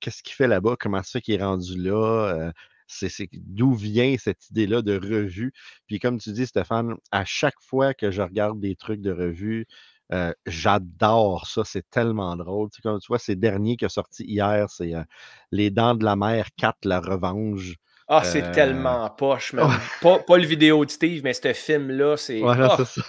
qu'est-ce 0.00 0.22
qu'il 0.22 0.34
fait 0.34 0.48
là-bas, 0.48 0.76
comment 0.78 1.02
ça 1.02 1.20
qu'il 1.20 1.34
est 1.34 1.42
rendu 1.42 1.80
là, 1.80 2.52
c'est 2.86 3.28
d'où 3.32 3.74
vient 3.74 4.16
cette 4.18 4.50
idée-là 4.50 4.82
de 4.82 4.94
revue? 4.94 5.52
Puis 5.86 5.98
comme 5.98 6.18
tu 6.18 6.32
dis, 6.32 6.46
Stéphane, 6.46 6.94
à 7.12 7.24
chaque 7.24 7.60
fois 7.60 7.94
que 7.94 8.10
je 8.10 8.22
regarde 8.22 8.60
des 8.60 8.76
trucs 8.76 9.00
de 9.00 9.12
revue, 9.12 9.66
euh, 10.12 10.32
j'adore 10.44 11.46
ça, 11.46 11.62
c'est 11.64 11.88
tellement 11.88 12.36
drôle. 12.36 12.68
Tu, 12.70 12.82
comme 12.82 12.98
tu 12.98 13.06
vois, 13.08 13.18
ces 13.18 13.36
derniers 13.36 13.76
qui 13.76 13.84
sont 13.84 14.02
sortis 14.02 14.24
hier, 14.24 14.68
c'est 14.68 14.94
euh, 14.94 15.04
Les 15.52 15.70
Dents 15.70 15.94
de 15.94 16.04
la 16.04 16.16
Mer 16.16 16.48
4, 16.56 16.84
La 16.84 17.00
Revanche. 17.00 17.74
Ah, 18.08 18.24
c'est 18.24 18.42
euh, 18.42 18.52
tellement 18.52 19.08
poche, 19.10 19.52
même. 19.52 19.68
pas, 20.02 20.18
pas, 20.18 20.36
le 20.36 20.46
vidéo 20.46 20.84
de 20.84 20.90
Steve, 20.90 21.22
mais 21.22 21.32
ce 21.32 21.52
film-là, 21.52 22.16
c'est. 22.16 22.40
Voilà, 22.40 22.76
ah! 22.76 23.02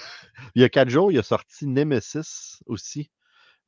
Il 0.55 0.61
y 0.61 0.65
a 0.65 0.69
quatre 0.69 0.89
jours, 0.89 1.11
il 1.11 1.17
a 1.17 1.23
sorti 1.23 1.65
Nemesis 1.67 2.59
aussi. 2.67 3.09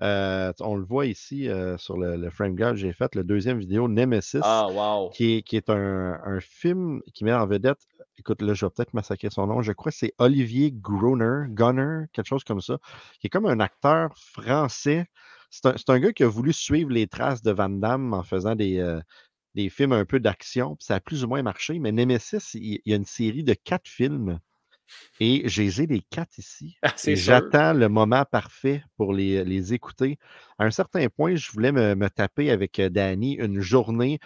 Euh, 0.03 0.51
on 0.59 0.75
le 0.75 0.83
voit 0.83 1.05
ici 1.05 1.47
euh, 1.47 1.77
sur 1.77 1.97
le, 1.97 2.29
frame 2.29 2.55
guide 2.55 2.71
que 2.71 2.75
j'ai 2.75 2.91
fait, 2.91 3.15
le 3.15 3.23
deuxième 3.23 3.57
vidéo, 3.57 3.87
Nemesis, 3.87 4.39
ah, 4.43 4.67
qui, 5.13 5.43
est, 5.51 5.69
un, 5.69 6.39
film 6.41 7.01
qui 7.13 7.23
met 7.23 7.33
en 7.33 7.47
vedette, 7.47 7.79
écoute, 8.17 8.41
là, 8.41 8.53
je 8.53 8.65
vais 8.65 8.69
peut-être 8.69 8.93
massacrer 8.93 9.29
son 9.29 9.47
nom, 9.47 9.61
je 9.61 9.71
crois 9.71 9.93
que 9.93 9.97
c'est 9.97 10.13
Olivier 10.17 10.73
Gruner, 10.73 11.45
Gunner, 11.47 12.05
quelque 12.11 12.27
chose 12.27 12.43
comme 12.43 12.59
ça, 12.59 12.79
qui 13.21 13.27
est 13.27 13.29
comme 13.29 13.45
un 13.45 13.61
acteur 13.61 14.11
français. 14.17 15.05
C'est 15.51 15.89
un, 15.89 15.99
gars 15.99 16.11
qui 16.11 16.23
a 16.23 16.27
voulu 16.27 16.51
suivre 16.51 16.89
les 16.89 17.07
traces 17.07 17.41
de 17.41 17.51
Van 17.51 17.69
Damme 17.69 18.13
en 18.13 18.23
faisant 18.23 18.55
des, 18.55 18.79
euh, 18.79 18.99
des 19.55 19.69
films 19.69 19.93
un 19.93 20.03
peu 20.03 20.19
d'action, 20.19 20.75
ça 20.79 20.95
a 20.95 20.99
plus 20.99 21.23
ou 21.23 21.27
moins 21.27 21.43
marché, 21.43 21.79
mais 21.79 21.93
Nemesis, 21.93 22.55
il 22.55 22.81
y 22.85 22.93
a 22.93 22.95
une 22.97 23.05
série 23.05 23.43
de 23.43 23.53
quatre 23.53 23.87
films 23.87 24.39
et 25.19 25.43
j'ai 25.45 25.69
les 25.87 26.01
quatre 26.01 26.37
ici. 26.37 26.77
Ah, 26.81 26.93
j'attends 26.97 27.73
le 27.73 27.89
moment 27.89 28.25
parfait 28.29 28.83
pour 28.97 29.13
les, 29.13 29.73
écauter. 29.73 30.17
À 30.59 30.65
un 30.65 30.71
certain 30.71 31.07
point, 31.09 31.35
je 31.35 31.51
voulais 31.51 31.71
me, 31.71 32.09
taper 32.09 32.51
avec 32.51 32.79
euh, 32.79 32.89
Danny 32.89 33.33
une 33.33 33.59
journée 33.59 34.19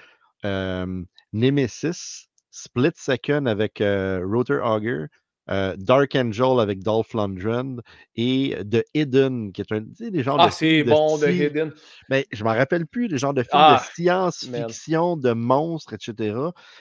Nemesis, 1.33 2.27
Split 2.51 2.91
Second 2.95 3.45
avec 3.45 3.81
euh, 3.81 4.21
Rotor 4.25 4.65
Auger, 4.65 5.05
euh, 5.49 5.75
Dark 5.77 6.15
Angel 6.15 6.59
avec 6.59 6.83
Dolph 6.83 7.13
Lundgren 7.13 7.81
et 8.15 8.57
The 8.69 8.83
Hidden, 8.93 9.53
qui 9.53 9.61
est 9.61 9.71
un 9.71 9.81
des 9.81 10.23
genres 10.23 10.37
ah, 10.39 10.51
c'est 10.51 10.83
bon, 10.83 11.17
The 11.17 11.29
Hidden. 11.29 11.71
Mais 12.09 12.25
je 12.31 12.43
ne 12.43 12.49
me 12.49 12.55
rappelle 12.55 12.85
plus 12.85 13.07
des 13.07 13.17
genres 13.17 13.33
de 13.33 13.43
films 13.43 13.61
de 13.61 13.77
ah, 13.77 13.83
science-fiction, 13.93 15.17
de 15.17 15.31
monstres, 15.31 15.93
etc. 15.93 16.35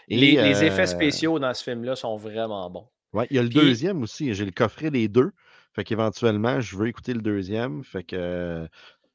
les, 0.09 0.65
effets 0.65 0.87
spéciaux 0.87 1.39
dans 1.39 1.55
ce 1.55 1.63
film-là 1.63 1.95
sont 1.95 2.17
vraiment 2.17 2.69
bons. 2.71 2.89
Oui, 3.17 3.25
il 3.31 3.37
y 3.37 3.39
a 3.39 3.43
le 3.43 3.49
deuxième 3.49 4.03
aussi. 4.03 4.35
J'ai 4.35 4.45
le 4.45 4.51
coffret 4.51 4.91
des 4.91 5.09
deux. 5.09 5.31
Fait 5.75 5.85
qu'éventuellement, 5.85 6.61
je 6.61 6.77
veux 6.77 6.87
écouter 6.87 7.15
le 7.15 7.23
deuxième. 7.23 7.83
Fait 7.83 8.03
que, 8.03 8.69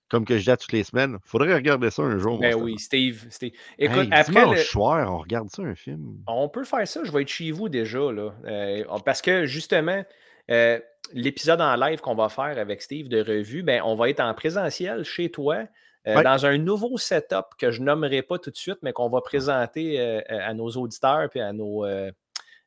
comme 0.09 0.25
que 0.25 0.37
je 0.37 0.43
dis 0.43 0.51
à 0.51 0.57
toutes 0.57 0.71
les 0.71 0.83
semaines, 0.83 1.17
il 1.23 1.29
faudrait 1.29 1.53
regarder 1.53 1.91
ça 1.91 2.01
un 2.01 2.17
jour. 2.17 2.39
Ben 2.39 2.55
oui, 2.55 2.79
Steve. 2.79 3.27
Steve. 3.29 3.51
Écoute, 3.77 4.07
après. 4.11 4.49
Le... 4.49 4.57
soir, 4.57 5.13
on 5.13 5.19
regarde 5.19 5.49
ça, 5.51 5.61
un 5.61 5.75
film. 5.75 6.17
On 6.25 6.49
peut 6.49 6.63
faire 6.63 6.87
ça. 6.87 7.03
Je 7.03 7.11
vais 7.11 7.21
être 7.21 7.27
chez 7.27 7.51
vous 7.51 7.69
déjà. 7.69 8.11
Là. 8.11 8.33
Euh, 8.45 8.83
parce 9.05 9.21
que 9.21 9.45
justement, 9.45 10.03
euh, 10.49 10.79
l'épisode 11.13 11.61
en 11.61 11.75
live 11.75 12.01
qu'on 12.01 12.15
va 12.15 12.29
faire 12.29 12.57
avec 12.57 12.81
Steve 12.81 13.07
de 13.07 13.21
revue, 13.21 13.61
ben, 13.61 13.81
on 13.85 13.95
va 13.95 14.09
être 14.09 14.19
en 14.19 14.33
présentiel 14.33 15.03
chez 15.03 15.29
toi. 15.29 15.65
Euh, 16.07 16.23
dans 16.23 16.47
un 16.47 16.57
nouveau 16.57 16.97
setup 16.97 17.45
que 17.59 17.69
je 17.69 17.83
nommerai 17.83 18.23
pas 18.23 18.39
tout 18.39 18.49
de 18.49 18.57
suite, 18.57 18.79
mais 18.81 18.91
qu'on 18.91 19.07
va 19.07 19.21
présenter 19.21 19.99
à 20.27 20.51
nos 20.55 20.69
auditeurs 20.69 21.29
et 21.35 21.41
à 21.41 21.53
nos, 21.53 21.85
euh, 21.85 22.11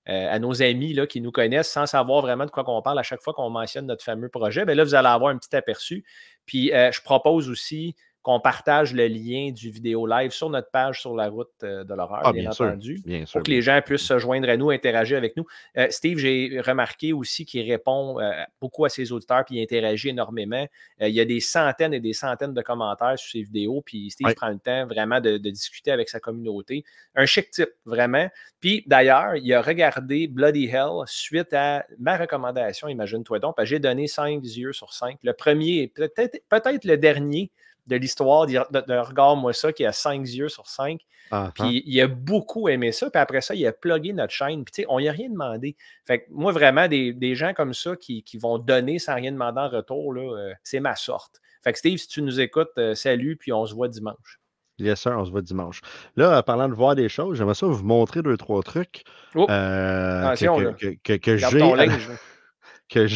à 0.07 0.38
nos 0.38 0.62
amis 0.62 0.93
là, 0.93 1.07
qui 1.07 1.21
nous 1.21 1.33
connaissent 1.33 1.71
sans 1.71 1.87
savoir 1.87 2.23
vraiment 2.23 2.45
de 2.45 2.51
quoi 2.51 2.64
qu'on 2.64 2.83
parle 2.83 2.99
à 2.99 3.03
chaque 3.03 3.23
fois 3.23 3.33
qu'on 3.33 3.51
mentionne 3.51 3.87
notre 3.87 4.05
fameux 4.05 4.29
projet, 4.29 4.64
bien 4.64 4.75
là, 4.75 4.85
vous 4.85 4.95
allez 4.95 5.09
avoir 5.09 5.31
un 5.31 5.38
petit 5.38 5.55
aperçu. 5.57 6.05
Puis 6.47 6.73
euh, 6.73 6.93
je 6.93 7.01
propose 7.03 7.49
aussi 7.49 7.95
qu'on 8.24 8.40
partage 8.40 8.94
le 8.94 9.06
lien 9.06 9.52
du 9.52 9.70
vidéo 9.70 10.06
live 10.06 10.30
sur 10.30 10.48
notre 10.48 10.70
page 10.70 11.02
sur 11.02 11.14
la 11.14 11.28
route 11.28 11.50
euh, 11.62 11.84
de 11.84 11.92
l'horreur, 11.92 12.22
ah, 12.24 12.32
bien, 12.32 12.50
entendu, 12.50 12.96
pour 13.30 13.42
que 13.42 13.50
les 13.50 13.60
gens 13.60 13.78
puissent 13.84 14.06
se 14.06 14.18
joindre 14.18 14.48
à 14.48 14.56
nous, 14.56 14.70
interagir 14.70 15.18
avec 15.18 15.37
nous. 15.37 15.44
Euh, 15.76 15.88
Steve, 15.90 16.16
j'ai 16.16 16.58
remarqué 16.64 17.12
aussi 17.12 17.44
qu'il 17.44 17.70
répond 17.70 18.18
euh, 18.18 18.32
beaucoup 18.62 18.87
à 18.87 18.88
ses 18.88 19.12
auditeurs 19.12 19.44
puis 19.44 19.56
il 19.56 19.62
interagit 19.62 20.08
énormément. 20.08 20.66
il 21.00 21.10
y 21.10 21.20
a 21.20 21.26
des 21.26 21.40
centaines 21.40 21.92
et 21.92 22.00
des 22.00 22.14
centaines 22.14 22.54
de 22.54 22.62
commentaires 22.62 23.18
sur 23.18 23.30
ses 23.30 23.42
vidéos, 23.42 23.82
puis 23.84 24.10
Steve 24.10 24.34
prend 24.34 24.48
le 24.48 24.58
temps 24.58 24.87
vraiment 24.87 25.20
de, 25.20 25.37
discuter 25.37 25.90
avec 25.90 26.08
sa 26.08 26.18
communauté. 26.18 26.82
Un 27.14 27.26
chic 27.26 27.50
type, 27.50 27.68
vraiment. 27.84 28.28
Puis 28.58 28.84
d'ailleurs, 28.87 29.37
il 29.37 29.52
a 29.52 29.60
regardé 29.60 30.28
Bloody 30.28 30.64
Hell 30.64 31.04
suite 31.04 31.52
à 31.52 31.84
ma 31.98 32.16
recommandation, 32.16 32.88
imagine-toi 32.88 33.38
donc, 33.38 33.56
j'ai 33.64 33.78
donné 33.78 34.06
5 34.06 34.42
yeux 34.42 34.72
sur 34.72 34.94
5. 34.94 35.18
Le 35.22 35.34
premier, 35.34 35.88
peut-être 35.88 36.40
peut-être 36.48 36.87
le 36.87 36.96
dernier 36.96 37.50
de 37.87 37.97
l'histoire 37.97 38.47
de, 38.47 38.99
Regarde-moi 38.99 39.53
ça, 39.53 39.73
qui 39.73 39.85
a 39.85 39.92
cinq 39.92 40.27
yeux 40.27 40.49
sur 40.49 40.66
cinq. 40.66 41.01
Ah, 41.31 41.51
puis 41.55 41.83
il 41.87 42.01
a 42.01 42.07
beaucoup 42.07 42.68
aimé 42.68 42.92
ça. 42.92 43.11
Puis 43.11 43.20
après 43.20 43.40
ça, 43.40 43.55
il 43.55 43.66
a 43.66 43.73
plugué 43.73 44.12
notre 44.12 44.33
chaîne. 44.33 44.64
Puis 44.64 44.85
on 44.88 45.01
n'y 45.01 45.09
a 45.09 45.12
rien 45.12 45.29
demandé. 45.29 45.77
Fait 46.05 46.20
que 46.20 46.25
moi, 46.31 46.53
vraiment, 46.53 46.88
des, 46.88 47.35
gens 47.35 47.55
comme 47.55 47.75
ça 47.75 47.97
qui, 47.97 48.25
vont 48.40 48.59
donner 48.59 48.99
sans 48.99 49.14
rien 49.14 49.33
demander 49.33 49.61
en 49.61 49.68
retour, 49.68 50.14
euh, 50.16 50.53
c'est 50.62 50.81
ma 50.81 50.97
sorte. 50.97 51.40
Fait 51.62 51.73
que 51.73 51.79
Steve, 51.79 51.99
si 51.99 52.09
tu 52.09 52.23
nous 52.23 52.40
écoutes, 52.40 52.73
euh, 52.79 52.94
salut, 52.94 53.37
puis 53.37 53.53
on 53.53 53.64
se 53.64 53.75
voit 53.75 53.88
dimanche. 53.88 54.40
Yes, 54.79 55.01
sir, 55.01 55.12
on 55.16 55.25
se 55.25 55.31
voit 55.31 55.40
dimanche. 55.40 55.81
Là, 56.16 56.42
parlant 56.42 56.68
de 56.68 56.75
voir 56.75 56.94
des 56.97 57.09
choses, 57.09 57.38
j'aimerais 57.38 57.55
ça 57.55 57.66
vous 57.66 57.85
montrer 57.85 58.23
deux, 58.23 58.37
trois 58.37 58.62
trucs 58.62 59.05
oh! 59.35 59.47
euh, 59.49 60.35
que, 60.35 60.97
que, 61.03 61.12
que 61.16 61.37
j'ai. 61.37 61.49
que 62.88 63.07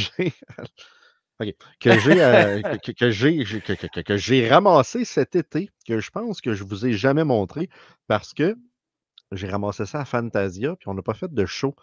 j'ai 1.41 1.57
que 1.81 1.99
j'ai 1.99 2.23
euh, 2.23 2.61
que, 2.79 2.93
que, 2.93 4.49
ramassé 4.49 5.05
cet 5.05 5.37
été, 5.37 5.71
que 5.87 6.01
je 6.01 6.11
pense 6.11 6.41
que 6.41 6.55
je 6.55 6.65
vous 6.65 6.87
ai 6.87 6.93
jamais 6.93 7.25
montré 7.25 7.69
parce 8.07 8.35
que 8.35 8.57
j'ai 9.33 9.49
ramassé 9.49 9.87
ça 9.87 10.01
à 10.01 10.05
Fantasia, 10.05 10.75
puis 10.77 10.89
on 10.89 10.95
n'a 10.95 11.03
pas 11.03 11.15
fait 11.15 11.33
de 11.33 11.47
show 11.47 11.75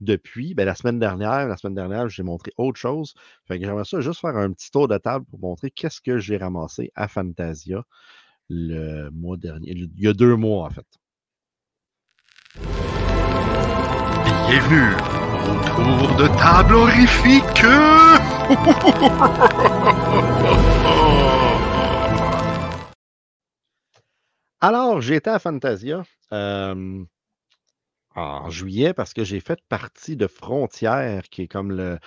depuis. 0.00 0.54
Ben, 0.54 0.64
la 0.64 0.74
semaine 0.74 0.98
dernière, 0.98 1.46
la 1.48 1.56
semaine 1.56 1.74
dernière, 1.74 2.08
j'ai 2.08 2.22
montré 2.22 2.52
autre 2.56 2.78
chose. 2.78 3.14
Fait 3.46 3.58
que 3.58 3.64
j'aimerais 3.64 3.84
ça 3.84 4.00
juste 4.00 4.20
faire 4.20 4.36
un 4.36 4.52
petit 4.52 4.70
tour 4.70 4.88
de 4.88 4.98
table 4.98 5.24
pour 5.26 5.40
montrer 5.40 5.70
qu'est-ce 5.70 6.00
que 6.00 6.18
j'ai 6.18 6.36
ramassé 6.36 6.90
à 6.94 7.08
Fantasia 7.08 7.84
le 8.48 9.08
mois 9.10 9.36
dernier. 9.36 9.72
Il 9.72 9.90
y 9.96 10.08
a 10.08 10.12
deux 10.12 10.36
mois, 10.36 10.66
en 10.66 10.70
fait. 10.70 10.86
Bienvenue 14.48 15.23
tour 15.74 16.16
de 16.16 16.26
table 16.38 16.74
horrifique 16.74 17.64
Alors, 24.60 25.00
j'étais 25.02 25.30
à 25.30 25.38
Fantasia. 25.38 26.02
Euh, 26.32 27.04
en 28.14 28.48
juillet 28.50 28.94
parce 28.94 29.12
que 29.12 29.24
j'ai 29.24 29.40
fait 29.40 29.58
partie 29.68 30.16
de 30.16 30.26
Frontières, 30.26 31.22
qui 31.30 31.42
est 31.42 31.48
comme 31.48 31.72
le, 31.72 31.98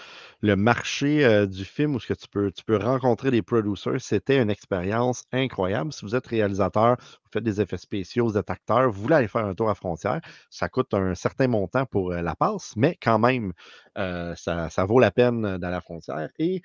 le 0.41 0.55
marché 0.55 1.45
du 1.47 1.65
film 1.65 1.95
où 1.95 1.99
ce 1.99 2.07
que 2.07 2.13
tu, 2.13 2.27
peux, 2.29 2.51
tu 2.51 2.63
peux 2.63 2.77
rencontrer 2.77 3.31
des 3.31 3.41
producers. 3.41 3.99
C'était 3.99 4.41
une 4.41 4.49
expérience 4.49 5.25
incroyable. 5.31 5.91
Si 5.91 6.05
vous 6.05 6.15
êtes 6.15 6.27
réalisateur, 6.27 6.95
vous 6.99 7.29
faites 7.31 7.43
des 7.43 7.61
effets 7.61 7.77
spéciaux, 7.77 8.27
vous 8.27 8.37
êtes 8.37 8.49
acteur, 8.49 8.89
vous 8.91 9.01
voulez 9.01 9.15
aller 9.15 9.27
faire 9.27 9.45
un 9.45 9.55
tour 9.55 9.69
à 9.69 9.75
Frontières, 9.75 10.21
ça 10.49 10.69
coûte 10.69 10.93
un 10.93 11.15
certain 11.15 11.47
montant 11.47 11.85
pour 11.85 12.11
la 12.11 12.35
passe, 12.35 12.73
mais 12.77 12.97
quand 13.01 13.19
même, 13.19 13.53
ça, 13.95 14.69
ça 14.69 14.85
vaut 14.85 14.99
la 14.99 15.11
peine 15.11 15.57
dans 15.57 15.69
la 15.69 15.81
frontière. 15.81 16.29
Et 16.39 16.61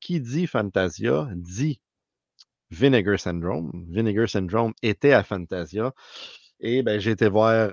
qui 0.00 0.20
dit 0.20 0.46
Fantasia 0.46 1.28
dit 1.34 1.80
Vinegar 2.70 3.18
Syndrome. 3.18 3.86
Vinegar 3.88 4.28
Syndrome 4.28 4.72
était 4.82 5.12
à 5.12 5.22
Fantasia. 5.22 5.92
Et 6.60 6.82
ben, 6.82 7.00
j'ai 7.00 7.12
été 7.12 7.28
voir 7.28 7.72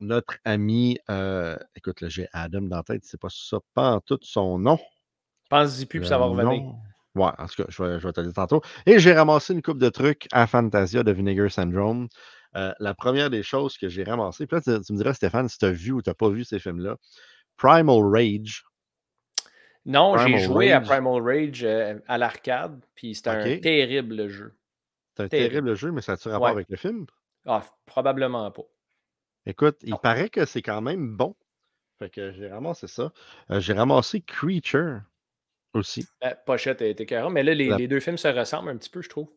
notre 0.00 0.38
ami, 0.44 0.98
euh, 1.10 1.56
écoute, 1.76 2.00
là, 2.00 2.08
j'ai 2.08 2.26
Adam 2.32 2.62
dans 2.62 2.76
la 2.78 2.82
tête, 2.82 3.02
c'est 3.04 3.20
pas 3.20 3.28
ça, 3.30 3.58
pas 3.74 3.92
en 3.92 4.00
tout 4.00 4.18
son 4.22 4.58
nom. 4.58 4.78
Pense-y 5.48 5.86
plus, 5.86 6.00
puis 6.00 6.08
ça 6.08 6.18
va 6.18 6.26
Le 6.26 6.30
revenir. 6.32 6.62
nom. 6.62 6.74
Ouais, 7.16 7.30
en 7.38 7.46
tout 7.46 7.62
cas, 7.62 7.68
je 7.68 7.82
vais, 7.82 7.98
je 8.00 8.06
vais 8.06 8.12
te 8.12 8.20
le 8.20 8.26
dire 8.26 8.34
tantôt. 8.34 8.62
Et 8.86 8.98
j'ai 9.00 9.12
ramassé 9.12 9.52
une 9.52 9.62
coupe 9.62 9.78
de 9.78 9.88
trucs 9.88 10.28
à 10.32 10.46
Fantasia 10.46 11.02
de 11.02 11.10
Vinegar 11.10 11.50
Syndrome. 11.50 12.06
Euh, 12.56 12.72
la 12.78 12.94
première 12.94 13.30
des 13.30 13.42
choses 13.42 13.76
que 13.78 13.88
j'ai 13.88 14.04
ramassées, 14.04 14.46
puis 14.46 14.56
là, 14.56 14.60
tu, 14.78 14.84
tu 14.84 14.92
me 14.92 14.98
diras, 14.98 15.12
Stéphane, 15.14 15.48
si 15.48 15.58
tu 15.58 15.64
as 15.64 15.70
vu 15.72 15.92
ou 15.92 16.02
tu 16.02 16.10
n'as 16.10 16.14
pas 16.14 16.28
vu 16.28 16.44
ces 16.44 16.58
films-là, 16.60 16.96
Primal 17.56 18.00
Rage. 18.12 18.64
Non, 19.86 20.16
j'ai 20.18 20.38
joué 20.38 20.72
à. 20.72 20.80
Primal 20.80 21.22
Rage 21.22 21.64
euh, 21.64 21.98
à 22.06 22.18
l'arcade, 22.18 22.80
puis 22.94 23.14
c'était 23.14 23.30
un 23.30 23.58
terrible 23.58 24.28
jeu. 24.28 24.56
C'est 25.16 25.24
un 25.24 25.28
Terrible. 25.28 25.48
terrible 25.50 25.74
jeu, 25.74 25.90
mais 25.90 26.00
ça 26.02 26.12
a-tu 26.12 26.28
rapport 26.28 26.44
Ouais. 26.46 26.50
avec 26.52 26.68
le 26.70 26.76
film? 26.76 27.06
Ah, 27.46 27.64
probablement 27.86 28.50
pas. 28.50 28.62
Écoute, 29.46 29.78
il 29.82 29.96
paraît 29.96 30.28
que 30.30 30.44
c'est 30.44 30.62
quand 30.62 30.80
même 30.82 31.16
bon. 31.16 31.34
Fait 31.98 32.10
que 32.10 32.32
j'ai 32.32 32.48
ramassé 32.48 32.86
ça. 32.86 33.12
Euh, 33.50 33.60
j'ai 33.60 33.72
ramassé 33.72 34.20
Creature 34.20 35.02
aussi. 35.74 36.06
La 36.22 36.34
pochette 36.34 36.82
était 36.82 37.06
carrée, 37.06 37.30
mais 37.30 37.42
là, 37.42 37.54
les, 37.54 37.68
La- 37.68 37.78
les 37.78 37.88
deux 37.88 38.00
films 38.00 38.18
se 38.18 38.28
ressemblent 38.28 38.70
un 38.70 38.76
petit 38.76 38.90
peu, 38.90 39.02
je 39.02 39.08
trouve. 39.08 39.28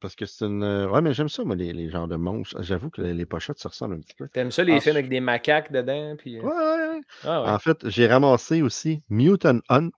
Parce 0.00 0.14
que 0.14 0.26
c'est 0.26 0.44
une. 0.44 0.62
euh, 0.62 0.88
Ouais, 0.88 1.00
mais 1.00 1.14
j'aime 1.14 1.28
ça, 1.28 1.42
moi, 1.42 1.56
les, 1.56 1.72
les 1.72 1.88
genres 1.88 2.06
de 2.06 2.16
monstres. 2.16 2.62
J'avoue 2.62 2.90
que 2.90 3.00
les, 3.00 3.14
les 3.14 3.26
pochettes 3.26 3.58
se 3.58 3.66
ressemblent 3.66 3.94
un 3.94 4.00
petit 4.00 4.14
peu. 4.14 4.28
T'aimes 4.28 4.50
ça, 4.50 4.62
les 4.62 4.74
Ah, 4.74 4.80
films 4.80 4.96
avec 4.96 5.08
des 5.08 5.20
macaques 5.20 5.72
dedans? 5.72 6.16
Puis... 6.16 6.38
euh, 6.38 6.42
Ouais, 6.42 6.52
ouais, 6.54 6.88
ouais. 6.96 7.00
Ah 7.24 7.42
ouais. 7.42 7.48
En 7.48 7.58
fait, 7.58 7.88
j'ai 7.88 8.06
ramassé 8.06 8.62
aussi 8.62 9.02
Mutant 9.08 9.58
Hunt. 9.68 9.90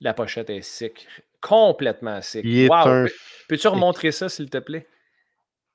La 0.00 0.14
pochette 0.14 0.50
est 0.50 0.62
sick. 0.62 1.08
Complètement 1.40 2.22
sick. 2.22 2.44
Wow. 2.68 2.88
un. 2.88 3.06
Peux-tu 3.48 3.68
remontrer 3.68 4.12
ça, 4.12 4.28
s'il 4.28 4.48
te 4.48 4.58
plaît? 4.58 4.86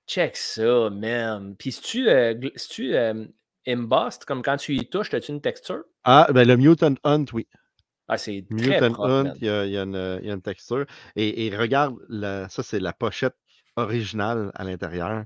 Check 0.08 0.36
ça, 0.38 0.90
man. 0.90 1.56
Puis 1.58 1.72
si 1.72 1.82
tu, 1.82 2.10
euh, 2.10 2.34
si 2.56 2.70
tu 2.70 2.96
euh, 2.96 3.26
embossed, 3.68 4.26
comme 4.26 4.42
quand 4.44 4.58
tu 4.58 4.76
y 4.76 4.88
touches, 4.90 5.14
as-tu 5.14 5.32
une 5.32 5.42
texture? 5.42 5.84
Ah, 6.06 6.28
ben 6.34 6.48
le 6.48 6.56
Mutant 6.56 6.96
Hunt, 7.04 7.26
oui. 7.34 7.48
Ah, 8.08 8.18
c'est 8.18 8.48
très 8.58 8.82
Mutant 8.82 8.88
propre, 8.88 9.18
Hunt, 9.20 9.34
il 9.42 9.46
y 9.46 9.50
a, 9.50 9.66
il 9.68 9.72
y 9.72 9.78
a 9.78 9.84
une, 9.84 10.20
il 10.22 10.28
y 10.28 10.32
a 10.32 10.34
une 10.34 10.42
texture. 10.42 10.86
Et, 11.16 11.46
et 11.48 11.56
regarde, 11.56 11.96
la- 12.10 12.50
ça, 12.50 12.64
c'est 12.64 12.80
la 12.80 12.94
pochette 12.94 13.36
originale 13.76 14.52
à 14.56 14.64
l'intérieur. 14.64 15.26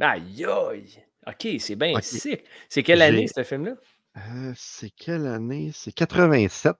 Aïe, 0.00 0.44
aïe. 0.46 1.04
OK, 1.26 1.48
c'est 1.58 1.76
bien 1.76 1.98
Ok. 1.98 2.00
sick. 2.00 2.44
C'est 2.68 2.82
quelle 2.82 3.02
année, 3.02 3.26
ce 3.28 3.42
film-là? 3.42 3.74
Euh, 4.18 4.52
c'est 4.56 4.90
quelle 4.90 5.26
année? 5.26 5.70
C'est 5.72 5.92
87. 5.92 6.76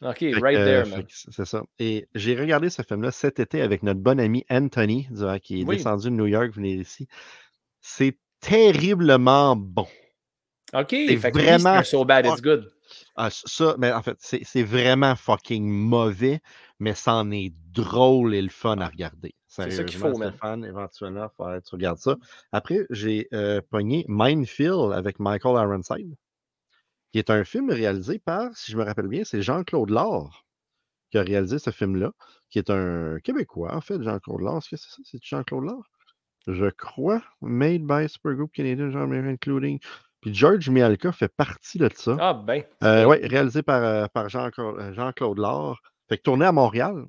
OK, 0.00 0.18
Fait 0.18 0.32
right 0.38 0.56
que, 0.56 0.64
there, 0.64 0.86
man. 0.88 1.04
c'est 1.08 1.44
ça. 1.44 1.62
Et 1.80 2.06
j'ai 2.14 2.36
regardé 2.38 2.70
ce 2.70 2.82
film-là 2.82 3.10
cet 3.10 3.40
été 3.40 3.60
avec 3.62 3.82
notre 3.82 4.00
bon 4.00 4.20
ami 4.20 4.44
Anthony, 4.48 5.08
qui 5.42 5.60
est 5.60 5.64
Oui. 5.64 5.76
descendu 5.76 6.04
de 6.10 6.14
New 6.14 6.26
York, 6.26 6.52
venir 6.52 6.80
ici. 6.80 7.08
C'est 7.80 8.16
terriblement 8.40 9.56
bon. 9.56 9.86
OK, 10.74 10.90
C'est 10.90 11.16
vraiment 11.30 11.82
so 11.82 12.04
bad 12.04 12.26
it's 12.26 12.42
good. 12.42 12.70
Ah, 13.16 13.28
ça, 13.30 13.74
mais 13.78 13.92
en 13.92 14.02
fait, 14.02 14.16
c'est 14.20 14.62
vraiment 14.62 15.16
fucking 15.16 15.68
mauvais, 15.68 16.40
mais 16.78 16.94
c'en 16.94 17.30
est 17.32 17.52
drôle 17.72 18.34
et 18.34 18.42
le 18.42 18.48
fun 18.50 18.78
à 18.78 18.86
regarder. 18.86 19.34
C'est 19.46 19.70
ça 19.70 19.82
qu'il 19.84 19.98
faut, 19.98 20.16
man. 20.16 20.30
Stéphane, 20.30 20.64
éventuellement, 20.64 21.28
que 21.28 21.60
tu 21.60 21.74
regardes 21.74 21.98
ça. 21.98 22.16
Après, 22.52 22.86
j'ai 22.90 23.26
euh, 23.32 23.60
pogné 23.70 24.04
Minefield 24.08 24.92
avec 24.92 25.18
Michael 25.18 25.56
Ironside, 25.56 26.14
qui 27.12 27.18
est 27.18 27.30
un 27.30 27.44
film 27.44 27.70
réalisé 27.70 28.18
par, 28.18 28.56
si 28.56 28.72
je 28.72 28.76
me 28.76 28.84
rappelle 28.84 29.08
bien, 29.08 29.24
c'est 29.24 29.42
Jean-Claude 29.42 29.90
Laure 29.90 30.44
qui 31.10 31.18
a 31.18 31.22
réalisé 31.22 31.58
ce 31.58 31.70
film-là, 31.70 32.12
qui 32.50 32.58
est 32.58 32.70
un 32.70 33.18
Québécois, 33.20 33.74
en 33.74 33.80
fait, 33.80 34.02
Jean-Claude 34.02 34.40
Laure. 34.40 34.58
Est-ce 34.58 34.70
que 34.70 34.76
c'est 34.76 34.90
ça? 34.90 35.02
C'est 35.04 35.22
Jean-Claude 35.22 35.64
Laure? 35.64 35.86
Je 36.46 36.70
crois. 36.70 37.22
Made 37.40 37.82
by 37.82 38.08
Supergroup 38.08 38.50
Canadian, 38.52 38.90
Jean 38.90 39.10
including. 39.12 39.78
Puis 40.20 40.34
George 40.34 40.68
Mialka 40.68 41.12
fait 41.12 41.28
partie 41.28 41.78
de 41.78 41.88
ça. 41.94 42.16
Ah, 42.20 42.34
ben. 42.34 42.62
Euh, 42.82 43.04
ouais, 43.04 43.20
réalisé 43.26 43.62
par, 43.62 43.82
euh, 43.82 44.06
par 44.12 44.28
Jean-Claude 44.28 44.80
euh, 44.80 44.92
Jean-Claude 44.92 45.38
Laure. 45.38 45.80
Fait 46.08 46.16
que 46.16 46.22
tourné 46.22 46.46
à 46.46 46.52
Montréal. 46.52 47.04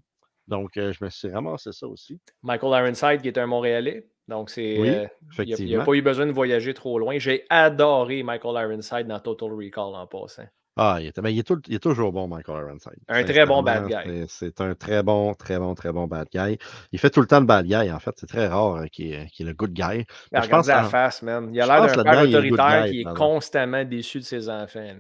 Donc, 0.48 0.78
euh, 0.78 0.92
je 0.94 1.04
me 1.04 1.10
suis 1.10 1.30
ramassé 1.30 1.72
ça 1.72 1.88
aussi. 1.88 2.20
Michael 2.42 2.84
Ironside, 2.84 3.22
qui 3.22 3.28
est 3.28 3.38
un 3.38 3.48
Montréalais. 3.48 4.08
Donc, 4.30 4.50
c'est. 4.52 4.78
Oui, 4.80 4.90
euh, 4.90 4.94
il 4.94 4.98
n'a 5.00 5.08
effectivement. 5.44 5.84
pas 5.86 5.94
eu 5.94 6.02
besoin 6.02 6.28
de 6.28 6.32
voyager 6.32 6.74
trop 6.74 7.00
loin. 7.00 7.18
J'ai 7.18 7.46
adoré 7.50 8.22
Michael 8.24 8.64
Ironside 8.64 9.08
dans 9.08 9.20
Total 9.20 9.50
Recall 9.52 9.96
en 9.96 10.06
passant. 10.08 10.46
Ah, 10.82 10.98
il, 11.02 11.08
était- 11.08 11.22
ben, 11.22 11.30
il 11.30 11.40
est, 11.40 11.44
tout- 11.44 11.62
il 11.68 11.76
est 11.76 11.80
toujours 11.84 12.14
bon, 12.14 12.28
Michael 12.30 12.64
Ironside. 12.68 13.00
Un 13.10 13.24
très 13.26 13.46
bon 13.46 13.64
bad 13.64 13.88
guy. 13.88 14.26
c'est- 14.30 14.62
un 14.62 14.76
très 14.76 15.04
bon, 15.04 15.34
très 15.34 15.58
bon, 15.60 15.74
très 15.76 15.92
bon 15.92 16.08
bad 16.08 16.28
guy. 16.32 16.58
Il 16.94 17.00
fait 17.00 17.10
tout 17.10 17.20
le 17.20 17.28
temps 17.28 17.42
le 17.42 17.46
bad 17.46 17.66
guy, 17.66 17.92
en 17.92 18.00
fait. 18.00 18.12
C'est 18.18 18.28
très 18.28 18.48
rare 18.48 18.76
euh, 18.76 18.86
qu'il 18.86 19.12
est, 19.12 19.28
le 19.40 19.54
good 19.54 19.74
guy. 19.74 20.06
Mais 20.32 20.42
je 20.42 20.48
pense 20.48 20.68
la 20.68 20.84
face, 20.86 21.22
man. 21.22 21.50
Il 21.52 21.60
a 21.60 21.66
l'air 21.66 21.96
d'un 21.98 22.04
père 22.04 22.22
autoritaire 22.24 22.86
guy, 22.86 22.92
qui 22.92 23.02
est 23.02 23.14
constamment 23.16 23.84
déçu 23.84 24.20
de 24.20 24.24
ses 24.24 24.48
enfants. 24.48 24.96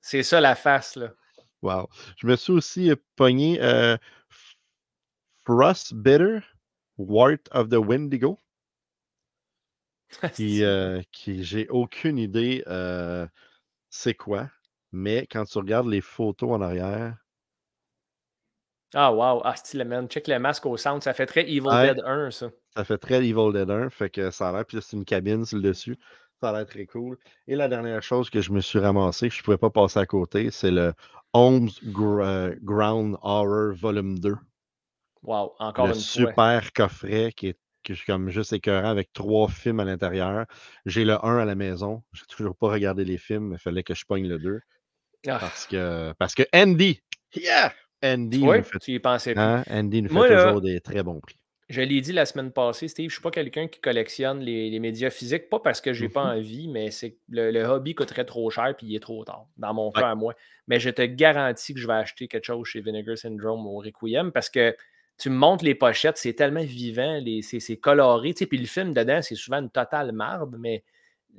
c'est 0.00 0.22
ça 0.22 0.40
la 0.40 0.54
face, 0.54 0.96
là. 0.96 1.08
Wow. 1.62 1.88
Je 2.16 2.26
me 2.28 2.36
suis 2.36 2.52
aussi 2.52 2.90
euh, 2.90 2.96
pogné 3.16 3.58
euh, 3.60 3.96
Frost 5.44 5.92
Bitter, 5.94 6.38
Wart 6.98 7.48
of 7.52 7.68
the 7.68 7.78
Wendigo. 7.78 8.40
qui, 10.34 10.62
euh, 10.64 11.02
qui 11.12 11.42
j'ai 11.44 11.68
aucune 11.68 12.18
idée 12.18 12.62
euh, 12.66 13.26
c'est 13.90 14.14
quoi, 14.14 14.50
mais 14.92 15.26
quand 15.30 15.44
tu 15.46 15.58
regardes 15.58 15.88
les 15.88 16.00
photos 16.00 16.50
en 16.52 16.60
arrière, 16.62 17.16
Ah, 18.94 19.12
wow. 19.12 19.42
Ah, 19.44 19.54
style, 19.56 19.84
man. 19.84 20.08
Check 20.08 20.26
le 20.28 20.38
masque 20.38 20.66
au 20.66 20.76
centre. 20.76 21.04
Ça 21.04 21.12
fait 21.14 21.26
très 21.26 21.42
Evil 21.42 21.60
Ouais. 21.68 21.94
Dead 21.94 22.00
1, 22.04 22.30
ça. 22.30 22.50
ça 22.76 22.84
fait 22.84 22.98
très 22.98 23.16
Evil 23.26 23.52
Dead 23.52 23.70
1, 23.70 23.90
fait 23.90 24.10
que 24.10 24.30
ça 24.30 24.48
a 24.48 24.52
l'air, 24.52 24.64
puis 24.66 24.78
c'est 24.80 24.96
une 24.96 25.04
cabine 25.04 25.44
sur 25.44 25.56
le 25.58 25.62
dessus, 25.64 25.98
ça 26.40 26.50
a 26.50 26.52
l'air 26.52 26.66
très 26.66 26.86
cool. 26.86 27.18
Et 27.46 27.56
la 27.56 27.68
dernière 27.68 28.02
chose 28.02 28.30
que 28.30 28.40
je 28.40 28.52
me 28.52 28.60
suis 28.60 28.78
ramassé, 28.78 29.28
que 29.28 29.34
je 29.34 29.40
ne 29.40 29.44
pouvais 29.44 29.58
pas 29.58 29.70
passer 29.70 29.98
à 29.98 30.06
côté, 30.06 30.50
c'est 30.50 30.70
le 30.70 30.92
Holmes 31.32 31.68
Gr- 31.84 32.24
euh, 32.24 32.54
Ground 32.62 33.16
Horror 33.22 33.74
Volume 33.74 34.18
2. 34.18 34.36
Wow. 35.26 35.54
Encore 35.58 35.88
le 35.88 35.94
une 35.94 36.00
fois. 36.00 36.02
super 36.02 36.72
coffret 36.72 37.32
qui 37.36 37.48
est 37.48 37.58
je 37.88 37.94
suis 37.94 38.06
comme 38.06 38.30
juste 38.30 38.52
écœurant 38.52 38.88
avec 38.88 39.12
trois 39.12 39.46
films 39.48 39.78
à 39.78 39.84
l'intérieur. 39.84 40.46
J'ai 40.86 41.04
le 41.04 41.24
1 41.24 41.38
à 41.38 41.44
la 41.44 41.54
maison. 41.54 42.02
J'ai 42.12 42.24
toujours 42.28 42.56
pas 42.56 42.68
regardé 42.68 43.04
les 43.04 43.16
films, 43.16 43.52
il 43.52 43.58
fallait 43.60 43.84
que 43.84 43.94
je 43.94 44.04
pogne 44.04 44.26
le 44.26 44.40
2. 44.40 44.60
Ah, 45.28 45.38
Parce 45.38 45.66
que, 45.68 46.12
parce 46.18 46.34
que 46.34 46.42
Andy, 46.52 47.00
yeah! 47.36 47.72
Andy, 48.02 48.38
tu 48.38 48.44
vois, 48.44 48.58
nous 48.58 48.64
fait, 48.64 48.78
tu 48.80 48.92
y 48.92 48.98
pensais 48.98 49.34
plus. 49.34 49.40
hein, 49.40 49.62
Andy 49.70 50.02
nous 50.02 50.08
fait 50.08 50.34
là- 50.34 50.42
toujours 50.46 50.60
des 50.62 50.80
très 50.80 51.02
bons 51.04 51.20
prix. 51.20 51.38
Je 51.68 51.80
l'ai 51.80 52.00
dit 52.00 52.12
la 52.12 52.26
semaine 52.26 52.52
passée, 52.52 52.86
Steve, 52.88 53.08
je 53.10 53.14
suis 53.14 53.22
pas 53.22 53.32
quelqu'un 53.32 53.66
qui 53.68 53.80
collectionne 53.80 54.40
les, 54.40 54.70
les 54.70 54.78
médias 54.80 55.10
physiques, 55.10 55.48
pas 55.48 55.58
parce 55.60 55.80
que 55.80 55.92
j'ai 55.92 56.08
pas 56.08 56.24
Mhm. 56.24 56.38
envie, 56.38 56.68
mais 56.68 56.90
c'est 56.92 57.18
le, 57.28 57.50
le 57.52 57.62
hobby 57.64 57.94
coûterait 57.94 58.24
trop 58.24 58.50
cher 58.50 58.74
puis 58.76 58.86
il 58.88 58.94
est 58.96 59.00
trop 59.00 59.24
tard, 59.24 59.46
dans 59.56 59.74
mon 59.74 59.88
Ouais. 59.88 60.00
cas 60.00 60.10
à 60.10 60.14
moi. 60.16 60.34
Mais 60.68 60.78
je 60.80 60.90
te 60.90 61.02
garantis 61.02 61.74
que 61.74 61.80
je 61.80 61.86
vais 61.86 61.94
acheter 61.94 62.28
quelque 62.28 62.44
chose 62.44 62.66
chez 62.66 62.80
Vinegar 62.80 63.16
Syndrome 63.18 63.66
au 63.66 63.78
Requiem 63.78 64.30
parce 64.32 64.48
que 64.50 64.76
tu 65.18 65.30
me 65.30 65.36
montres 65.36 65.64
les 65.64 65.74
pochettes, 65.74 66.18
c'est 66.18 66.34
tellement 66.34 66.62
vivant, 66.62 67.20
c'est 67.42 67.76
coloré, 67.78 68.34
tu 68.34 68.40
sais, 68.40 68.46
puis 68.46 68.58
le 68.58 68.66
film 68.66 68.92
dedans, 68.92 69.20
c'est 69.22 69.34
souvent 69.34 69.58
une 69.58 69.70
totale 69.70 70.12
marde, 70.12 70.56
mais 70.58 70.84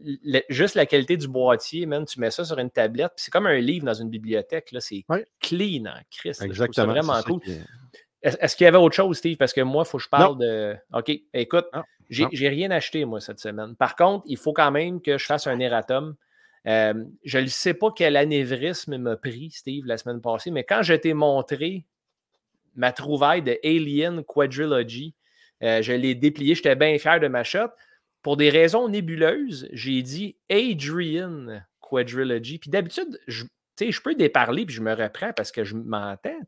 le- 0.03 0.41
juste 0.49 0.75
la 0.75 0.85
qualité 0.85 1.17
du 1.17 1.27
boîtier, 1.27 1.85
man, 1.85 2.05
tu 2.05 2.19
mets 2.19 2.31
ça 2.31 2.43
sur 2.45 2.57
une 2.59 2.69
tablette, 2.69 3.13
c'est 3.15 3.31
comme 3.31 3.45
un 3.47 3.57
livre 3.59 3.85
dans 3.85 3.93
une 3.93 4.09
bibliothèque, 4.09 4.73
c'est 4.79 5.03
clean 5.39 5.85
en 5.85 5.99
Christ. 6.09 6.41
Exactement. 6.41 6.93
c'est 6.93 7.01
vraiment 7.01 7.21
cool. 7.23 7.41
Est-ce 8.23 8.55
qu'il 8.55 8.65
y 8.65 8.67
avait 8.67 8.77
autre 8.77 8.95
chose, 8.95 9.17
Steve? 9.17 9.37
Parce 9.37 9.53
que 9.53 9.61
moi, 9.61 9.83
il 9.85 9.89
faut 9.89 9.97
que 9.99 10.03
je 10.03 10.09
parle 10.09 10.37
de. 10.39 10.75
OK, 10.93 11.11
écoute, 11.33 11.67
j'ai 12.33 12.49
rien 12.49 12.71
acheté, 12.71 13.05
moi, 13.05 13.21
cette 13.21 13.39
semaine. 13.39 13.75
Par 13.75 13.95
contre, 13.95 14.23
il 14.27 14.37
faut 14.37 14.53
quand 14.53 14.71
même 14.71 15.01
que 15.01 15.17
je 15.17 15.25
fasse 15.25 15.45
un 15.47 15.59
erratum. 15.59 16.15
Euh, 16.65 17.05
je 17.23 17.37
ne 17.37 17.45
sais 17.45 17.73
pas 17.75 17.91
quel 17.95 18.17
anévrisme 18.17 18.97
m'a 18.97 19.15
pris, 19.15 19.51
Steve, 19.51 19.85
la 19.85 19.97
semaine 19.97 20.19
passée, 20.19 20.51
mais 20.51 20.63
quand 20.63 20.81
je 20.81 20.95
t'ai 20.95 21.13
montré 21.13 21.85
ma 22.77 22.93
trouvaille 22.93 23.41
de 23.41 23.59
Alien 23.63 24.23
Quadrilogy, 24.23 25.13
euh, 25.63 25.81
je 25.81 25.93
l'ai 25.93 26.15
déplié, 26.15 26.55
j'étais 26.55 26.75
bien 26.75 26.97
fier 26.97 27.19
de 27.19 27.27
ma 27.27 27.43
shot. 27.43 27.69
Pour 28.21 28.37
des 28.37 28.49
raisons 28.49 28.87
nébuleuses, 28.87 29.67
j'ai 29.71 30.01
dit 30.01 30.37
Adrian 30.49 31.61
Quadrilogy. 31.79 32.59
Puis 32.59 32.69
d'habitude, 32.69 33.19
je, 33.27 33.45
je 33.79 34.01
peux 34.01 34.15
déparler 34.15 34.65
puis 34.65 34.75
je 34.75 34.81
me 34.81 34.93
reprends 34.93 35.33
parce 35.33 35.51
que 35.51 35.63
je 35.63 35.75
m'entends. 35.75 36.39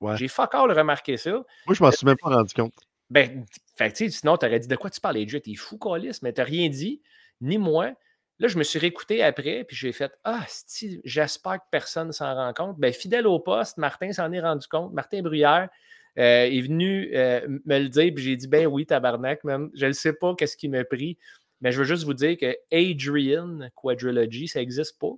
Ouais. 0.00 0.16
J'ai 0.16 0.28
fuck 0.28 0.54
all 0.54 0.70
remarqué 0.72 1.16
ça. 1.16 1.30
Moi, 1.30 1.74
je 1.74 1.82
m'en 1.82 1.90
suis 1.90 2.06
même 2.06 2.16
pas 2.16 2.30
rendu 2.30 2.52
compte. 2.52 2.74
Ben, 3.08 3.44
fait, 3.76 3.96
sinon, 4.10 4.36
tu 4.36 4.46
aurais 4.46 4.58
dit 4.58 4.68
de 4.68 4.76
quoi 4.76 4.90
tu 4.90 5.00
parles, 5.00 5.18
Adrian? 5.18 5.40
T'es 5.40 5.54
fou, 5.54 5.78
Calis, 5.78 6.18
mais 6.22 6.32
t'as 6.32 6.44
rien 6.44 6.68
dit, 6.68 7.02
ni 7.40 7.58
moi. 7.58 7.92
Là, 8.38 8.48
je 8.48 8.58
me 8.58 8.64
suis 8.64 8.78
réécouté 8.78 9.22
après, 9.22 9.64
puis 9.64 9.76
j'ai 9.76 9.92
fait 9.92 10.12
Ah, 10.24 10.44
si, 10.48 11.00
j'espère 11.04 11.58
que 11.58 11.66
personne 11.70 12.12
s'en 12.12 12.34
rend 12.34 12.52
compte. 12.52 12.78
Ben, 12.78 12.92
fidèle 12.92 13.26
au 13.26 13.38
poste, 13.38 13.78
Martin 13.78 14.12
s'en 14.12 14.30
est 14.32 14.40
rendu 14.40 14.66
compte. 14.68 14.92
Martin 14.92 15.22
Bruyère 15.22 15.70
euh, 16.18 16.44
est 16.44 16.60
venu 16.60 17.10
euh, 17.14 17.40
me 17.64 17.78
le 17.78 17.88
dire, 17.88 18.12
puis 18.14 18.24
j'ai 18.24 18.36
dit 18.36 18.48
Ben 18.48 18.66
oui, 18.66 18.84
tabarnak, 18.84 19.42
même. 19.44 19.70
Je 19.74 19.86
ne 19.86 19.92
sais 19.92 20.12
pas 20.12 20.34
qu'est-ce 20.34 20.56
qui 20.56 20.68
m'a 20.68 20.84
pris. 20.84 21.16
Mais 21.62 21.72
je 21.72 21.78
veux 21.78 21.84
juste 21.84 22.04
vous 22.04 22.14
dire 22.14 22.36
que 22.36 22.54
Adrian 22.70 23.70
Quadrilogy, 23.74 24.48
ça 24.48 24.60
n'existe 24.60 24.98
pas. 24.98 25.12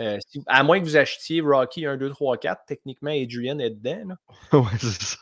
Euh, 0.00 0.18
à 0.46 0.62
moins 0.62 0.78
que 0.78 0.84
vous 0.84 0.96
achetiez 0.96 1.40
Rocky 1.40 1.84
1, 1.84 1.96
2, 1.96 2.10
3, 2.10 2.38
4, 2.38 2.62
techniquement, 2.68 3.10
Adrian 3.10 3.58
est 3.58 3.70
dedans. 3.70 4.14
ouais, 4.52 4.78
c'est 4.78 5.02
ça. 5.02 5.18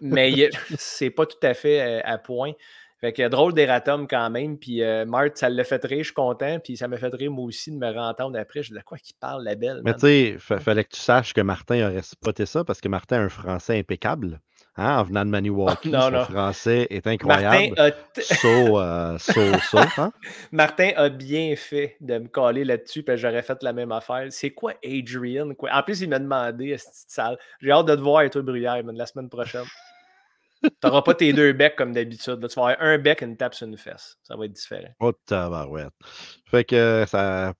mais 0.00 0.48
c'est 0.78 1.10
pas 1.10 1.26
tout 1.26 1.44
à 1.44 1.54
fait 1.54 2.02
à 2.02 2.18
point. 2.18 2.52
Fait 3.02 3.12
que 3.12 3.26
drôle 3.26 3.52
d'erratum 3.52 4.06
quand 4.06 4.30
même. 4.30 4.56
Puis 4.56 4.80
euh, 4.80 5.04
Marthe, 5.04 5.36
ça 5.36 5.48
l'a 5.48 5.64
fait 5.64 5.84
rire, 5.84 5.98
je 5.98 6.04
suis 6.04 6.14
content. 6.14 6.60
Puis 6.62 6.76
ça 6.76 6.86
m'a 6.86 6.98
fait 6.98 7.12
rire 7.12 7.32
moi 7.32 7.46
aussi 7.46 7.72
de 7.72 7.76
me 7.76 7.92
rentendre 7.92 8.38
après. 8.38 8.62
Je 8.62 8.68
dis 8.68 8.78
de 8.78 8.84
quoi 8.84 8.96
qu'il 8.96 9.16
parle, 9.16 9.42
la 9.42 9.56
belle. 9.56 9.82
Mais 9.84 9.92
tu 9.94 10.00
sais, 10.00 10.36
fallait 10.38 10.84
que 10.84 10.94
tu 10.94 11.00
saches 11.00 11.34
que 11.34 11.40
Martin 11.40 11.90
aurait 11.90 12.02
spoté 12.02 12.46
ça 12.46 12.62
parce 12.62 12.80
que 12.80 12.88
Martin 12.88 13.16
a 13.16 13.20
un 13.22 13.28
français 13.28 13.76
impeccable. 13.76 14.40
Hein, 14.76 15.00
en 15.00 15.02
venant 15.02 15.24
de 15.26 15.30
Maniwaki, 15.30 15.88
non, 15.90 16.10
son 16.10 16.32
français 16.32 16.86
est 16.88 17.06
incroyable. 17.06 17.74
Martin 17.76 17.90
a, 17.90 18.20
so, 18.22 18.80
euh, 18.80 19.18
so, 19.18 19.78
hein? 20.00 20.12
Martin 20.50 20.92
a 20.96 21.10
bien 21.10 21.54
fait 21.56 21.96
de 22.00 22.18
me 22.18 22.28
coller 22.28 22.64
là-dessus, 22.64 23.02
puis 23.02 23.18
j'aurais 23.18 23.42
fait 23.42 23.62
la 23.62 23.74
même 23.74 23.92
affaire. 23.92 24.28
C'est 24.30 24.52
quoi 24.52 24.72
Adrian? 24.82 25.52
Quoi? 25.54 25.70
En 25.74 25.82
plus, 25.82 26.00
il 26.00 26.08
m'a 26.08 26.20
demandé, 26.20 26.78
cette 26.78 27.10
salle. 27.10 27.36
J'ai 27.60 27.70
hâte 27.70 27.86
de 27.86 27.96
te 27.96 28.00
voir 28.00 28.22
et 28.22 28.30
toi, 28.30 28.40
Bruyère, 28.40 28.80
la 28.82 29.06
semaine 29.06 29.28
prochaine. 29.28 29.66
Tu 30.62 30.70
n'auras 30.84 31.02
pas 31.02 31.14
tes 31.14 31.32
deux 31.32 31.52
becs 31.52 31.76
comme 31.76 31.92
d'habitude. 31.92 32.38
Tu 32.48 32.54
vas 32.54 32.68
avoir 32.68 32.76
un 32.80 32.98
bec 32.98 33.22
et 33.22 33.24
une 33.24 33.36
tape 33.36 33.54
sur 33.54 33.66
une 33.66 33.76
fesse. 33.76 34.16
Ça 34.22 34.36
va 34.36 34.46
être 34.46 34.52
différent. 34.52 34.92
Oh, 35.00 35.12
tabarouette. 35.26 35.92
Fait 36.46 36.64
que 36.64 37.04
ça. 37.06 37.52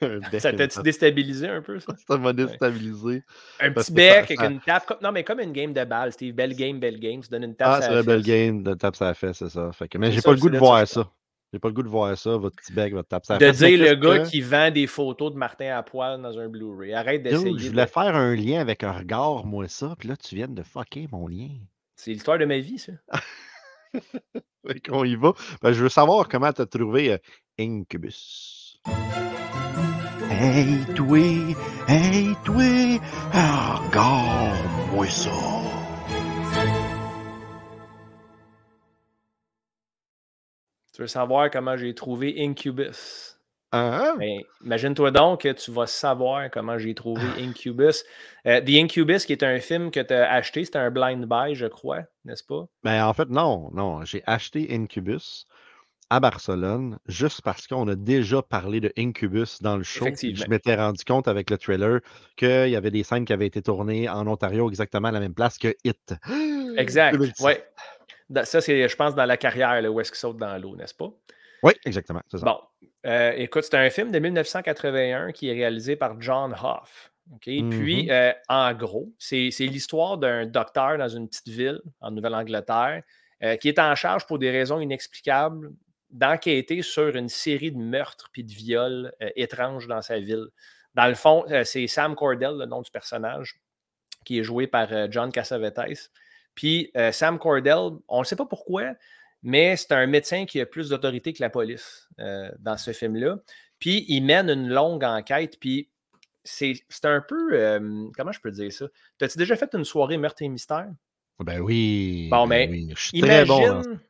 ça 0.38 0.52
t'a-tu 0.52 0.82
déstabilisé 0.82 1.48
un 1.48 1.60
peu, 1.60 1.80
ça? 1.80 1.92
Ça 2.08 2.16
m'a 2.16 2.32
déstabilisé. 2.32 3.22
Un 3.60 3.72
petit 3.72 3.92
bec 3.92 4.30
avec 4.30 4.40
une 4.40 4.60
tape. 4.60 5.00
Non, 5.02 5.10
mais 5.12 5.24
comme 5.24 5.40
une 5.40 5.52
game 5.52 5.72
de 5.72 5.84
balle, 5.84 6.12
Steve. 6.12 6.34
Belle 6.34 6.54
game, 6.54 6.78
belle 6.78 7.00
game. 7.00 7.20
Tu 7.20 7.28
donnes 7.28 7.44
une 7.44 7.56
tape 7.56 7.68
Ah, 7.68 7.82
c'est 7.82 7.94
la 7.94 8.02
belle 8.02 8.22
game 8.22 8.62
de 8.62 8.74
tape 8.74 8.96
ça 8.96 9.12
fait, 9.14 9.32
c'est 9.32 9.48
ça. 9.48 9.72
Fait 9.72 9.88
que... 9.88 9.98
Mais 9.98 10.12
j'ai 10.12 10.22
pas 10.22 10.32
le 10.32 10.38
goût 10.38 10.50
de 10.50 10.58
voir 10.58 10.86
ça. 10.86 11.10
J'ai 11.52 11.58
pas 11.58 11.68
le 11.68 11.74
goût 11.74 11.82
de 11.82 11.88
voir 11.88 12.16
ça, 12.16 12.36
votre 12.36 12.56
petit 12.56 12.74
bec, 12.74 12.92
votre 12.92 13.08
tape 13.08 13.24
ça 13.24 13.38
De 13.38 13.50
dire 13.50 13.78
le 13.80 13.94
gars 13.94 14.18
qui 14.20 14.42
vend 14.42 14.70
des 14.70 14.86
photos 14.86 15.32
de 15.32 15.38
Martin 15.38 15.76
à 15.76 15.82
poil 15.82 16.20
dans 16.20 16.38
un 16.38 16.48
Blu-ray. 16.48 16.92
Arrête 16.92 17.22
d'essayer. 17.22 17.58
Je 17.58 17.68
voulais 17.70 17.86
faire 17.86 18.14
un 18.14 18.34
lien 18.34 18.60
avec 18.60 18.84
un 18.84 18.92
regard, 18.92 19.46
moi, 19.46 19.66
ça. 19.66 19.94
Puis 19.98 20.08
là, 20.08 20.16
tu 20.16 20.34
viens 20.36 20.48
de 20.48 20.62
fucker 20.62 21.08
mon 21.10 21.26
lien. 21.26 21.48
C'est 21.98 22.12
l'histoire 22.12 22.38
de 22.38 22.44
ma 22.44 22.58
vie, 22.58 22.78
ça. 22.78 22.92
On 24.90 25.04
y 25.04 25.16
va. 25.16 25.32
Ben, 25.60 25.72
je 25.72 25.82
veux 25.82 25.88
savoir 25.88 26.28
comment 26.28 26.52
tu 26.52 26.62
as 26.62 26.66
trouvé 26.66 27.12
euh, 27.12 27.18
Incubus. 27.58 28.80
Hey, 30.30 30.86
toi! 30.94 31.56
Hey, 31.88 32.36
toi! 32.44 33.00
Regarde-moi 33.32 35.08
ça! 35.08 35.30
Tu 40.94 41.02
veux 41.02 41.08
savoir 41.08 41.50
comment 41.50 41.76
j'ai 41.76 41.96
trouvé 41.96 42.36
Incubus? 42.38 43.27
Ah, 43.70 44.14
ben, 44.18 44.40
Imagine-toi 44.64 45.10
donc 45.10 45.42
que 45.42 45.52
tu 45.52 45.70
vas 45.70 45.86
savoir 45.86 46.50
comment 46.50 46.78
j'ai 46.78 46.94
trouvé 46.94 47.22
Incubus. 47.38 48.04
Euh, 48.46 48.60
The 48.60 48.70
Incubus, 48.70 49.26
qui 49.26 49.32
est 49.32 49.42
un 49.42 49.60
film 49.60 49.90
que 49.90 50.00
tu 50.00 50.14
as 50.14 50.32
acheté, 50.32 50.64
c'était 50.64 50.78
un 50.78 50.90
blind 50.90 51.26
buy, 51.26 51.54
je 51.54 51.66
crois, 51.66 52.02
n'est-ce 52.24 52.44
pas? 52.44 52.66
Ben, 52.82 53.04
en 53.04 53.12
fait, 53.12 53.28
non, 53.28 53.70
non. 53.74 54.04
J'ai 54.04 54.22
acheté 54.26 54.68
Incubus 54.70 55.46
à 56.10 56.20
Barcelone 56.20 56.98
juste 57.06 57.42
parce 57.42 57.66
qu'on 57.66 57.86
a 57.88 57.94
déjà 57.94 58.40
parlé 58.40 58.80
de 58.80 58.90
Incubus 58.96 59.60
dans 59.60 59.76
le 59.76 59.82
show. 59.82 60.06
Je 60.06 60.48
m'étais 60.48 60.74
rendu 60.74 61.04
compte 61.04 61.28
avec 61.28 61.50
le 61.50 61.58
trailer 61.58 62.00
qu'il 62.36 62.70
y 62.70 62.76
avait 62.76 62.90
des 62.90 63.02
scènes 63.02 63.26
qui 63.26 63.32
avaient 63.34 63.46
été 63.46 63.60
tournées 63.60 64.08
en 64.08 64.26
Ontario 64.26 64.68
exactement 64.70 65.08
à 65.08 65.12
la 65.12 65.20
même 65.20 65.34
place 65.34 65.58
que 65.58 65.74
Hit. 65.84 66.14
Exact. 66.78 67.18
Ouais. 67.40 67.62
Ça, 68.44 68.60
c'est, 68.60 68.88
je 68.88 68.96
pense, 68.96 69.14
dans 69.14 69.24
la 69.24 69.36
carrière 69.36 69.80
là, 69.82 69.90
où 69.90 70.00
est-ce 70.00 70.10
qu'il 70.10 70.18
saute 70.18 70.36
dans 70.38 70.56
l'eau, 70.58 70.76
n'est-ce 70.76 70.94
pas? 70.94 71.10
Oui, 71.62 71.72
exactement. 71.84 72.20
Bon, 72.34 72.58
euh, 73.06 73.32
écoute, 73.36 73.64
c'est 73.64 73.76
un 73.76 73.90
film 73.90 74.10
de 74.10 74.18
1981 74.18 75.32
qui 75.32 75.48
est 75.48 75.52
réalisé 75.52 75.96
par 75.96 76.20
John 76.20 76.52
Hoff. 76.52 77.12
Puis, 77.40 77.62
mm-hmm. 77.62 78.10
euh, 78.10 78.32
en 78.48 78.72
gros, 78.72 79.12
c'est 79.18 79.50
l'histoire 79.60 80.18
d'un 80.18 80.46
docteur 80.46 80.96
dans 80.98 81.08
une 81.08 81.28
petite 81.28 81.48
ville 81.48 81.80
en 82.00 82.10
Nouvelle-Angleterre 82.10 83.02
euh, 83.42 83.56
qui 83.56 83.68
est 83.68 83.78
en 83.78 83.94
charge 83.94 84.26
pour 84.26 84.38
des 84.38 84.50
raisons 84.50 84.80
inexplicables 84.80 85.70
d'enquêter 86.10 86.80
sur 86.82 87.14
une 87.14 87.28
série 87.28 87.70
de 87.70 87.76
meurtres 87.76 88.30
puis 88.32 88.42
de 88.42 88.50
viols 88.50 89.12
étranges 89.36 89.86
dans 89.86 90.00
sa 90.00 90.18
ville. 90.18 90.46
Dans 90.94 91.06
le 91.06 91.14
fond, 91.14 91.44
c'est 91.64 91.86
Sam 91.86 92.14
Cordell, 92.14 92.56
le 92.58 92.64
nom 92.64 92.80
du 92.80 92.90
personnage, 92.90 93.60
qui 94.24 94.38
est 94.38 94.42
joué 94.42 94.66
par 94.66 94.88
John 95.10 95.30
Cassavetes. 95.30 96.10
Puis 96.54 96.90
Sam 97.12 97.38
Cordell, 97.38 97.98
on 98.08 98.20
ne 98.20 98.24
sait 98.24 98.36
pas 98.36 98.46
pourquoi, 98.46 98.94
mais 99.42 99.76
c'est 99.76 99.92
un 99.92 100.06
médecin 100.06 100.46
qui 100.46 100.60
a 100.60 100.66
plus 100.66 100.88
d'autorité 100.88 101.32
que 101.32 101.42
la 101.42 101.50
police 101.50 102.08
euh, 102.18 102.50
dans 102.58 102.76
ce 102.76 102.92
film-là. 102.92 103.38
Puis 103.78 104.04
il 104.08 104.22
mène 104.22 104.50
une 104.50 104.68
longue 104.68 105.04
enquête, 105.04 105.58
puis 105.60 105.88
c'est 106.44 106.80
un 107.04 107.20
peu. 107.20 107.50
Euh, 107.52 108.08
comment 108.16 108.32
je 108.32 108.40
peux 108.40 108.50
dire 108.50 108.72
ça? 108.72 108.86
T'as-tu 109.18 109.38
déjà 109.38 109.56
fait 109.56 109.72
une 109.74 109.84
soirée 109.84 110.16
meurtre 110.16 110.42
et 110.42 110.48
mystère? 110.48 110.88
Ben 111.40 111.60
oui. 111.60 112.28
Bon, 112.30 112.46
ben 112.46 112.68
mais 112.70 112.78
imagine. 113.12 114.00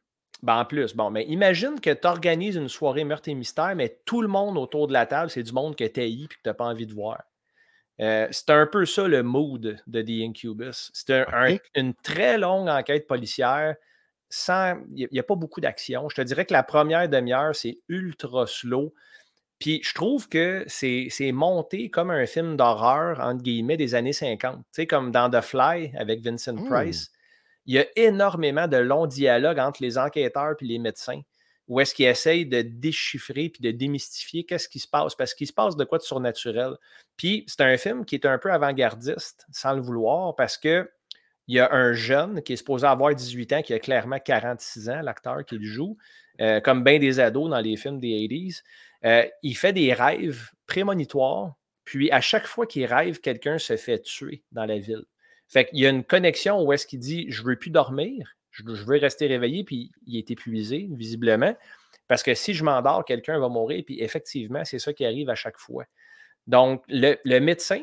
Ben 0.40 0.60
en 0.60 0.64
plus, 0.64 0.94
bon, 0.94 1.10
mais 1.10 1.24
imagine 1.24 1.80
que 1.80 1.90
tu 1.90 2.06
organises 2.06 2.54
une 2.54 2.68
soirée 2.68 3.02
meurtre 3.02 3.28
et 3.28 3.34
mystère, 3.34 3.74
mais 3.74 4.00
tout 4.04 4.22
le 4.22 4.28
monde 4.28 4.56
autour 4.56 4.86
de 4.86 4.92
la 4.92 5.04
table, 5.04 5.30
c'est 5.30 5.42
du 5.42 5.52
monde 5.52 5.74
que 5.74 5.84
tu 5.84 6.00
et 6.00 6.26
que 6.28 6.34
tu 6.34 6.40
n'as 6.46 6.54
pas 6.54 6.66
envie 6.66 6.86
de 6.86 6.94
voir. 6.94 7.22
Euh, 8.00 8.28
c'est 8.30 8.50
un 8.50 8.66
peu 8.66 8.86
ça 8.86 9.08
le 9.08 9.24
mood 9.24 9.82
de 9.84 10.02
The 10.02 10.28
Incubus. 10.28 10.92
C'est 10.94 11.26
une 11.74 11.94
très 11.94 12.38
longue 12.38 12.68
enquête 12.68 13.08
policière 13.08 13.74
il 14.30 15.08
n'y 15.10 15.18
a, 15.18 15.22
pas 15.22 15.34
beaucoup 15.34 15.60
d'action. 15.60 16.08
Je 16.08 16.16
te 16.16 16.20
dirais 16.22 16.44
que 16.44 16.52
la 16.52 16.62
première 16.62 17.08
demi-heure, 17.08 17.54
c'est 17.54 17.78
ultra 17.88 18.46
slow. 18.46 18.94
Puis 19.58 19.80
je 19.82 19.92
trouve 19.94 20.28
que 20.28 20.64
c'est 20.68 21.32
monté 21.32 21.90
comme 21.90 22.10
un 22.10 22.26
film 22.26 22.56
d'horreur, 22.56 23.20
entre 23.20 23.42
guillemets, 23.42 23.76
des 23.76 23.94
années 23.94 24.12
50. 24.12 24.56
Tu 24.56 24.62
sais, 24.72 24.86
comme 24.86 25.10
dans 25.10 25.30
The 25.30 25.40
Fly 25.40 25.92
avec 25.96 26.22
Vincent 26.22 26.54
mmh. 26.54 26.68
Price. 26.68 27.10
Il 27.66 27.74
y 27.74 27.78
a 27.78 27.86
énormément 27.96 28.68
de 28.68 28.76
longs 28.76 29.06
dialogues 29.06 29.58
entre 29.58 29.82
les 29.82 29.98
enquêteurs 29.98 30.54
et 30.60 30.64
les 30.64 30.78
médecins 30.78 31.20
où 31.68 31.80
est-ce 31.80 31.94
qu'ils 31.94 32.06
essayent 32.06 32.46
de 32.46 32.62
déchiffrer 32.62 33.50
puis 33.50 33.60
de 33.60 33.70
démystifier 33.70 34.44
qu'est-ce 34.44 34.68
qui 34.68 34.78
se 34.78 34.88
passe, 34.88 35.14
parce 35.14 35.34
qu'il 35.34 35.46
se 35.46 35.52
passe 35.52 35.76
de 35.76 35.84
quoi 35.84 35.98
de 35.98 36.02
surnaturel. 36.02 36.76
Puis 37.16 37.44
c'est 37.46 37.60
un 37.60 37.76
film 37.76 38.04
qui 38.04 38.14
est 38.14 38.26
un 38.26 38.38
peu 38.38 38.50
avant-gardiste, 38.50 39.46
sans 39.52 39.74
le 39.74 39.82
vouloir, 39.82 40.34
parce 40.34 40.56
que 40.56 40.90
il 41.48 41.56
y 41.56 41.60
a 41.60 41.72
un 41.72 41.94
jeune 41.94 42.42
qui 42.42 42.52
est 42.52 42.56
supposé 42.56 42.86
avoir 42.86 43.14
18 43.14 43.52
ans, 43.54 43.62
qui 43.62 43.72
a 43.72 43.78
clairement 43.78 44.18
46 44.18 44.90
ans, 44.90 45.00
l'acteur 45.00 45.44
qui 45.46 45.56
le 45.56 45.64
joue, 45.64 45.96
euh, 46.42 46.60
comme 46.60 46.84
bien 46.84 46.98
des 46.98 47.20
ados 47.20 47.50
dans 47.50 47.60
les 47.60 47.76
films 47.76 47.98
des 47.98 48.28
80s. 48.28 48.62
Euh, 49.04 49.24
il 49.42 49.56
fait 49.56 49.72
des 49.72 49.94
rêves 49.94 50.50
prémonitoires, 50.66 51.54
puis 51.84 52.10
à 52.10 52.20
chaque 52.20 52.46
fois 52.46 52.66
qu'il 52.66 52.84
rêve, 52.84 53.20
quelqu'un 53.20 53.56
se 53.58 53.76
fait 53.78 53.98
tuer 54.00 54.42
dans 54.52 54.66
la 54.66 54.78
ville. 54.78 55.04
Fait 55.48 55.64
qu'il 55.64 55.78
y 55.78 55.86
a 55.86 55.90
une 55.90 56.04
connexion 56.04 56.62
où 56.62 56.72
est-ce 56.74 56.86
qu'il 56.86 56.98
dit 56.98 57.26
Je 57.30 57.42
veux 57.42 57.56
plus 57.56 57.70
dormir, 57.70 58.36
je, 58.50 58.62
veux 58.62 58.98
rester 58.98 59.26
réveillé, 59.26 59.64
puis 59.64 59.90
il 60.06 60.18
est 60.18 60.30
épuisé, 60.30 60.86
visiblement. 60.90 61.56
Parce 62.08 62.22
que 62.22 62.34
si 62.34 62.52
je 62.52 62.62
m'endors, 62.62 63.06
quelqu'un 63.06 63.38
va 63.38 63.48
mourir, 63.48 63.82
puis 63.86 64.02
effectivement, 64.02 64.64
c'est 64.66 64.78
ça 64.78 64.92
qui 64.92 65.06
arrive 65.06 65.30
à 65.30 65.34
chaque 65.34 65.58
fois. 65.58 65.84
Donc, 66.46 66.82
le 66.88 67.38
médecin 67.38 67.82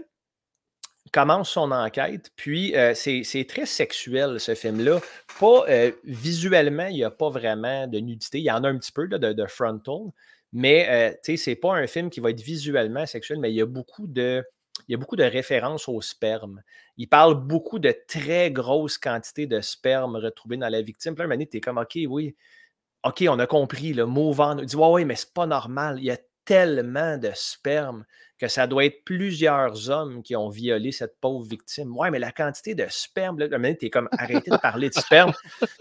commence 1.12 1.52
son 1.52 1.72
enquête, 1.72 2.32
puis 2.36 2.76
euh, 2.76 2.94
c'est 2.94 3.46
très 3.48 3.66
sexuel 3.66 4.40
ce 4.40 4.56
film-là. 4.56 5.00
Pas 5.40 5.66
euh, 5.70 5.92
visuellement, 6.04 6.88
il 6.88 6.96
n'y 6.96 7.04
a 7.04 7.12
pas 7.12 7.30
vraiment 7.30 7.88
de 7.88 8.00
nudité. 8.00 8.40
Il 8.40 8.46
y 8.46 8.52
en 8.52 8.64
a 8.64 8.70
un 8.70 8.78
petit 8.78 8.92
peu 8.92 9.08
de, 9.08 9.46
frontal, 9.46 10.12
mais 10.52 10.88
euh, 10.90 11.16
ce 11.24 11.36
c'est 11.36 11.56
pas 11.56 11.74
un 11.74 11.88
film 11.88 12.10
qui 12.10 12.20
va 12.20 12.32
être 12.32 12.42
visuellement 12.42 13.06
sexuel, 13.06 13.40
mais 13.40 13.52
il 13.52 13.56
y 13.56 13.62
a 13.62 13.66
beaucoup 13.66 14.08
de. 14.08 14.44
Il 14.90 14.92
y 14.92 14.96
a 14.96 14.98
beaucoup 14.98 15.16
de 15.16 15.24
références 15.24 15.88
au 15.88 16.02
sperme. 16.02 16.62
Il 16.98 17.08
parle 17.08 17.36
beaucoup 17.36 17.80
de 17.80 17.96
très 18.10 18.52
grosses 18.52 18.98
quantités 18.98 19.48
de 19.48 19.62
sperme 19.62 20.18
retrouvées 20.18 20.58
dans 20.58 20.68
la 20.68 20.82
victime. 20.82 21.16
Puis 21.16 21.26
là, 21.26 21.38
tu 21.38 21.58
es 21.58 21.62
comme, 21.62 21.78
OK, 21.78 21.98
oui, 22.10 22.36
OK, 23.06 23.24
on 23.30 23.40
a 23.40 23.48
compris, 23.48 23.94
le 23.94 24.06
mot 24.06 24.34
on. 24.38 24.58
Il 24.58 24.66
dit, 24.66 24.76
ouais, 24.76 24.88
ouais, 24.90 25.06
mais 25.06 25.16
c'est 25.16 25.34
pas 25.34 25.46
normal. 25.46 25.98
Il 26.00 26.06
y 26.06 26.12
a 26.12 26.18
tellement 26.46 27.18
de 27.18 27.32
sperme 27.34 28.06
que 28.38 28.48
ça 28.48 28.68
doit 28.68 28.86
être 28.86 29.04
plusieurs 29.04 29.90
hommes 29.90 30.22
qui 30.22 30.36
ont 30.36 30.50
violé 30.50 30.92
cette 30.92 31.20
pauvre 31.20 31.46
victime. 31.46 31.96
Ouais, 31.96 32.12
mais 32.12 32.20
la 32.20 32.32
quantité 32.32 32.76
de 32.76 32.86
sperme, 32.90 33.40
là, 33.40 33.48
tu 33.48 33.86
es 33.86 33.90
comme 33.90 34.10
arrêté 34.12 34.52
de 34.52 34.58
parler 34.58 34.90
de 34.90 34.94
sperme, 34.94 35.34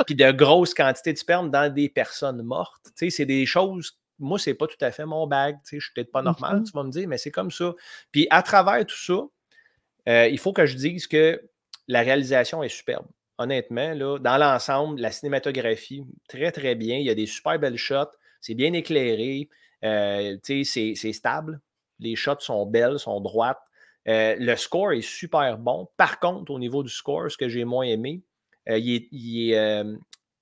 puis 0.07 0.15
de 0.15 0.31
grosses 0.31 0.75
quantités 0.75 1.13
de 1.13 1.19
sperme 1.19 1.51
dans 1.51 1.73
des 1.73 1.89
personnes 1.89 2.43
mortes. 2.43 2.85
Tu 2.87 2.93
sais, 3.07 3.11
c'est 3.11 3.27
des 3.27 3.45
choses. 3.45 3.99
Moi, 4.19 4.39
c'est 4.39 4.55
pas 4.55 4.67
tout 4.67 4.77
à 4.81 4.93
fait 4.93 5.05
mon 5.05 5.27
bag. 5.27 5.57
Tu 5.65 5.71
sais, 5.71 5.81
je 5.81 5.85
suis 5.87 5.95
peut-être 5.95 6.13
pas 6.13 6.23
normal, 6.23 6.63
tu 6.65 6.73
vas 6.73 6.85
me 6.85 6.91
dire, 6.91 7.09
mais 7.09 7.19
c'est 7.19 7.33
comme 7.33 7.51
ça. 7.51 7.75
Puis 8.13 8.29
à 8.31 8.43
travers 8.43 8.87
tout 8.87 8.97
ça, 8.97 9.21
euh, 10.09 10.29
il 10.29 10.39
faut 10.39 10.53
que 10.53 10.67
je 10.67 10.77
dise 10.77 11.07
que 11.09 11.41
la 11.89 12.01
réalisation 12.03 12.63
est 12.63 12.69
superbe. 12.69 13.07
honnêtement. 13.39 13.93
Là, 13.95 14.19
dans 14.19 14.39
l'ensemble, 14.39 15.01
la 15.01 15.11
cinématographie, 15.11 16.05
très, 16.29 16.53
très 16.53 16.75
bien. 16.75 16.97
Il 16.99 17.05
y 17.05 17.11
a 17.11 17.15
des 17.15 17.27
super 17.27 17.59
belles 17.59 17.77
shots. 17.77 18.13
C'est 18.41 18.55
bien 18.55 18.73
éclairé. 18.73 19.49
Euh, 19.85 20.37
c'est 20.43 21.13
stable. 21.13 21.61
Les 21.99 22.17
shots 22.17 22.41
sont 22.41 22.67
belles, 22.67 22.99
sont 22.99 23.21
droites. 23.21 23.61
Euh, 24.09 24.37
le 24.39 24.57
score 24.57 24.93
est 24.93 25.03
super 25.03 25.59
bon. 25.59 25.89
Par 25.97 26.19
contre, 26.21 26.53
au 26.53 26.59
niveau 26.59 26.83
du 26.83 26.91
score, 26.91 27.31
ce 27.31 27.37
que 27.37 27.49
j'ai 27.49 27.65
moins 27.65 27.85
aimé, 27.85 28.23
euh, 28.69 28.79
il 28.79 29.53
est, 29.53 29.85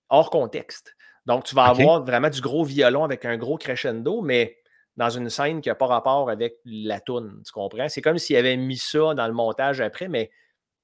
hors 0.08 0.30
contexte. 0.30 0.94
Donc, 1.26 1.44
tu 1.44 1.54
vas 1.54 1.66
avoir 1.66 2.04
vraiment 2.04 2.30
du 2.30 2.40
gros 2.40 2.64
violon 2.64 3.04
avec 3.04 3.24
un 3.24 3.36
gros 3.36 3.56
crescendo, 3.56 4.22
mais 4.22 4.58
dans 4.96 5.10
une 5.10 5.30
scène 5.30 5.60
qui 5.60 5.68
n'a 5.68 5.74
pas 5.74 5.86
rapport 5.86 6.28
avec 6.28 6.56
la 6.64 7.00
toune. 7.00 7.40
Tu 7.46 7.52
comprends? 7.52 7.88
C'est 7.88 8.02
comme 8.02 8.18
s'il 8.18 8.36
avait 8.36 8.56
mis 8.56 8.76
ça 8.76 9.14
dans 9.14 9.26
le 9.26 9.32
montage 9.32 9.80
après, 9.80 10.08
mais 10.08 10.30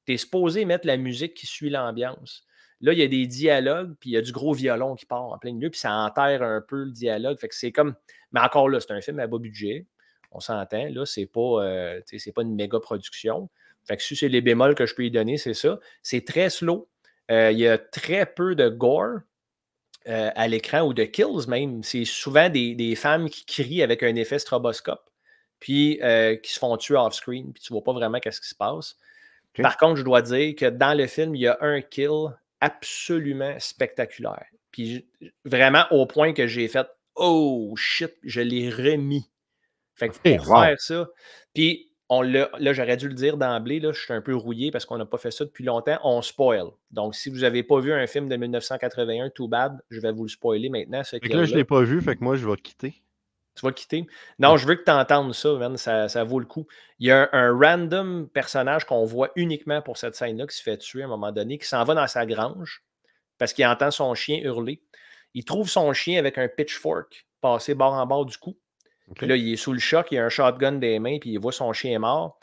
tu 0.06 0.14
es 0.14 0.16
supposé 0.16 0.64
mettre 0.64 0.86
la 0.86 0.96
musique 0.96 1.34
qui 1.34 1.46
suit 1.46 1.70
l'ambiance. 1.70 2.46
Là, 2.80 2.92
il 2.92 2.98
y 2.98 3.02
a 3.02 3.08
des 3.08 3.26
dialogues, 3.26 3.94
puis 3.98 4.10
il 4.10 4.12
y 4.12 4.16
a 4.16 4.22
du 4.22 4.32
gros 4.32 4.52
violon 4.52 4.94
qui 4.94 5.04
part 5.04 5.24
en 5.24 5.38
plein 5.38 5.52
milieu, 5.52 5.70
puis 5.70 5.80
ça 5.80 5.92
enterre 5.92 6.42
un 6.42 6.60
peu 6.60 6.84
le 6.84 6.92
dialogue. 6.92 7.38
Fait 7.38 7.48
que 7.48 7.54
c'est 7.54 7.72
comme. 7.72 7.94
Mais 8.32 8.40
encore 8.40 8.68
là, 8.68 8.80
c'est 8.80 8.92
un 8.92 9.00
film 9.00 9.18
à 9.20 9.26
bas 9.26 9.38
budget. 9.38 9.86
On 10.30 10.40
s'entend. 10.40 10.86
Là, 10.90 11.06
c'est 11.06 11.26
pas, 11.26 11.64
euh, 11.64 12.00
pas 12.34 12.42
une 12.42 12.54
méga 12.54 12.78
production. 12.80 13.48
Fait 13.84 13.96
que 13.96 14.02
si 14.02 14.14
c'est 14.14 14.28
les 14.28 14.42
bémols 14.42 14.74
que 14.74 14.86
je 14.86 14.94
peux 14.94 15.04
y 15.04 15.10
donner, 15.10 15.38
c'est 15.38 15.54
ça. 15.54 15.80
C'est 16.02 16.24
très 16.24 16.50
slow. 16.50 16.88
Euh, 17.30 17.50
il 17.50 17.58
y 17.58 17.66
a 17.66 17.78
très 17.78 18.26
peu 18.26 18.54
de 18.54 18.68
gore. 18.68 19.20
Euh, 20.08 20.30
à 20.36 20.48
l'écran 20.48 20.86
ou 20.86 20.94
de 20.94 21.04
kills 21.04 21.48
même. 21.48 21.82
C'est 21.82 22.06
souvent 22.06 22.48
des, 22.48 22.94
femmes 22.96 23.28
qui 23.28 23.44
crient 23.44 23.82
avec 23.82 24.02
un 24.02 24.14
effet 24.14 24.38
stroboscope, 24.38 25.10
puis 25.60 26.00
euh, 26.02 26.36
qui 26.36 26.50
se 26.50 26.58
font 26.58 26.74
tuer 26.78 26.96
off-screen, 26.96 27.52
puis 27.52 27.62
tu 27.62 27.74
vois 27.74 27.84
pas 27.84 27.92
vraiment 27.92 28.18
qu'est-ce 28.18 28.40
qui 28.40 28.48
se 28.48 28.54
passe. 28.54 28.96
Par 29.60 29.76
contre, 29.76 29.96
je 29.96 30.04
dois 30.04 30.22
dire 30.22 30.54
que 30.54 30.64
dans 30.64 30.96
le 30.96 31.06
film, 31.06 31.34
il 31.34 31.42
y 31.42 31.46
a 31.46 31.58
un 31.60 31.82
kill 31.82 32.28
absolument 32.60 33.54
spectaculaire. 33.58 34.46
Puis 34.70 35.08
vraiment 35.44 35.84
au 35.90 36.06
point 36.06 36.32
que 36.32 36.46
j'ai 36.46 36.68
fait 36.68 36.86
Oh 37.14 37.74
shit, 37.76 38.14
je 38.22 38.40
l'ai 38.40 38.70
remis. 38.70 39.28
Fait 39.94 40.08
que 40.08 40.36
pour 40.36 40.60
faire 40.62 40.80
ça. 40.80 41.08
Puis 41.52 41.88
là, 42.10 42.72
j'aurais 42.72 42.96
dû 42.96 43.08
le 43.08 43.14
dire 43.14 43.36
d'emblée, 43.36 43.80
je 43.82 44.00
suis 44.00 44.12
un 44.12 44.22
peu 44.22 44.34
rouillé 44.34 44.70
parce 44.70 44.86
qu'on 44.86 44.96
n'a 44.96 45.06
pas 45.06 45.18
fait 45.18 45.30
ça 45.30 45.44
depuis 45.44 45.64
longtemps. 45.64 45.98
On 46.04 46.22
spoil. 46.22 46.68
Donc, 46.90 47.14
si 47.14 47.28
vous 47.28 47.40
n'avez 47.40 47.62
pas 47.62 47.80
vu 47.80 47.92
un 47.92 48.06
film 48.06 48.28
de 48.28 48.36
1981, 48.36 49.30
Too 49.30 49.48
Bad, 49.48 49.80
je 49.90 50.00
vais 50.00 50.12
vous 50.12 50.22
le 50.22 50.28
spoiler 50.28 50.68
maintenant. 50.68 51.02
Ce 51.02 51.16
là, 51.16 51.44
je 51.44 51.52
ne 51.52 51.56
l'ai 51.56 51.64
pas 51.64 51.82
vu, 51.82 52.00
fait 52.00 52.16
que 52.16 52.22
moi, 52.22 52.36
je 52.36 52.48
vais 52.48 52.56
quitter. 52.56 53.02
Tu 53.58 53.66
vas 53.66 53.72
quitter? 53.72 54.06
Non, 54.38 54.56
je 54.56 54.68
veux 54.68 54.76
que 54.76 54.84
tu 54.84 54.90
entendes 54.90 55.34
ça, 55.34 55.52
man, 55.54 55.76
ça, 55.76 56.24
vaut 56.24 56.38
le 56.38 56.46
coup. 56.46 56.66
Il 57.00 57.08
y 57.08 57.10
a 57.10 57.28
un, 57.32 57.52
random 57.52 58.28
personnage 58.28 58.84
qu'on 58.84 59.04
voit 59.04 59.30
uniquement 59.34 59.82
pour 59.82 59.98
cette 59.98 60.14
scène-là 60.14 60.46
qui 60.46 60.56
se 60.56 60.62
fait 60.62 60.78
tuer 60.78 61.02
à 61.02 61.06
un 61.06 61.08
moment 61.08 61.32
donné, 61.32 61.58
qui 61.58 61.66
s'en 61.66 61.82
va 61.82 61.94
dans 61.94 62.06
sa 62.06 62.24
grange 62.24 62.84
parce 63.36 63.52
qu'il 63.52 63.66
entend 63.66 63.90
son 63.90 64.14
chien 64.14 64.38
hurler. 64.42 64.80
Il 65.34 65.44
trouve 65.44 65.68
son 65.68 65.92
chien 65.92 66.18
avec 66.18 66.38
un 66.38 66.48
pitchfork 66.48 67.26
passé 67.40 67.74
bord 67.74 67.94
en 67.94 68.06
bord 68.06 68.26
du 68.26 68.36
cou. 68.36 68.56
Puis 69.16 69.26
là, 69.26 69.36
il 69.36 69.52
est 69.52 69.56
sous 69.56 69.72
le 69.72 69.78
choc, 69.78 70.08
il 70.12 70.18
a 70.18 70.24
un 70.26 70.28
shotgun 70.28 70.72
des 70.72 70.98
mains, 70.98 71.18
puis 71.18 71.30
il 71.30 71.38
voit 71.38 71.52
son 71.52 71.72
chien 71.72 71.98
mort. 71.98 72.38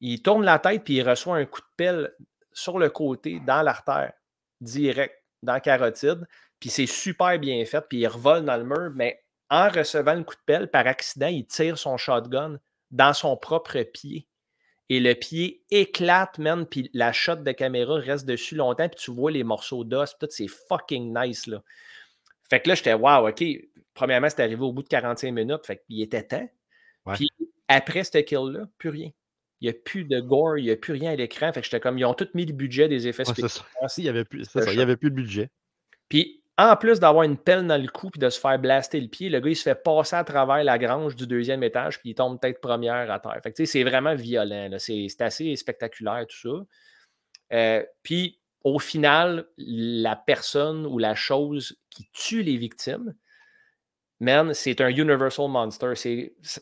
Il 0.00 0.22
tourne 0.22 0.44
la 0.44 0.58
tête, 0.58 0.82
puis 0.82 0.94
il 0.94 1.08
reçoit 1.08 1.36
un 1.36 1.44
coup 1.44 1.60
de 1.60 1.66
pelle 1.76 2.12
sur 2.52 2.78
le 2.78 2.88
côté, 2.88 3.40
dans 3.46 3.62
l'artère, 3.62 4.12
direct, 4.60 5.14
dans 5.42 5.52
la 5.54 5.60
carotide. 5.60 6.26
Puis 6.58 6.70
c'est 6.70 6.86
super 6.86 7.38
bien 7.38 7.64
fait, 7.66 7.82
puis 7.88 7.98
il 7.98 8.06
revole 8.06 8.44
dans 8.44 8.56
le 8.56 8.64
mur, 8.64 8.90
mais 8.94 9.22
en 9.50 9.68
recevant 9.68 10.14
le 10.14 10.24
coup 10.24 10.34
de 10.34 10.40
pelle, 10.44 10.70
par 10.70 10.86
accident, 10.86 11.28
il 11.28 11.46
tire 11.46 11.78
son 11.78 11.96
shotgun 11.96 12.58
dans 12.90 13.12
son 13.12 13.36
propre 13.36 13.82
pied. 13.82 14.26
Et 14.88 15.00
le 15.00 15.14
pied 15.14 15.64
éclate, 15.70 16.38
man, 16.38 16.64
puis 16.66 16.90
la 16.94 17.12
shot 17.12 17.36
de 17.36 17.52
caméra 17.52 17.96
reste 17.96 18.24
dessus 18.24 18.54
longtemps, 18.54 18.88
puis 18.88 19.00
tu 19.00 19.10
vois 19.10 19.32
les 19.32 19.42
morceaux 19.42 19.82
d'os, 19.82 20.16
tout, 20.18 20.28
c'est 20.30 20.46
fucking 20.48 21.16
nice, 21.16 21.46
là. 21.46 21.62
Fait 22.48 22.60
que 22.60 22.68
là, 22.68 22.76
j'étais, 22.76 22.94
wow, 22.94 23.28
OK, 23.28 23.42
premièrement, 23.94 24.28
c'est 24.30 24.40
arrivé 24.40 24.62
au 24.62 24.72
bout 24.72 24.84
de 24.84 24.88
45 24.88 25.32
minutes, 25.32 25.66
fait 25.66 25.82
qu'il 25.84 26.00
était 26.00 26.22
temps. 26.22 26.48
Puis 27.14 27.28
après 27.68 28.04
ce 28.04 28.18
kill-là, 28.18 28.66
plus 28.78 28.90
rien. 28.90 29.10
Il 29.60 29.64
n'y 29.64 29.70
a 29.70 29.72
plus 29.72 30.04
de 30.04 30.20
gore, 30.20 30.58
il 30.58 30.64
n'y 30.64 30.70
a 30.70 30.76
plus 30.76 30.92
rien 30.92 31.12
à 31.12 31.16
l'écran. 31.16 31.52
Fait 31.52 31.60
que 31.60 31.64
j'étais 31.64 31.80
comme, 31.80 31.98
ils 31.98 32.04
ont 32.04 32.14
tous 32.14 32.28
mis 32.34 32.44
le 32.44 32.52
budget 32.52 32.88
des 32.88 33.08
effets 33.08 33.24
spéciaux. 33.24 33.64
il 33.96 34.02
n'y 34.02 34.08
avait, 34.08 34.26
avait 34.80 34.96
plus 34.96 35.10
de 35.10 35.16
budget. 35.16 35.50
Puis 36.08 36.42
en 36.58 36.76
plus 36.76 37.00
d'avoir 37.00 37.24
une 37.24 37.36
pelle 37.36 37.66
dans 37.66 37.80
le 37.80 37.88
cou 37.88 38.10
et 38.14 38.18
de 38.18 38.30
se 38.30 38.40
faire 38.40 38.58
blaster 38.58 39.00
le 39.00 39.08
pied, 39.08 39.28
le 39.28 39.40
gars, 39.40 39.50
il 39.50 39.56
se 39.56 39.62
fait 39.62 39.74
passer 39.74 40.16
à 40.16 40.24
travers 40.24 40.64
la 40.64 40.78
grange 40.78 41.14
du 41.14 41.26
deuxième 41.26 41.62
étage 41.62 42.00
puis 42.00 42.10
il 42.10 42.14
tombe 42.14 42.40
tête 42.40 42.60
première 42.60 43.10
à 43.10 43.20
terre. 43.20 43.38
Fait 43.42 43.52
que 43.52 43.64
c'est 43.64 43.84
vraiment 43.84 44.14
violent. 44.14 44.70
C'est 44.78 45.20
assez 45.20 45.54
spectaculaire, 45.56 46.26
tout 46.26 46.48
ça. 46.48 46.66
Euh, 47.52 47.84
puis 48.02 48.40
au 48.64 48.78
final, 48.78 49.46
la 49.58 50.16
personne 50.16 50.86
ou 50.86 50.98
la 50.98 51.14
chose 51.14 51.78
qui 51.90 52.08
tue 52.12 52.42
les 52.42 52.56
victimes, 52.56 53.14
man, 54.18 54.54
c'est 54.54 54.80
un 54.80 54.88
Universal 54.88 55.48
Monster. 55.48 55.92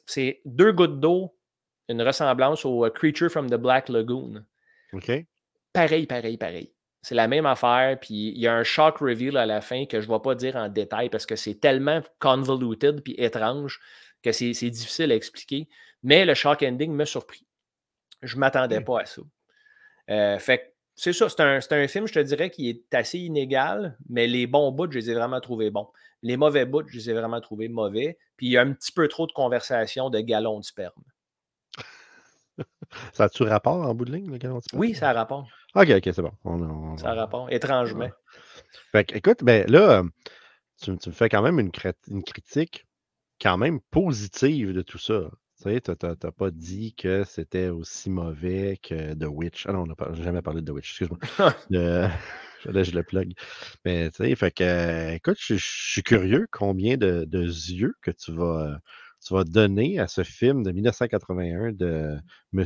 C'est 0.07 0.40
deux 0.44 0.72
gouttes 0.72 0.98
d'eau, 0.98 1.37
une 1.88 2.02
ressemblance 2.02 2.64
au 2.64 2.90
Creature 2.90 3.30
from 3.30 3.48
the 3.48 3.54
Black 3.54 3.88
Lagoon. 3.88 4.44
OK. 4.92 5.12
Pareil, 5.72 6.07
pareil, 6.07 6.37
pareil. 6.37 6.73
C'est 7.04 7.14
la 7.14 7.28
même 7.28 7.44
affaire, 7.44 7.98
puis 8.00 8.32
il 8.34 8.38
y 8.38 8.46
a 8.46 8.54
un 8.54 8.62
shock 8.64 8.96
reveal 8.96 9.36
à 9.36 9.44
la 9.44 9.60
fin 9.60 9.84
que 9.84 10.00
je 10.00 10.08
ne 10.08 10.14
vais 10.14 10.20
pas 10.20 10.34
dire 10.34 10.56
en 10.56 10.70
détail 10.70 11.10
parce 11.10 11.26
que 11.26 11.36
c'est 11.36 11.56
tellement 11.56 12.00
convoluted 12.18 13.02
puis 13.02 13.14
étrange 13.18 13.78
que 14.22 14.32
c'est 14.32 14.52
difficile 14.70 15.12
à 15.12 15.14
expliquer. 15.14 15.68
Mais 16.02 16.24
le 16.24 16.32
shock 16.32 16.62
ending 16.62 16.90
m'a 16.92 17.04
surpris. 17.04 17.46
Je 18.22 18.36
ne 18.36 18.40
m'attendais 18.40 18.80
pas 18.80 19.02
à 19.02 19.04
ça. 19.04 19.20
Euh, 20.08 20.38
fait 20.38 20.74
c'est 20.94 21.12
ça, 21.12 21.28
c'est 21.28 21.40
un, 21.40 21.58
un, 21.58 21.88
film, 21.88 22.06
je 22.06 22.14
te 22.14 22.20
dirais, 22.20 22.48
qui 22.48 22.70
est 22.70 22.94
assez 22.94 23.18
inégal, 23.18 23.98
mais 24.08 24.26
les 24.26 24.46
bons 24.46 24.72
bouts, 24.72 24.90
je 24.90 24.98
les 24.98 25.10
ai 25.10 25.14
vraiment 25.14 25.40
trouvés 25.42 25.70
bons. 25.70 25.88
Les 26.22 26.38
mauvais 26.38 26.64
bouts, 26.64 26.88
je 26.88 26.96
les 26.96 27.10
ai 27.10 27.12
vraiment 27.12 27.42
trouvés 27.42 27.68
mauvais. 27.68 28.16
Puis 28.38 28.46
il 28.46 28.52
y 28.52 28.56
a 28.56 28.62
un 28.62 28.72
petit 28.72 28.92
peu 28.92 29.08
trop 29.08 29.26
de 29.26 29.32
conversation 29.32 30.08
de 30.08 30.20
galons 30.20 30.58
de 30.58 30.64
sperme. 30.64 31.02
ça 33.12 33.24
a-tu 33.24 33.42
rapport 33.42 33.86
en 33.86 33.94
bout 33.94 34.06
de 34.06 34.12
ligne, 34.12 34.30
le 34.30 34.38
galon 34.38 34.56
de 34.56 34.62
sperme? 34.62 34.80
Oui, 34.80 34.94
ça 34.94 35.10
a 35.10 35.12
rapport. 35.12 35.46
OK, 35.74 35.90
OK, 35.90 36.10
c'est 36.12 36.22
bon. 36.22 36.96
Ça 36.98 37.10
a 37.10 37.14
rapport, 37.14 37.50
étrangement. 37.50 38.10
Fait 38.92 39.10
écoute, 39.14 39.42
ben 39.42 39.68
là, 39.68 40.04
tu, 40.80 40.92
me 40.92 41.12
fais 41.12 41.28
quand 41.28 41.42
même 41.42 41.58
une, 41.58 41.70
une 42.08 42.22
critique 42.22 42.87
quand 43.40 43.58
même 43.58 43.80
positive 43.90 44.72
de 44.72 44.82
tout 44.82 44.98
ça. 44.98 45.30
Tu 45.62 45.70
sais, 45.70 45.80
tu 45.80 45.92
n'as 46.02 46.32
pas 46.32 46.50
dit 46.50 46.94
que 46.94 47.24
c'était 47.24 47.68
aussi 47.68 48.10
mauvais 48.10 48.78
que 48.82 49.14
The 49.14 49.26
Witch. 49.28 49.66
Ah 49.66 49.72
non, 49.72 49.82
on 49.82 49.87
n'a 49.87 50.22
jamais 50.22 50.42
parlé 50.42 50.62
de 50.62 50.66
The 50.66 50.74
Witch, 50.74 50.90
excuse-moi. 50.90 51.18
Là, 52.64 52.82
je 52.82 52.92
le 52.92 53.02
plug. 53.02 53.32
Mais 53.84 54.10
tu 54.10 54.24
sais, 54.24 54.34
fait 54.37 54.50
que, 54.50 55.14
écoute, 55.14 55.37
je, 55.38 55.56
suis 55.58 56.02
curieux 56.02 56.46
combien 56.50 56.96
de, 56.96 57.26
yeux 57.32 57.94
que 58.00 58.10
tu 58.10 58.32
vas, 58.32 58.78
tu 59.24 59.34
vas 59.34 59.44
donner 59.44 59.98
à 59.98 60.08
ce 60.08 60.22
film 60.24 60.62
de 60.62 60.72
1981 60.72 61.72
de 61.72 62.18
M. 62.54 62.64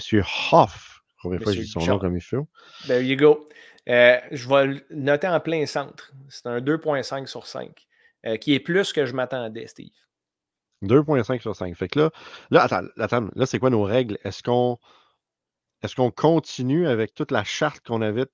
Hoff. 0.52 0.97
Combien 1.22 1.38
fois 1.38 1.52
je 1.52 1.60
dis 1.60 1.66
son 1.66 1.84
nom 1.84 1.98
comme 1.98 2.16
il 2.16 2.20
faut? 2.20 2.48
There 2.86 3.02
you 3.02 3.16
go. 3.16 3.48
Euh, 3.88 4.18
je 4.30 4.48
vais 4.48 4.66
le 4.66 4.84
noter 4.90 5.28
en 5.28 5.40
plein 5.40 5.64
centre. 5.66 6.12
C'est 6.28 6.46
un 6.46 6.60
2.5 6.60 7.26
sur 7.26 7.46
5, 7.46 7.86
euh, 8.26 8.36
qui 8.36 8.54
est 8.54 8.60
plus 8.60 8.92
que 8.92 9.06
je 9.06 9.14
m'attendais, 9.14 9.66
Steve. 9.66 9.90
2.5 10.82 11.40
sur 11.40 11.56
5. 11.56 11.74
Fait 11.74 11.88
que 11.88 11.98
là, 11.98 12.10
là, 12.50 12.62
attends, 12.62 12.86
attends 12.98 13.28
là, 13.34 13.46
c'est 13.46 13.58
quoi 13.58 13.70
nos 13.70 13.82
règles? 13.82 14.18
Est-ce 14.24 14.42
qu'on 14.42 14.78
est-ce 15.82 15.94
qu'on 15.94 16.10
continue 16.10 16.86
avec 16.86 17.14
toute 17.14 17.30
la 17.30 17.44
charte 17.44 17.80
qu'on 17.86 18.02
avait 18.02 18.26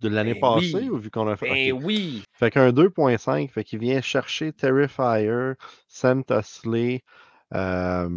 de 0.00 0.08
l'année 0.08 0.34
ben 0.34 0.40
passée 0.40 0.88
ou 0.88 0.96
vu 0.96 1.10
qu'on 1.10 1.28
a 1.28 1.36
fait? 1.36 1.48
Ben 1.48 1.72
oui! 1.72 2.22
Fait 2.32 2.50
qu'un 2.50 2.70
2.5, 2.70 3.50
fait 3.50 3.64
qu'il 3.64 3.80
vient 3.80 4.00
chercher 4.00 4.52
Terrifier, 4.52 5.54
Sam 5.88 6.24
Tusley, 6.24 7.02
euh, 7.54 8.08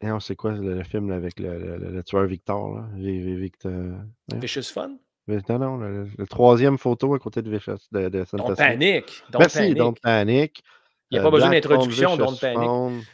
et 0.00 0.10
on 0.10 0.20
sait 0.20 0.36
quoi 0.36 0.52
le, 0.52 0.82
film 0.84 1.10
avec 1.10 1.40
le, 1.40 1.76
le, 1.78 2.02
tueur 2.02 2.26
Victor, 2.26 2.76
là? 2.76 2.88
Victor? 2.96 3.72
Vicious 4.34 4.72
Fun? 4.72 4.96
Non, 5.26 5.58
non, 5.58 5.76
le, 5.76 6.26
troisième 6.26 6.78
photo 6.78 7.14
à 7.14 7.18
côté 7.18 7.42
de 7.42 7.50
Vicious, 7.50 7.78
de, 7.92 8.08
de 8.08 8.24
Don't 8.32 8.56
Panic! 8.56 9.22
Merci, 9.38 9.58
panic. 9.58 9.76
Don't 9.76 9.94
Panic. 10.00 10.62
Il 11.10 11.14
n'y 11.14 11.18
a 11.20 11.22
pas 11.22 11.30
besoin 11.30 11.50
d'introduction, 11.50 12.16
Don't 12.16 12.38
Panic. 12.40 13.04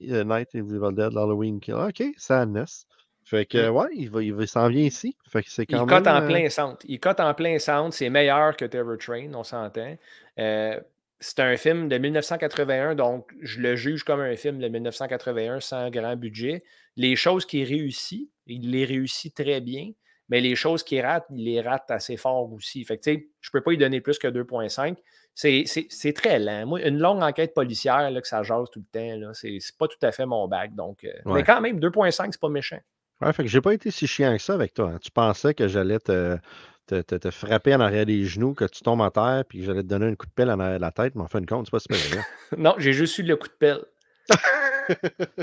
The 0.00 0.24
Night 0.24 0.54
of 0.54 0.72
Evil 0.72 0.92
Dead, 0.94 1.14
Halloween 1.14 1.60
Kill. 1.60 1.74
OK, 1.74 2.02
Sadness. 2.16 2.86
Fait 3.24 3.46
que, 3.46 3.68
ouais, 3.68 3.88
il, 3.94 4.10
va, 4.10 4.22
il 4.22 4.48
s'en 4.48 4.68
vient 4.68 4.84
ici. 4.84 5.14
Fait 5.28 5.42
que 5.42 5.50
c'est 5.50 5.66
quand 5.66 5.84
il 5.84 5.88
cote 5.88 6.06
en 6.06 6.22
euh, 6.22 6.26
plein 6.26 6.48
centre. 6.48 6.84
Il 6.88 6.98
cote 6.98 7.20
en 7.20 7.32
plein 7.34 7.58
centre. 7.58 7.94
C'est 7.94 8.10
meilleur 8.10 8.56
que 8.56 8.64
Terror 8.64 8.96
Train, 8.98 9.32
on 9.34 9.44
s'entend. 9.44 9.96
Euh, 10.38 10.80
c'est 11.20 11.40
un 11.40 11.56
film 11.56 11.88
de 11.88 11.98
1981, 11.98 12.94
donc 12.94 13.30
je 13.42 13.60
le 13.60 13.76
juge 13.76 14.04
comme 14.04 14.20
un 14.20 14.36
film 14.36 14.58
de 14.58 14.68
1981 14.68 15.60
sans 15.60 15.90
grand 15.90 16.16
budget. 16.16 16.62
Les 16.96 17.14
choses 17.14 17.44
qu'il 17.44 17.64
réussit, 17.64 18.30
il 18.46 18.70
les 18.70 18.86
réussit 18.86 19.34
très 19.34 19.60
bien, 19.60 19.92
mais 20.30 20.40
les 20.40 20.56
choses 20.56 20.82
qu'il 20.82 21.02
rate, 21.02 21.26
il 21.30 21.44
les 21.44 21.60
rate 21.60 21.90
assez 21.90 22.16
fort 22.16 22.50
aussi. 22.52 22.84
Fait 22.84 22.96
que, 22.96 23.10
je 23.10 23.12
ne 23.12 23.52
peux 23.52 23.60
pas 23.60 23.70
lui 23.72 23.78
donner 23.78 24.00
plus 24.00 24.18
que 24.18 24.28
2.5. 24.28 24.96
C'est 25.34 26.12
très 26.14 26.38
lent. 26.38 26.66
Moi, 26.66 26.82
une 26.86 26.98
longue 26.98 27.22
enquête 27.22 27.52
policière, 27.52 28.10
là, 28.10 28.20
que 28.20 28.28
ça 28.28 28.42
jase 28.42 28.70
tout 28.70 28.82
le 28.92 29.20
temps, 29.20 29.32
c'est 29.34 29.58
pas 29.78 29.88
tout 29.88 29.98
à 30.02 30.12
fait 30.12 30.26
mon 30.26 30.48
bac. 30.48 30.74
Donc, 30.74 31.04
euh, 31.04 31.12
Mais 31.26 31.42
quand 31.42 31.60
même, 31.60 31.78
2.5, 31.78 32.28
c'est 32.32 32.40
pas 32.40 32.48
méchant. 32.48 32.80
Ouais, 33.20 33.32
fait 33.32 33.42
que 33.44 33.48
j'ai 33.48 33.60
pas 33.60 33.74
été 33.74 33.90
si 33.90 34.06
chiant 34.06 34.32
que 34.36 34.42
ça 34.42 34.54
avec 34.54 34.74
toi. 34.74 34.90
hein. 34.94 34.98
Tu 35.02 35.10
pensais 35.10 35.54
que 35.54 35.68
j'allais 35.68 35.98
te, 35.98 36.38
te, 36.86 37.02
te- 37.02 37.14
te 37.16 37.30
frapper 37.30 37.74
en 37.74 37.80
arrière 37.80 38.06
des 38.06 38.24
genoux, 38.24 38.54
que 38.54 38.64
tu 38.64 38.80
tombes 38.82 39.00
en 39.02 39.10
terre, 39.10 39.44
puis 39.48 39.58
que 39.60 39.64
j'allais 39.66 39.82
te 39.82 39.88
donner 39.88 40.06
un 40.06 40.14
coup 40.14 40.26
de 40.26 40.32
pelle 40.32 40.50
en 40.50 40.58
arrière 40.60 40.78
de 40.78 40.82
la 40.82 40.92
tête, 40.92 41.14
mais 41.14 41.22
en 41.22 41.28
fin 41.28 41.40
de 41.40 41.46
compte, 41.46 41.66
c'est 41.66 41.70
pas 41.72 41.80
super 41.80 41.98
grave. 42.08 42.24
non, 42.58 42.74
j'ai 42.78 42.92
juste 42.92 43.18
eu 43.18 43.22
le 43.22 43.36
coup 43.36 43.48
de 43.48 43.52
pelle. 43.52 43.84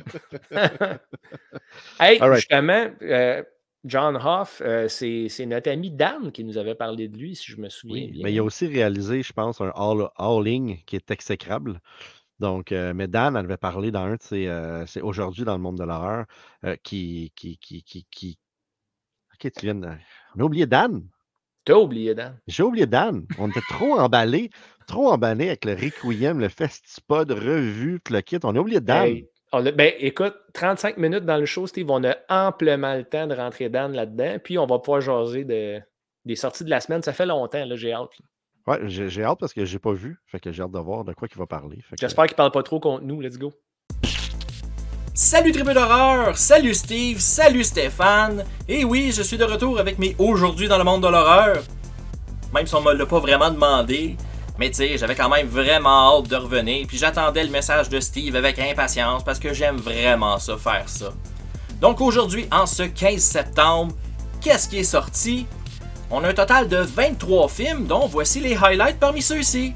hey, 2.00 2.20
All 2.20 2.30
right. 2.30 2.46
justement, 2.50 2.90
euh, 3.02 3.44
John 3.86 4.18
Hoff, 4.18 4.62
euh, 4.66 4.88
c'est 4.88 5.30
c'est 5.30 5.46
notre 5.46 5.70
ami 5.72 5.92
Dan 5.92 6.32
qui 6.32 6.44
nous 6.44 6.58
avait 6.58 6.76
parlé 6.76 7.08
de 7.08 7.18
lui, 7.18 7.36
si 7.36 7.52
je 7.52 7.58
me 7.58 7.70
souviens 7.70 8.04
Oui, 8.04 8.12
bien. 8.12 8.24
mais 8.24 8.34
il 8.34 8.40
a 8.40 8.44
aussi 8.44 8.68
réalisé, 8.68 9.24
je 9.24 9.32
pense, 9.34 9.62
un 9.62 9.72
all- 9.76 10.10
Howling 10.18 10.84
qui 10.86 10.96
est 10.98 11.10
exécrable. 11.12 11.80
Donc, 12.40 12.72
euh, 12.72 12.94
mais 12.94 13.08
Dan 13.08 13.36
elle 13.36 13.46
avait 13.46 13.58
parlé 13.58 13.90
dans 13.92 14.04
un 14.04 14.16
de 14.16 14.22
ses, 14.22 14.48
euh, 14.48 14.86
c'est 14.86 15.02
aujourd'hui 15.02 15.44
dans 15.44 15.54
le 15.56 15.62
monde 15.62 15.78
de 15.78 15.84
l'horreur, 15.84 16.26
euh, 16.66 16.76
qui, 16.84 17.32
qui, 17.36 17.58
qui, 17.58 17.84
qui, 17.84 18.06
qui- 18.12 18.38
Ok, 19.34 19.52
tu 19.52 19.66
viens 19.66 19.76
de... 19.76 19.88
On 20.36 20.40
a 20.40 20.44
oublié 20.44 20.66
Dan. 20.66 21.04
T'as 21.66 21.76
oublié, 21.76 22.16
Dan. 22.16 22.40
J'ai 22.48 22.64
oublié 22.64 22.86
Dan. 22.86 23.26
On 23.38 23.50
était 23.50 23.60
trop 23.70 24.00
emballés, 24.00 24.50
trop 24.88 25.12
emballés 25.12 25.48
avec 25.48 25.66
le 25.66 25.74
Requiem, 25.74 26.40
le 26.40 26.50
Festipod, 26.50 27.30
revu, 27.32 28.00
tout 28.04 28.14
le 28.14 28.22
kit. 28.22 28.40
On 28.44 28.56
a 28.56 28.60
oublié 28.60 28.80
Dan. 28.82 29.06
Hey, 29.06 29.30
on 29.52 29.66
a- 29.66 29.72
ben, 29.72 29.94
écoute, 30.00 30.36
35 30.54 30.98
minutes 30.98 31.26
dans 31.26 31.38
le 31.38 31.46
show, 31.46 31.68
Steve, 31.68 31.90
on 31.92 32.04
a 32.04 32.16
amplement 32.30 32.96
le 32.96 33.04
temps 33.04 33.28
de 33.28 33.36
rentrer 33.36 33.70
Dan 33.70 33.94
là-dedans, 33.94 34.38
puis 34.44 34.58
on 34.58 34.66
va 34.66 34.80
pouvoir 34.80 35.02
jaser 35.02 35.44
de, 35.44 35.80
des 36.26 36.36
sorties 36.36 36.64
de 36.64 36.70
la 36.70 36.80
semaine. 36.80 37.02
Ça 37.04 37.14
fait 37.14 37.26
longtemps, 37.26 37.64
là, 37.66 37.76
j'ai 37.76 37.94
hâte. 37.94 38.18
là. 38.20 38.26
Ouais, 38.68 38.80
j'ai 38.88 39.24
hâte 39.24 39.38
parce 39.40 39.54
que 39.54 39.64
j'ai 39.64 39.80
pas 39.80 39.94
vu. 39.94 40.18
Fait 40.28 40.40
que 40.40 40.52
j'ai 40.52 40.62
hâte 40.62 40.72
de 40.72 40.80
voir 40.80 41.06
de 41.06 41.14
quoi 41.14 41.28
il 41.34 41.38
va 41.38 41.46
parler. 41.46 41.78
Fait 41.90 41.96
que- 41.96 42.02
J'espère 42.02 42.26
qu'il 42.28 42.36
parle 42.36 42.52
pas 42.52 42.64
trop 42.64 42.80
contre 42.80 43.04
nous. 43.04 43.22
Let's 43.22 43.38
go. 43.38 43.54
Salut 45.14 45.52
tribu 45.52 45.74
d'horreur, 45.74 46.38
salut 46.38 46.76
Steve, 46.76 47.20
salut 47.20 47.64
Stéphane. 47.64 48.46
Et 48.68 48.84
oui, 48.86 49.12
je 49.12 49.24
suis 49.24 49.38
de 49.38 49.44
retour 49.46 49.80
avec 49.80 49.98
mes 49.98 50.16
aujourd'hui 50.20 50.68
dans 50.68 50.78
le 50.78 50.84
monde 50.84 51.02
de 51.02 51.08
l'horreur. 51.08 51.64
Même 52.54 52.68
si 52.68 52.76
on 52.76 52.82
me 52.82 52.94
l'a 52.94 53.06
pas 53.06 53.20
vraiment 53.20 53.50
demandé. 53.50 54.16
Mais 54.60 54.70
tu 54.70 54.76
sais, 54.76 54.98
j'avais 54.98 55.16
quand 55.16 55.30
même 55.30 55.48
vraiment 55.48 56.18
hâte 56.20 56.28
de 56.28 56.36
revenir. 56.36 56.86
Puis 56.88 56.98
j'attendais 56.98 57.44
le 57.44 57.50
message 57.50 57.90
de 57.90 58.00
Steve 58.00 58.36
avec 58.36 58.60
impatience 58.60 59.24
parce 59.24 59.40
que 59.40 59.54
j'aime 59.54 59.78
vraiment 59.78 60.38
ça 60.40 60.58
faire 60.58 60.88
ça. 60.88 61.10
Donc 61.82 62.02
aujourd'hui, 62.02 62.48
en 62.52 62.66
ce 62.66 62.84
15 62.84 63.20
septembre, 63.22 63.96
qu'est-ce 64.42 64.68
qui 64.68 64.78
est 64.80 64.84
sorti? 64.84 65.46
On 66.10 66.24
a 66.24 66.30
un 66.30 66.34
total 66.34 66.70
de 66.70 66.78
23 66.78 67.50
films, 67.50 67.86
dont 67.86 68.08
voici 68.08 68.40
les 68.40 68.56
highlights 68.56 68.98
parmi 68.98 69.22
ceux-ci. 69.22 69.74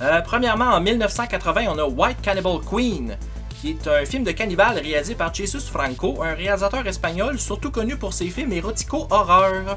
Euh, 0.00 0.22
premièrement, 0.22 0.64
en 0.64 0.80
1980, 0.80 1.64
on 1.68 1.78
a 1.78 1.84
White 1.84 2.22
Cannibal 2.22 2.60
Queen, 2.60 3.18
qui 3.60 3.70
est 3.72 3.86
un 3.86 4.06
film 4.06 4.24
de 4.24 4.30
cannibale 4.30 4.78
réalisé 4.78 5.14
par 5.14 5.34
Jesus 5.34 5.60
Franco, 5.60 6.22
un 6.22 6.32
réalisateur 6.32 6.86
espagnol 6.86 7.38
surtout 7.38 7.70
connu 7.70 7.96
pour 7.96 8.14
ses 8.14 8.28
films 8.28 8.52
érotico-horreur. 8.52 9.76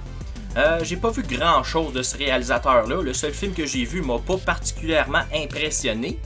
Euh, 0.55 0.79
j'ai 0.81 0.95
pas 0.95 1.09
vu 1.09 1.23
grand 1.23 1.61
chose 1.63 1.91
de 1.91 2.03
ce 2.03 2.17
réalisateur-là. 2.17 3.01
Le 3.01 3.13
seul 3.13 3.33
film 3.33 3.53
que 3.53 3.65
j'ai 3.65 3.83
vu 3.83 4.01
m'a 4.01 4.19
pas 4.19 4.37
particulièrement 4.37 5.23
impressionné. 5.35 6.19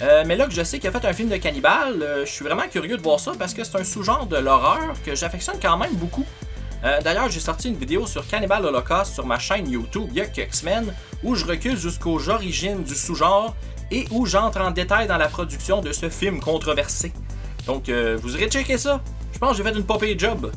Euh, 0.00 0.22
mais 0.28 0.36
là 0.36 0.46
que 0.46 0.52
je 0.52 0.62
sais 0.62 0.78
qu'il 0.78 0.90
a 0.90 0.92
fait 0.92 1.04
un 1.04 1.12
film 1.12 1.28
de 1.28 1.38
cannibale, 1.38 2.06
je 2.24 2.30
suis 2.30 2.44
vraiment 2.44 2.68
curieux 2.70 2.96
de 2.96 3.02
voir 3.02 3.18
ça 3.18 3.32
parce 3.36 3.52
que 3.52 3.64
c'est 3.64 3.76
un 3.76 3.84
sous-genre 3.84 4.26
de 4.26 4.36
l'horreur 4.36 4.94
que 5.04 5.16
j'affectionne 5.16 5.58
quand 5.60 5.76
même 5.76 5.94
beaucoup. 5.94 6.24
Euh, 6.84 7.00
D'ailleurs, 7.02 7.28
j'ai 7.28 7.40
sorti 7.40 7.68
une 7.68 7.76
vidéo 7.76 8.06
sur 8.06 8.26
Cannibal 8.26 8.64
Holocaust 8.64 9.12
sur 9.14 9.26
ma 9.26 9.38
chaîne 9.38 9.68
YouTube 9.68 10.08
il 10.10 10.16
y 10.16 10.20
a 10.20 10.26
quelques 10.26 10.54
semaines 10.54 10.94
où 11.24 11.34
je 11.34 11.44
recule 11.44 11.76
jusqu'aux 11.76 12.28
origines 12.28 12.82
du 12.84 12.94
sous-genre 12.94 13.54
et 13.90 14.06
où 14.10 14.26
j'entre 14.26 14.60
en 14.60 14.70
détail 14.70 15.08
dans 15.08 15.16
la 15.16 15.28
production 15.28 15.80
de 15.80 15.92
ce 15.92 16.08
film 16.08 16.40
controversé. 16.40 17.12
Donc, 17.66 17.88
euh, 17.88 18.18
vous 18.22 18.34
irez 18.36 18.48
checker 18.48 18.78
ça. 18.78 19.00
Je 19.32 19.38
pense 19.38 19.52
que 19.52 19.56
j'ai 19.62 19.62
fait 19.70 19.76
une 19.76 19.84
popée 19.84 20.16
job. 20.18 20.52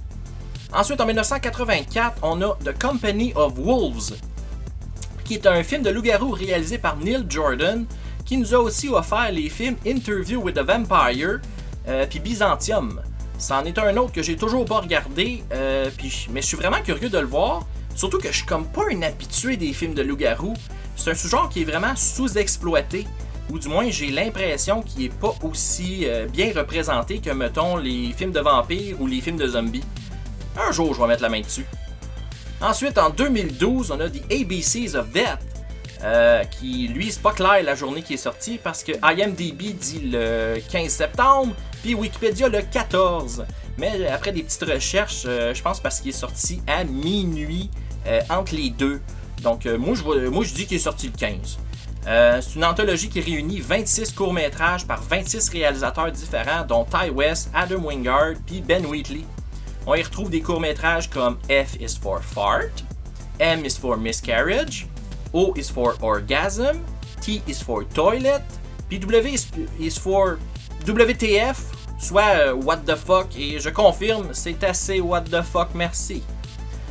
Ensuite, 0.74 1.02
en 1.02 1.06
1984, 1.06 2.20
on 2.22 2.42
a 2.42 2.58
The 2.64 2.80
Company 2.80 3.34
of 3.36 3.54
Wolves, 3.58 4.14
qui 5.26 5.34
est 5.36 5.48
un 5.48 5.64
film 5.64 5.82
de 5.84 5.90
loup-garou 5.90 6.32
réalisé 6.32 6.78
par 6.78 6.98
Neil 6.98 7.26
Jordan, 7.28 7.86
qui 8.26 8.38
nous 8.38 8.54
a 8.54 8.60
aussi 8.60 8.88
offert 8.90 9.32
les 9.32 9.50
films 9.50 9.76
Interview 9.86 10.42
with 10.42 10.56
the 10.56 10.60
Vampire 10.60 11.40
euh, 11.88 12.06
puis 12.10 12.20
Byzantium. 12.20 13.02
C'en 13.42 13.66
est 13.66 13.80
un 13.80 13.98
autre 13.98 14.12
que 14.12 14.22
j'ai 14.22 14.36
toujours 14.36 14.66
pas 14.66 14.82
regardé, 14.82 15.44
euh, 15.52 15.90
mais 16.30 16.44
je 16.44 16.46
suis 16.46 16.58
vraiment 16.58 16.80
curieux 16.84 17.10
de 17.10 17.18
le 17.18 17.26
voir. 17.26 17.66
Surtout 17.96 18.20
que 18.20 18.28
je 18.28 18.38
suis 18.38 18.46
comme 18.46 18.68
pas 18.68 18.84
un 18.92 19.02
habitué 19.02 19.58
des 19.58 19.74
films 19.74 19.96
de 19.96 20.04
loup-garou. 20.04 20.54
C'est 20.96 21.10
un 21.10 21.16
sous-genre 21.16 21.50
qui 21.50 21.64
est 21.64 21.66
vraiment 21.66 21.96
sous-exploité, 21.96 23.08
ou 23.50 23.58
du 23.58 23.68
moins 23.68 23.90
j'ai 23.90 24.12
l'impression 24.12 24.84
qu'il 24.84 25.06
est 25.06 25.14
pas 25.14 25.34
aussi 25.42 26.04
euh, 26.06 26.28
bien 26.28 26.54
représenté 26.56 27.18
que, 27.18 27.32
mettons, 27.32 27.78
les 27.78 28.14
films 28.16 28.32
de 28.32 28.42
vampires 28.42 29.02
ou 29.02 29.08
les 29.08 29.22
films 29.22 29.38
de 29.38 29.48
zombies. 29.48 29.84
Un 30.56 30.72
jour, 30.72 30.94
je 30.94 31.02
vais 31.02 31.08
mettre 31.08 31.24
la 31.24 31.30
main 31.30 31.42
dessus. 31.42 31.66
Ensuite, 32.62 33.00
en 33.00 33.10
2012, 33.10 33.90
on 33.90 34.00
a 34.02 34.08
The 34.08 34.22
ABCs 34.32 34.94
of 34.96 35.10
Death, 35.10 35.40
euh, 36.04 36.44
qui, 36.44 36.88
lui, 36.90 37.12
c'est 37.12 37.24
pas 37.24 37.34
clair 37.34 37.64
la 37.64 37.74
journée 37.74 38.04
qui 38.04 38.14
est 38.14 38.18
sortie 38.18 38.60
parce 38.64 38.84
que 38.84 38.92
IMDb 39.02 39.74
dit 39.74 40.12
le 40.12 40.60
15 40.72 40.92
septembre, 40.92 41.56
puis 41.82 41.96
Wikipédia 41.96 42.48
le 42.50 42.62
14. 42.62 43.46
Mais 43.78 44.08
après 44.08 44.32
des 44.32 44.44
petites 44.44 44.64
recherches, 44.64 45.24
euh, 45.26 45.54
je 45.54 45.62
pense 45.62 45.80
parce 45.80 46.00
qu'il 46.00 46.10
est 46.10 46.14
sorti 46.14 46.62
à 46.68 46.84
minuit 46.84 47.70
euh, 48.08 48.22
entre 48.30 48.56
les 48.56 48.70
deux. 48.70 49.02
Donc, 49.42 49.66
euh, 49.66 49.78
moi, 49.78 49.96
je, 49.96 50.54
dis 50.54 50.66
qu'il 50.66 50.78
est 50.78 50.82
sorti 50.82 51.08
le 51.08 51.18
15. 51.18 51.58
Euh, 52.08 52.42
c'est 52.42 52.56
une 52.56 52.66
anthologie 52.66 53.10
qui 53.10 53.22
réunit 53.22 53.60
26 53.60 54.14
courts-métrages 54.14 54.86
par 54.86 55.02
26 55.02 55.50
réalisateurs 55.50 56.12
différents, 56.12 56.64
dont 56.68 56.86
Ty 56.86 57.10
West, 57.12 57.50
Adam 57.54 57.84
Wingard 57.84 58.36
puis 58.46 58.62
Ben 58.62 58.86
Wheatley. 58.86 59.24
On 59.86 59.96
y 59.96 60.02
retrouve 60.02 60.30
des 60.30 60.42
courts-métrages 60.42 61.10
comme 61.10 61.38
F 61.48 61.76
is 61.80 61.98
for 62.00 62.22
Fart, 62.24 62.84
M 63.40 63.66
is 63.66 63.78
for 63.80 63.98
Miscarriage, 63.98 64.88
O 65.34 65.54
is 65.56 65.72
for 65.74 65.96
Orgasm, 66.02 66.80
T 67.22 67.42
is 67.48 67.64
for 67.64 67.84
Toilet, 67.88 68.44
puis 68.90 69.00
W 69.00 69.36
is 69.80 70.00
for 70.00 70.38
WTF, 70.86 71.58
soit 72.00 72.36
euh, 72.36 72.54
What 72.54 72.78
the 72.88 72.96
fuck, 72.96 73.28
et 73.38 73.60
je 73.60 73.70
confirme, 73.70 74.30
c'est 74.34 74.64
assez 74.64 75.00
What 75.00 75.22
the 75.22 75.42
fuck, 75.42 75.70
merci. 75.76 76.24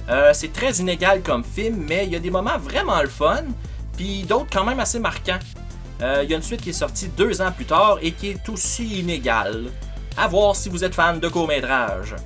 Euh, 0.09 0.31
c'est 0.33 0.53
très 0.53 0.73
inégal 0.75 1.23
comme 1.23 1.45
film, 1.45 1.85
mais 1.89 2.05
il 2.07 2.13
y 2.13 2.17
a 2.17 2.19
des 2.19 2.31
moments 2.31 2.59
vraiment 2.59 3.01
le 3.01 3.09
fun, 3.09 3.45
puis 3.97 4.23
d'autres 4.23 4.51
quand 4.53 4.65
même 4.65 4.81
assez 4.81 4.99
marquants. 4.99 5.39
Euh, 6.03 6.21
Il 6.25 6.31
y 6.31 6.35
a 6.35 6.37
une 6.37 6.43
suite 6.43 6.63
qui 6.63 6.71
est 6.71 6.73
sortie 6.73 7.09
deux 7.09 7.41
ans 7.43 7.53
plus 7.53 7.67
tard 7.67 7.99
et 8.01 8.13
qui 8.13 8.29
est 8.31 8.49
aussi 8.49 9.01
inégale. 9.01 9.71
À 10.17 10.27
voir 10.27 10.57
si 10.57 10.69
vous 10.69 10.83
êtes 10.85 10.95
fan 10.95 11.21
de 11.21 11.29
court-métrage. 11.29 12.17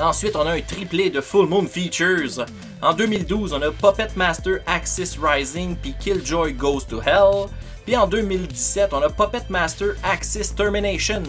Ensuite, 0.00 0.36
on 0.36 0.46
a 0.46 0.52
un 0.52 0.60
triplé 0.60 1.10
de 1.10 1.20
Full 1.20 1.46
Moon 1.46 1.66
Features. 1.66 2.46
En 2.80 2.94
2012, 2.94 3.52
on 3.52 3.62
a 3.62 3.70
Puppet 3.70 4.08
Master 4.16 4.60
Axis 4.66 5.18
Rising 5.20 5.76
puis 5.76 5.94
Killjoy 6.00 6.54
Goes 6.54 6.86
to 6.88 7.00
Hell. 7.00 7.48
Puis 7.84 7.96
en 7.96 8.06
2017, 8.06 8.92
on 8.92 9.02
a 9.02 9.08
Puppet 9.08 9.42
Master 9.48 9.94
Axis 10.04 10.54
Termination. 10.54 11.22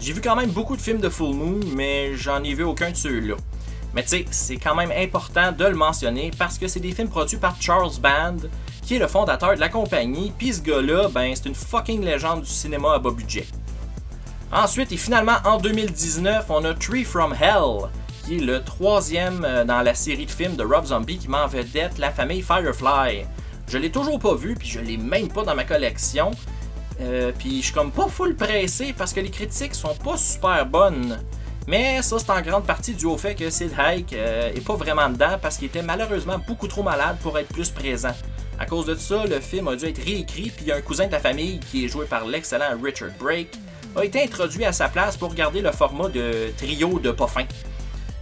J'ai 0.00 0.12
vu 0.12 0.20
quand 0.20 0.36
même 0.36 0.50
beaucoup 0.50 0.76
de 0.76 0.80
films 0.80 1.00
de 1.00 1.08
Full 1.08 1.34
Moon, 1.34 1.60
mais 1.74 2.14
j'en 2.16 2.42
ai 2.42 2.54
vu 2.54 2.64
aucun 2.64 2.90
de 2.90 2.96
ceux-là. 2.96 3.34
Mais 3.94 4.02
tu 4.02 4.08
sais, 4.08 4.24
c'est 4.30 4.56
quand 4.56 4.74
même 4.74 4.90
important 4.90 5.52
de 5.52 5.64
le 5.64 5.76
mentionner 5.76 6.30
parce 6.38 6.58
que 6.58 6.68
c'est 6.68 6.80
des 6.80 6.92
films 6.92 7.08
produits 7.08 7.36
par 7.36 7.60
Charles 7.60 7.92
Band, 8.00 8.48
qui 8.82 8.96
est 8.96 8.98
le 8.98 9.06
fondateur 9.06 9.54
de 9.54 9.60
la 9.60 9.68
compagnie, 9.68 10.32
puis 10.36 10.54
ce 10.54 10.62
gars-là, 10.62 11.08
ben, 11.08 11.32
c'est 11.34 11.48
une 11.48 11.54
fucking 11.54 12.02
légende 12.02 12.42
du 12.42 12.50
cinéma 12.50 12.94
à 12.94 12.98
bas 12.98 13.10
budget. 13.10 13.46
Ensuite, 14.52 14.90
et 14.92 14.96
finalement, 14.96 15.36
en 15.44 15.58
2019, 15.58 16.46
on 16.48 16.64
a 16.64 16.74
Tree 16.74 17.04
from 17.04 17.32
Hell, 17.32 17.88
qui 18.24 18.36
est 18.36 18.40
le 18.40 18.62
troisième 18.62 19.44
euh, 19.44 19.64
dans 19.64 19.82
la 19.82 19.94
série 19.94 20.26
de 20.26 20.30
films 20.30 20.56
de 20.56 20.64
Rob 20.64 20.86
Zombie 20.86 21.18
qui 21.18 21.28
met 21.28 21.38
en 21.38 21.46
vedette 21.46 21.98
la 21.98 22.10
famille 22.10 22.42
Firefly. 22.42 23.26
Je 23.68 23.78
l'ai 23.78 23.90
toujours 23.90 24.18
pas 24.18 24.34
vu, 24.34 24.54
puis 24.54 24.68
je 24.68 24.80
l'ai 24.80 24.96
même 24.96 25.28
pas 25.28 25.42
dans 25.42 25.54
ma 25.54 25.64
collection. 25.64 26.30
Euh, 27.00 27.32
puis 27.36 27.58
je 27.58 27.66
suis 27.66 27.74
comme 27.74 27.90
pas 27.90 28.08
full 28.08 28.36
pressé 28.36 28.94
parce 28.96 29.12
que 29.12 29.20
les 29.20 29.30
critiques 29.30 29.74
sont 29.74 29.94
pas 29.94 30.16
super 30.16 30.64
bonnes. 30.66 31.18
Mais 31.66 32.02
ça, 32.02 32.18
c'est 32.18 32.30
en 32.30 32.42
grande 32.42 32.64
partie 32.64 32.92
dû 32.92 33.06
au 33.06 33.16
fait 33.16 33.34
que 33.34 33.48
Sid 33.48 33.72
Haig 33.78 34.06
euh, 34.12 34.52
est 34.54 34.64
pas 34.64 34.74
vraiment 34.74 35.08
dedans 35.08 35.38
parce 35.40 35.56
qu'il 35.56 35.66
était 35.66 35.82
malheureusement 35.82 36.38
beaucoup 36.46 36.68
trop 36.68 36.82
malade 36.82 37.16
pour 37.22 37.38
être 37.38 37.48
plus 37.48 37.70
présent. 37.70 38.12
À 38.58 38.66
cause 38.66 38.86
de 38.86 38.94
ça, 38.94 39.24
le 39.24 39.40
film 39.40 39.66
a 39.68 39.74
dû 39.74 39.86
être 39.86 40.04
réécrit, 40.04 40.52
puis 40.54 40.70
un 40.70 40.80
cousin 40.80 41.06
de 41.06 41.12
la 41.12 41.18
famille, 41.18 41.58
qui 41.58 41.84
est 41.84 41.88
joué 41.88 42.06
par 42.06 42.24
l'excellent 42.26 42.78
Richard 42.80 43.10
Brake, 43.18 43.58
a 43.96 44.04
été 44.04 44.22
introduit 44.22 44.64
à 44.64 44.72
sa 44.72 44.88
place 44.88 45.16
pour 45.16 45.34
garder 45.34 45.60
le 45.60 45.72
format 45.72 46.08
de 46.08 46.52
trio 46.56 46.98
de 47.00 47.10
pas 47.10 47.26
fin. 47.26 47.44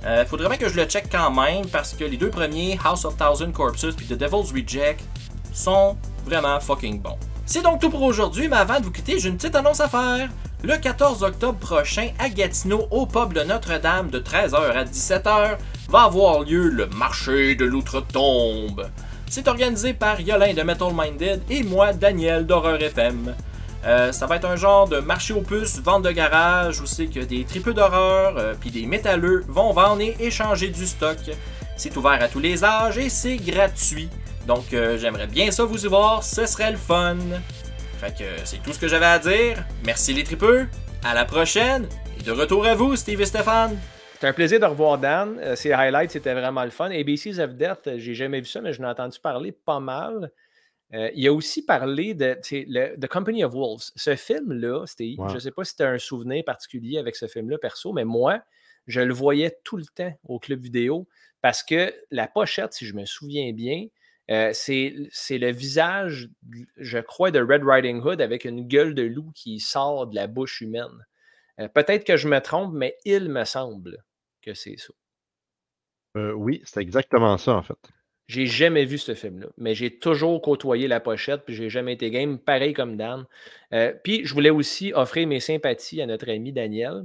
Euh, 0.05 0.25
faudrait 0.25 0.49
bien 0.49 0.59
que 0.59 0.69
je 0.69 0.77
le 0.77 0.85
check 0.85 1.07
quand 1.11 1.31
même 1.31 1.67
parce 1.67 1.95
que 1.95 2.05
les 2.05 2.17
deux 2.17 2.31
premiers, 2.31 2.79
House 2.85 3.05
of 3.05 3.17
Thousand 3.17 3.53
Corpses 3.53 3.95
puis 3.97 4.07
The 4.07 4.15
Devil's 4.15 4.53
Reject, 4.53 5.05
sont 5.53 5.97
vraiment 6.25 6.59
fucking 6.61 7.01
bons. 7.01 7.19
C'est 7.45 7.63
donc 7.63 7.81
tout 7.81 7.91
pour 7.91 8.03
aujourd'hui, 8.03 8.49
mais 8.49 8.57
avant 8.57 8.79
de 8.81 8.85
vous 8.85 8.93
quitter, 8.93 9.19
j'ai 9.19 9.29
une 9.29 9.37
petite 9.37 9.57
annonce 9.57 9.81
à 9.81 9.89
faire. 9.89 10.29
Le 10.63 10.77
14 10.77 11.25
octobre 11.25 11.59
prochain, 11.59 12.11
à 12.19 12.29
Gatineau, 12.29 12.87
au 12.91 13.05
pub 13.05 13.33
de 13.33 13.43
Notre-Dame, 13.43 14.11
de 14.11 14.21
13h 14.21 14.55
à 14.55 14.85
17h, 14.85 15.57
va 15.89 16.03
avoir 16.03 16.41
lieu 16.41 16.69
le 16.69 16.87
marché 16.87 17.57
de 17.57 17.65
l'outre-tombe. 17.65 18.89
C'est 19.29 19.49
organisé 19.49 19.93
par 19.93 20.21
Yolin 20.21 20.55
de 20.55 20.63
Metal 20.63 20.93
Minded 20.95 21.43
et 21.51 21.63
moi, 21.65 21.93
Daniel 21.93 22.47
d'Horreur 22.47 22.81
FM. 22.81 23.35
Euh, 23.85 24.13
ça 24.13 24.27
va 24.27 24.37
être 24.37 24.45
un 24.45 24.57
genre 24.57 24.89
de 24.89 24.99
marché 24.99 25.35
aux 25.35 25.41
puces, 25.41 25.81
vente 25.81 26.05
de 26.05 26.13
garage, 26.13 26.81
où 26.81 26.87
c'est 26.87 27.07
que 27.07 27.21
des 27.21 27.45
tripeux 27.45 27.75
d'horreur, 27.75 28.35
euh, 28.37 28.55
puis 28.59 28.71
des 28.71 28.87
métalleux 28.87 29.45
vont 29.49 29.73
vendre 29.73 30.01
et 30.01 30.15
échanger 30.21 30.69
du 30.69 30.87
stock. 30.87 31.19
C'est 31.77 31.97
ouvert 31.97 32.23
à 32.23 32.29
tous 32.29 32.39
les 32.39 32.63
âges 32.63 32.99
et 32.99 33.09
c'est 33.09 33.37
gratuit. 33.37 34.09
Donc 34.47 34.73
euh, 34.73 34.99
j'aimerais 34.99 35.27
bien 35.27 35.51
ça 35.51 35.65
vous 35.65 35.85
y 35.85 35.89
voir, 35.89 36.23
ce 36.25 36.47
serait 36.47 36.73
le 36.73 36.77
fun. 36.77 37.17
Fait 37.99 38.17
que 38.17 38.25
c'est 38.45 38.63
tout 38.63 38.73
ce 38.73 38.79
que 38.81 38.89
j'avais 38.89 39.07
à 39.07 39.19
dire. 39.19 39.65
Merci 39.85 40.13
les 40.13 40.25
tripeux, 40.25 40.67
à 41.05 41.15
la 41.15 41.25
prochaine, 41.25 41.89
et 42.19 42.23
de 42.23 42.33
retour 42.33 42.67
à 42.67 42.75
vous, 42.75 42.97
Steve 42.97 43.21
et 43.21 43.27
Stéphane. 43.27 43.79
C'était 44.15 44.27
un 44.27 44.33
plaisir 44.33 44.61
de 44.61 44.67
revoir 44.67 44.99
Dan. 44.99 45.39
Euh, 45.41 45.55
Ses 45.57 45.73
highlights, 45.73 46.11
c'était 46.13 46.35
vraiment 46.35 46.65
le 46.65 46.71
fun. 46.71 46.91
ABCs 46.91 47.39
of 47.39 47.55
Death, 47.55 47.87
euh, 47.87 47.99
j'ai 47.99 48.15
jamais 48.15 48.41
vu 48.41 48.47
ça, 48.47 48.61
mais 48.61 48.73
je 48.73 48.81
l'ai 48.81 48.89
entendu 48.89 49.19
parler 49.21 49.53
pas 49.53 49.81
mal. 49.81 50.31
Euh, 50.95 51.11
il 51.15 51.27
a 51.27 51.33
aussi 51.33 51.65
parlé 51.65 52.15
de 52.15 52.37
le, 52.53 52.97
The 53.01 53.07
Company 53.09 53.45
of 53.45 53.53
Wolves. 53.53 53.91
Ce 53.97 54.15
film-là, 54.15 54.85
Steve, 54.87 55.19
Ouais. 55.21 55.29
je 55.31 55.35
ne 55.35 55.39
sais 55.41 55.51
pas 55.51 55.65
si 55.65 55.75
tu 55.77 55.83
as 55.83 55.89
un 55.89 55.99
souvenir 55.99 56.45
particulier 56.45 56.99
avec 56.99 57.17
ce 57.17 57.27
film-là 57.27 57.59
perso, 57.59 57.93
mais 57.93 58.05
moi, 58.05 58.41
je 58.87 59.01
le 59.01 59.15
voyais 59.15 59.57
tout 59.65 59.77
le 59.77 59.85
temps 59.87 60.13
au 60.25 60.39
club 60.39 60.61
vidéo 60.61 61.09
parce 61.41 61.63
que 61.63 61.95
la 62.11 62.27
pochette, 62.29 62.75
si 62.75 62.85
je 62.87 62.95
me 62.95 63.05
souviens 63.07 63.53
bien, 63.53 63.87
euh, 64.33 64.51
c'est 64.55 65.39
le 65.39 65.53
visage, 65.53 66.31
je 66.79 66.99
crois, 66.99 67.31
de 67.31 67.41
Red 67.41 67.63
Riding 67.65 68.01
Hood 68.01 68.23
avec 68.23 68.47
une 68.47 68.67
gueule 68.67 68.95
de 68.95 69.03
loup 69.03 69.31
qui 69.35 69.61
sort 69.61 70.07
de 70.07 70.15
la 70.15 70.27
bouche 70.27 70.63
humaine. 70.63 71.07
Euh, 71.61 71.69
Peut-être 71.69 72.05
que 72.05 72.17
je 72.17 72.29
me 72.29 72.41
trompe, 72.41 72.73
mais 72.73 72.97
il 73.05 73.29
me 73.29 73.45
semble 73.45 74.03
que 74.41 74.55
c'est 74.55 74.79
ça. 74.79 74.95
Euh, 76.17 76.33
oui, 76.33 76.63
c'est 76.65 76.81
exactement 76.81 77.37
ça, 77.37 77.55
en 77.55 77.63
fait. 77.63 77.77
J'ai 78.27 78.47
jamais 78.47 78.87
vu 78.87 78.97
ce 78.97 79.15
film-là, 79.15 79.49
mais 79.59 79.75
j'ai 79.75 79.99
toujours 79.99 80.41
côtoyé 80.41 80.89
la 80.89 81.01
pochette, 81.01 81.43
puis 81.45 81.55
j'ai 81.55 81.69
jamais 81.69 81.93
été 81.93 82.11
game, 82.11 82.39
pareil 82.39 82.73
comme 82.73 82.97
Dan. 82.97 83.27
Puis 84.05 84.25
je 84.25 84.33
voulais 84.33 84.49
aussi 84.49 84.93
offrir 84.95 85.27
mes 85.27 85.41
sympathies 85.41 86.01
à 86.01 86.07
notre 86.07 86.31
ami 86.31 86.53
Daniel. 86.53 87.05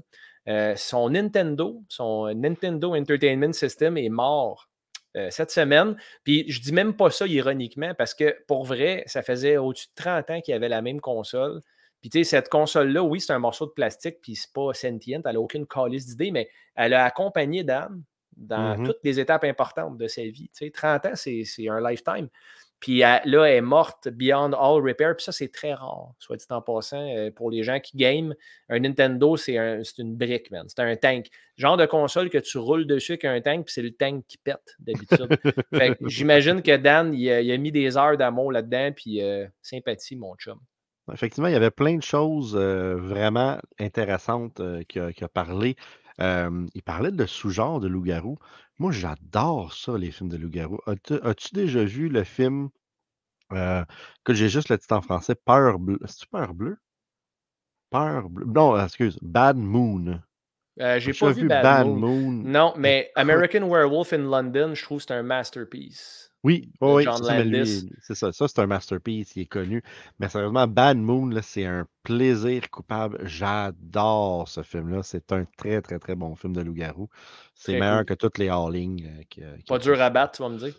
Son 0.77 1.09
Nintendo, 1.09 1.83
son 1.89 2.33
Nintendo 2.33 2.95
Entertainment 2.95 3.51
System 3.51 3.97
est 3.97 4.09
mort 4.09 4.69
euh, 5.17 5.27
cette 5.31 5.51
semaine. 5.51 5.97
Puis 6.23 6.45
je 6.49 6.61
dis 6.61 6.73
même 6.73 6.95
pas 6.95 7.09
ça 7.11 7.25
ironiquement, 7.27 7.93
parce 7.97 8.13
que 8.13 8.35
pour 8.47 8.63
vrai, 8.65 9.03
ça 9.07 9.21
faisait 9.21 9.57
au-dessus 9.57 9.87
de 9.87 10.01
30 10.03 10.29
ans 10.29 10.41
qu'il 10.41 10.53
avait 10.53 10.69
la 10.69 10.81
même 10.81 11.01
console. 11.01 11.61
Puis 12.01 12.09
tu 12.11 12.19
sais, 12.19 12.23
cette 12.23 12.49
console-là, 12.49 13.01
oui, 13.03 13.19
c'est 13.19 13.33
un 13.33 13.39
morceau 13.39 13.65
de 13.65 13.71
plastique, 13.71 14.17
puis 14.21 14.35
c'est 14.35 14.53
pas 14.53 14.73
sentient, 14.73 15.21
elle 15.25 15.33
n'a 15.33 15.39
aucune 15.41 15.65
calice 15.65 16.05
d'idée, 16.07 16.31
mais 16.31 16.49
elle 16.75 16.93
a 16.93 17.03
accompagné 17.05 17.63
Dan 17.63 18.03
dans 18.35 18.77
Mhm. 18.77 18.85
toutes 18.85 18.99
les 19.03 19.19
étapes 19.19 19.43
importantes 19.45 19.97
de 19.97 20.07
sa 20.07 20.21
vie. 20.21 20.49
Tu 20.55 20.65
sais, 20.65 20.71
30 20.71 21.07
ans, 21.07 21.15
c'est 21.15 21.43
un 21.67 21.81
lifetime. 21.81 22.29
Puis 22.79 23.01
elle- 23.01 23.21
là, 23.25 23.45
elle 23.45 23.55
est 23.57 23.61
morte 23.61 24.07
beyond 24.09 24.51
all 24.53 24.81
repair. 24.87 25.15
Puis 25.15 25.23
ça, 25.23 25.31
c'est 25.31 25.51
très 25.51 25.73
rare, 25.73 26.11
soit 26.19 26.35
dit 26.37 26.45
en 26.51 26.61
passant. 26.61 27.07
euh, 27.15 27.31
pour 27.31 27.49
les 27.49 27.63
gens 27.63 27.79
qui 27.79 27.97
game, 27.97 28.35
un 28.69 28.79
Nintendo, 28.79 29.35
c'est 29.35 29.57
un- 29.57 29.83
c'est 29.83 29.97
une 29.99 30.15
brique, 30.15 30.51
man. 30.51 30.65
C'est 30.67 30.79
un 30.81 30.95
tank. 30.95 31.25
Genre 31.55 31.75
de 31.77 31.85
console 31.87 32.29
que 32.29 32.37
tu 32.37 32.57
roules 32.59 32.85
dessus 32.85 33.13
avec 33.13 33.25
un 33.25 33.41
tank, 33.41 33.65
puis 33.65 33.73
c'est 33.73 33.81
le 33.81 33.91
tank 33.91 34.23
qui 34.27 34.37
pète 34.37 34.75
d'habitude. 34.79 35.27
j'imagine 36.07 36.61
que 36.61 36.77
Dan, 36.77 37.13
il 37.13 37.31
a, 37.31 37.41
il 37.41 37.51
a 37.51 37.57
mis 37.57 37.71
des 37.71 37.97
heures 37.97 38.17
d'amour 38.17 38.51
là-dedans, 38.51 38.91
puis 38.95 39.23
euh, 39.23 39.47
sympathie, 39.61 40.15
mon 40.15 40.35
chum. 40.35 40.59
Effectivement, 41.11 41.47
il 41.47 41.53
y 41.53 41.55
avait 41.57 41.71
plein 41.71 41.95
de 41.95 42.03
choses 42.03 42.55
euh, 42.55 42.95
vraiment 42.97 43.57
intéressantes 43.79 44.59
euh, 44.59 44.83
qu'il 44.83 45.01
a, 45.01 45.09
a 45.21 45.27
parlé. 45.29 45.75
Il 46.19 46.81
parlait 46.83 47.11
de 47.11 47.25
sous-genre 47.25 47.79
de 47.79 47.87
loup-garou. 47.87 48.37
Moi, 48.79 48.91
j'adore 48.91 49.71
ça, 49.73 49.97
les 49.99 50.09
films 50.11 50.29
de 50.29 50.37
loup-garou. 50.37 50.79
As-tu 50.87 51.53
déjà 51.53 51.83
vu 51.83 52.09
le 52.09 52.23
film 52.23 52.69
euh, 53.53 53.85
que 54.25 54.33
j'ai 54.33 54.49
juste 54.49 54.69
le 54.69 54.77
titre 54.79 54.95
en 54.95 55.01
français, 55.01 55.35
Peur 55.35 55.79
bleue? 55.79 55.99
C'est-tu 56.05 56.27
Peur 56.27 56.53
bleue? 56.55 56.77
Peur 57.89 58.29
bleue. 58.29 58.45
Non, 58.45 58.79
excuse, 58.81 59.19
Bad 59.21 59.57
Moon. 59.57 60.21
Euh, 60.79 60.99
J'ai 60.99 61.13
pas 61.13 61.31
vu 61.31 61.47
Bad, 61.47 61.87
Moon. 61.87 62.31
Non, 62.43 62.73
mais. 62.77 63.11
American 63.15 63.67
Werewolf 63.67 64.13
in 64.13 64.19
London, 64.29 64.73
je 64.75 64.83
trouve 64.83 64.99
que 64.99 65.05
c'est 65.07 65.13
un 65.13 65.23
masterpiece. 65.23 66.31
Oui, 66.43 66.69
de 66.79 66.87
oui, 66.87 67.03
c'est 68.01 68.15
ça, 68.15 68.31
ça. 68.31 68.47
C'est 68.47 68.59
un 68.59 68.67
masterpiece, 68.67 69.35
il 69.35 69.41
est 69.41 69.45
connu. 69.47 69.81
Mais 70.19 70.29
sérieusement, 70.29 70.67
Bad 70.67 70.97
Moon, 70.97 71.31
c'est 71.41 71.65
un 71.65 71.87
plaisir 72.03 72.69
coupable. 72.69 73.19
J'adore 73.23 74.47
ce 74.47 74.61
film-là. 74.61 75.01
C'est 75.03 75.31
un 75.31 75.45
très, 75.57 75.81
très, 75.81 75.99
très 75.99 76.15
bon 76.15 76.35
film 76.35 76.53
de 76.53 76.61
loup-garou. 76.61 77.09
C'est 77.55 77.79
meilleur 77.79 77.97
cool. 77.97 78.05
que 78.05 78.13
toutes 78.13 78.37
les 78.37 78.49
Howling. 78.49 79.09
euh, 79.39 79.57
Pas 79.67 79.79
dur 79.79 79.99
à 80.01 80.09
battre, 80.09 80.37
tu 80.37 80.43
vas 80.43 80.49
me 80.49 80.57
dire? 80.57 80.73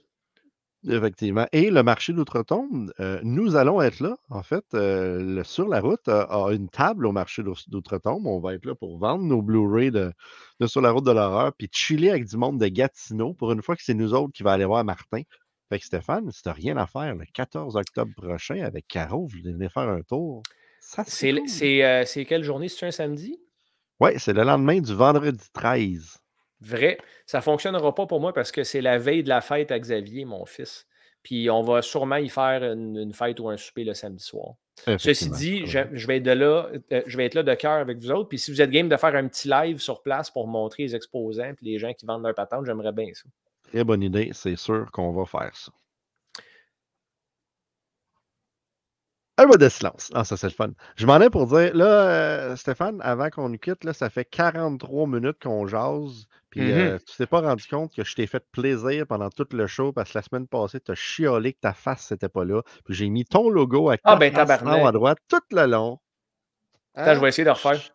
Effectivement. 0.86 1.46
Et 1.52 1.70
le 1.70 1.82
marché 1.82 2.12
d'outre-tombe, 2.12 2.92
euh, 3.00 3.18
nous 3.24 3.56
allons 3.56 3.82
être 3.82 3.98
là. 4.00 4.16
En 4.30 4.42
fait, 4.44 4.64
euh, 4.74 5.20
le- 5.20 5.44
sur 5.44 5.66
la 5.66 5.80
route, 5.80 6.06
euh, 6.06 6.24
a 6.26 6.52
une 6.52 6.68
table 6.68 7.06
au 7.06 7.12
marché 7.12 7.42
d'Ou- 7.42 7.54
d'outre-tombe. 7.66 8.26
On 8.26 8.38
va 8.38 8.54
être 8.54 8.64
là 8.64 8.74
pour 8.76 8.96
vendre 8.98 9.24
nos 9.24 9.42
Blu-ray 9.42 9.90
de, 9.90 10.12
de 10.60 10.66
Sur 10.68 10.80
la 10.80 10.92
route 10.92 11.04
de 11.04 11.10
l'horreur, 11.10 11.52
puis 11.52 11.68
chiller 11.72 12.10
avec 12.10 12.26
du 12.26 12.36
monde 12.36 12.60
de 12.60 12.68
Gatineau. 12.68 13.34
Pour 13.34 13.50
une 13.52 13.60
fois 13.62 13.74
que 13.74 13.82
c'est 13.82 13.94
nous 13.94 14.14
autres 14.14 14.32
qui 14.32 14.42
va 14.44 14.52
aller 14.52 14.64
voir 14.64 14.84
Martin. 14.84 15.22
Fait 15.68 15.78
que 15.80 15.84
Stéphane, 15.84 16.30
si 16.30 16.42
t'as 16.42 16.52
rien 16.52 16.76
à 16.76 16.86
faire, 16.86 17.14
le 17.14 17.24
14 17.34 17.76
octobre 17.76 18.12
prochain, 18.16 18.62
avec 18.62 18.86
Caro, 18.86 19.26
vous 19.26 19.38
venez 19.44 19.68
faire 19.68 19.88
un 19.88 20.00
tour. 20.02 20.42
Ça, 20.80 21.02
C'est 21.06 21.32
cool. 21.32 21.48
quelle 22.24 22.44
journée? 22.44 22.68
C'est 22.68 22.86
un 22.86 22.90
samedi? 22.92 23.38
Ouais, 24.00 24.18
c'est 24.18 24.32
le 24.32 24.44
lendemain 24.44 24.80
du 24.80 24.94
vendredi 24.94 25.44
13. 25.52 26.16
Vrai. 26.60 26.98
Ça 27.26 27.38
ne 27.38 27.42
fonctionnera 27.42 27.94
pas 27.94 28.06
pour 28.06 28.20
moi 28.20 28.32
parce 28.32 28.52
que 28.52 28.64
c'est 28.64 28.80
la 28.80 28.98
veille 28.98 29.22
de 29.22 29.28
la 29.28 29.40
fête 29.40 29.70
à 29.70 29.78
Xavier, 29.78 30.24
mon 30.24 30.44
fils. 30.44 30.86
Puis 31.22 31.50
on 31.50 31.62
va 31.62 31.82
sûrement 31.82 32.16
y 32.16 32.28
faire 32.28 32.62
une, 32.62 32.96
une 32.96 33.12
fête 33.12 33.38
ou 33.40 33.48
un 33.48 33.56
souper 33.56 33.84
le 33.84 33.94
samedi 33.94 34.24
soir. 34.24 34.54
Ceci 34.98 35.30
dit, 35.30 35.66
je, 35.66 35.80
je 35.92 36.06
vais 36.06 36.18
être 36.18 36.22
de 36.22 36.30
là, 36.30 36.68
euh, 36.92 37.02
je 37.06 37.16
vais 37.16 37.26
être 37.26 37.34
là 37.34 37.42
de 37.42 37.54
cœur 37.54 37.72
avec 37.72 37.98
vous 37.98 38.10
autres. 38.10 38.28
Puis 38.28 38.38
si 38.38 38.50
vous 38.50 38.62
êtes 38.62 38.70
game 38.70 38.88
de 38.88 38.96
faire 38.96 39.14
un 39.14 39.26
petit 39.26 39.48
live 39.48 39.80
sur 39.80 40.02
place 40.02 40.30
pour 40.30 40.46
montrer 40.46 40.84
les 40.84 40.94
exposants 40.94 41.52
puis 41.54 41.66
les 41.66 41.78
gens 41.78 41.92
qui 41.92 42.06
vendent 42.06 42.22
leur 42.22 42.34
patente, 42.34 42.64
j'aimerais 42.64 42.92
bien 42.92 43.08
ça. 43.12 43.28
Très 43.64 43.84
bonne 43.84 44.02
idée. 44.02 44.30
C'est 44.32 44.56
sûr 44.56 44.90
qu'on 44.92 45.12
va 45.12 45.26
faire 45.26 45.50
ça. 45.54 45.72
Un 49.40 49.46
mot 49.46 49.56
de 49.56 49.68
silence. 49.68 50.10
Ah, 50.14 50.24
ça, 50.24 50.36
c'est 50.36 50.48
le 50.48 50.52
fun. 50.52 50.70
Je 50.96 51.06
m'en 51.06 51.20
ai 51.20 51.30
pour 51.30 51.46
dire, 51.46 51.72
là, 51.74 52.08
euh, 52.08 52.56
Stéphane, 52.56 53.00
avant 53.02 53.30
qu'on 53.30 53.48
nous 53.48 53.58
quitte, 53.58 53.84
là, 53.84 53.92
ça 53.92 54.10
fait 54.10 54.24
43 54.24 55.06
minutes 55.06 55.40
qu'on 55.40 55.64
jase. 55.68 56.26
Puis 56.50 56.60
Mhm. 56.60 56.78
euh, 56.78 56.98
tu 57.06 57.16
t'es 57.16 57.26
pas 57.26 57.40
rendu 57.40 57.66
compte 57.66 57.94
que 57.94 58.04
je 58.04 58.14
t'ai 58.14 58.26
fait 58.26 58.44
plaisir 58.52 59.06
pendant 59.06 59.28
tout 59.30 59.46
le 59.52 59.66
show 59.66 59.92
parce 59.92 60.12
que 60.12 60.18
la 60.18 60.22
semaine 60.22 60.46
passée, 60.46 60.80
tu 60.80 60.90
as 60.90 60.94
chiolé 60.94 61.52
que 61.52 61.60
ta 61.60 61.74
face 61.74 62.10
n'était 62.10 62.28
pas 62.28 62.44
là. 62.44 62.62
Puis 62.84 62.94
j'ai 62.94 63.08
mis 63.08 63.24
ton 63.24 63.50
logo 63.50 63.88
avec 63.88 64.00
Ah, 64.04 64.16
ben, 64.16 64.34
à 64.34 64.92
droite 64.92 65.18
tout 65.28 65.40
le 65.50 65.66
long. 65.66 65.98
Attends, 66.94 67.14
je 67.14 67.16
Hein? 67.16 67.22
vais 67.22 67.28
essayer 67.28 67.44
de 67.44 67.50
refaire. 67.50 67.74
Je, 67.74 67.88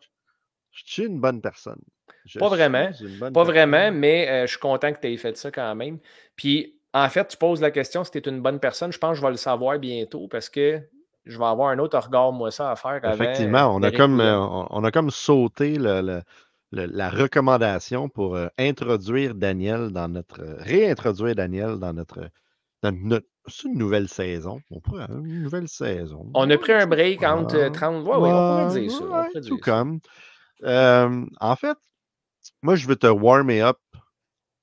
je 0.72 0.82
suis 0.86 1.04
une 1.04 1.20
bonne 1.20 1.40
personne. 1.40 1.80
Je 2.26 2.38
Pas 2.38 2.48
vraiment. 2.48 2.88
Pas 2.90 3.30
personne. 3.30 3.46
vraiment, 3.46 3.92
mais 3.92 4.28
euh, 4.28 4.42
je 4.46 4.52
suis 4.52 4.60
content 4.60 4.92
que 4.92 5.00
tu 5.00 5.08
aies 5.12 5.16
fait 5.16 5.36
ça 5.36 5.50
quand 5.50 5.74
même. 5.74 5.98
Puis, 6.36 6.76
en 6.92 7.08
fait, 7.08 7.26
tu 7.26 7.36
poses 7.36 7.60
la 7.60 7.70
question 7.70 8.04
si 8.04 8.12
tu 8.12 8.18
es 8.18 8.22
une 8.22 8.40
bonne 8.40 8.60
personne. 8.60 8.92
Je 8.92 8.98
pense 8.98 9.10
que 9.12 9.16
je 9.16 9.22
vais 9.22 9.30
le 9.30 9.36
savoir 9.36 9.78
bientôt 9.78 10.28
parce 10.28 10.48
que 10.48 10.80
je 11.26 11.38
vais 11.38 11.44
avoir 11.44 11.70
un 11.70 11.78
autre 11.78 11.98
regard, 11.98 12.32
moi, 12.32 12.50
ça 12.50 12.70
à 12.70 12.76
faire. 12.76 13.00
Effectivement, 13.04 13.74
on 13.74 13.82
a, 13.82 13.90
comme, 13.90 14.20
euh, 14.20 14.38
on, 14.38 14.66
on 14.70 14.84
a 14.84 14.90
comme 14.90 15.10
sauté 15.10 15.76
le- 15.76 16.00
le- 16.02 16.22
le- 16.74 16.86
la 16.86 17.10
recommandation 17.10 18.08
pour 18.08 18.36
euh, 18.36 18.48
introduire 18.58 19.34
Daniel 19.34 19.90
dans 19.90 20.08
notre. 20.08 20.40
euh, 20.42 20.56
réintroduire 20.58 21.34
Daniel 21.34 21.78
dans 21.78 21.92
notre. 21.92 22.30
Dans 22.82 22.92
notre 22.92 23.26
c'est 23.46 23.68
une 23.68 23.78
nouvelle 23.78 24.08
saison. 24.08 24.60
On 24.70 24.80
pourrait, 24.80 25.06
une 25.10 25.42
nouvelle 25.42 25.68
saison. 25.68 26.30
On 26.34 26.50
a 26.50 26.58
pris 26.58 26.72
un 26.72 26.86
Ouais, 26.86 26.86
break 26.86 27.22
entre 27.22 27.56
euh, 27.56 27.70
ouais, 27.70 27.70
30. 27.70 28.04
Oui, 28.06 28.16
oui, 28.18 28.32
on 28.32 28.42
pourrait 28.42 28.66
ouais, 28.66 28.80
dire 28.80 28.90
ça. 28.90 29.04
on 29.04 29.22
ouais, 29.22 29.24
pourrait 29.24 29.42
tout 29.46 29.56
dire 29.56 29.58
comme. 29.58 30.00
En 31.40 31.56
fait, 31.56 31.78
moi, 32.62 32.76
je 32.76 32.86
veux 32.88 32.96
te 32.96 33.06
warmer 33.06 33.62
up 33.62 33.78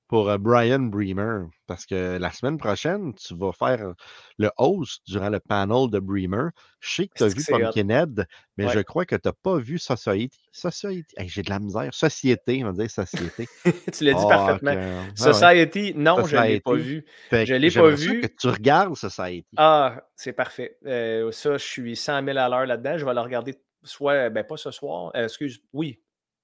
pour 0.08 0.36
Brian 0.38 0.80
Bremer 0.80 1.46
parce 1.72 1.86
que 1.86 2.18
la 2.20 2.30
semaine 2.30 2.58
prochaine, 2.58 3.14
tu 3.14 3.34
vas 3.34 3.52
faire 3.52 3.94
le 4.38 4.50
host 4.58 5.00
durant 5.06 5.30
le 5.30 5.40
panel 5.40 5.88
de 5.90 5.98
Bremer. 5.98 6.50
Je 6.80 6.94
sais 6.96 7.06
que 7.08 7.14
tu 7.16 7.22
as 7.24 7.28
vu. 7.28 7.42
Pumpkinhead, 7.48 8.26
mais 8.58 8.66
Ouais. 8.66 8.72
je 8.74 8.80
crois 8.80 9.06
que 9.06 9.16
tu 9.16 9.22
n'as 9.26 9.32
pas 9.32 9.56
vu 9.56 9.78
Society. 9.78 10.38
Society. 10.52 11.14
Hey, 11.16 11.28
J'ai 11.28 11.40
de 11.42 11.48
la 11.50 11.58
misère. 11.60 11.94
Société, 11.94 12.62
on 12.62 12.72
va 12.72 12.72
dire 12.72 12.90
société. 12.90 13.48
tu 13.92 14.04
l'as 14.04 14.12
dit 14.12 14.18
Ah, 14.24 14.28
parfaitement. 14.28 14.72
ouais. 14.72 15.10
Society, 15.14 15.94
non, 15.96 16.26
je 16.26 16.36
ne 16.36 16.42
l'ai 16.42 16.60
pas 16.60 16.74
vu. 16.74 17.06
Fait 17.30 17.46
je 17.46 17.54
que 17.54 17.58
l'ai 17.58 17.70
pas 17.70 17.88
vu. 17.88 18.20
que 18.20 18.26
tu 18.26 18.48
regardes 18.48 18.94
Society. 18.96 19.46
Ah, 19.56 20.02
c'est 20.14 20.34
parfait. 20.34 20.76
Euh, 20.84 21.32
ça, 21.32 21.56
je 21.56 21.64
suis 21.64 21.96
100 21.96 22.24
000 22.26 22.36
à 22.36 22.48
l'heure 22.50 22.66
là-dedans. 22.66 22.98
Je 22.98 23.04
vais 23.06 23.14
le 23.14 23.20
regarder 23.20 23.54
soit, 23.82 24.28
ben 24.30 24.44
pas 24.44 24.56
ce 24.58 24.70
soir. 24.70 25.10
Euh, 25.16 25.24
excuse, 25.24 25.60
oui. 25.72 25.98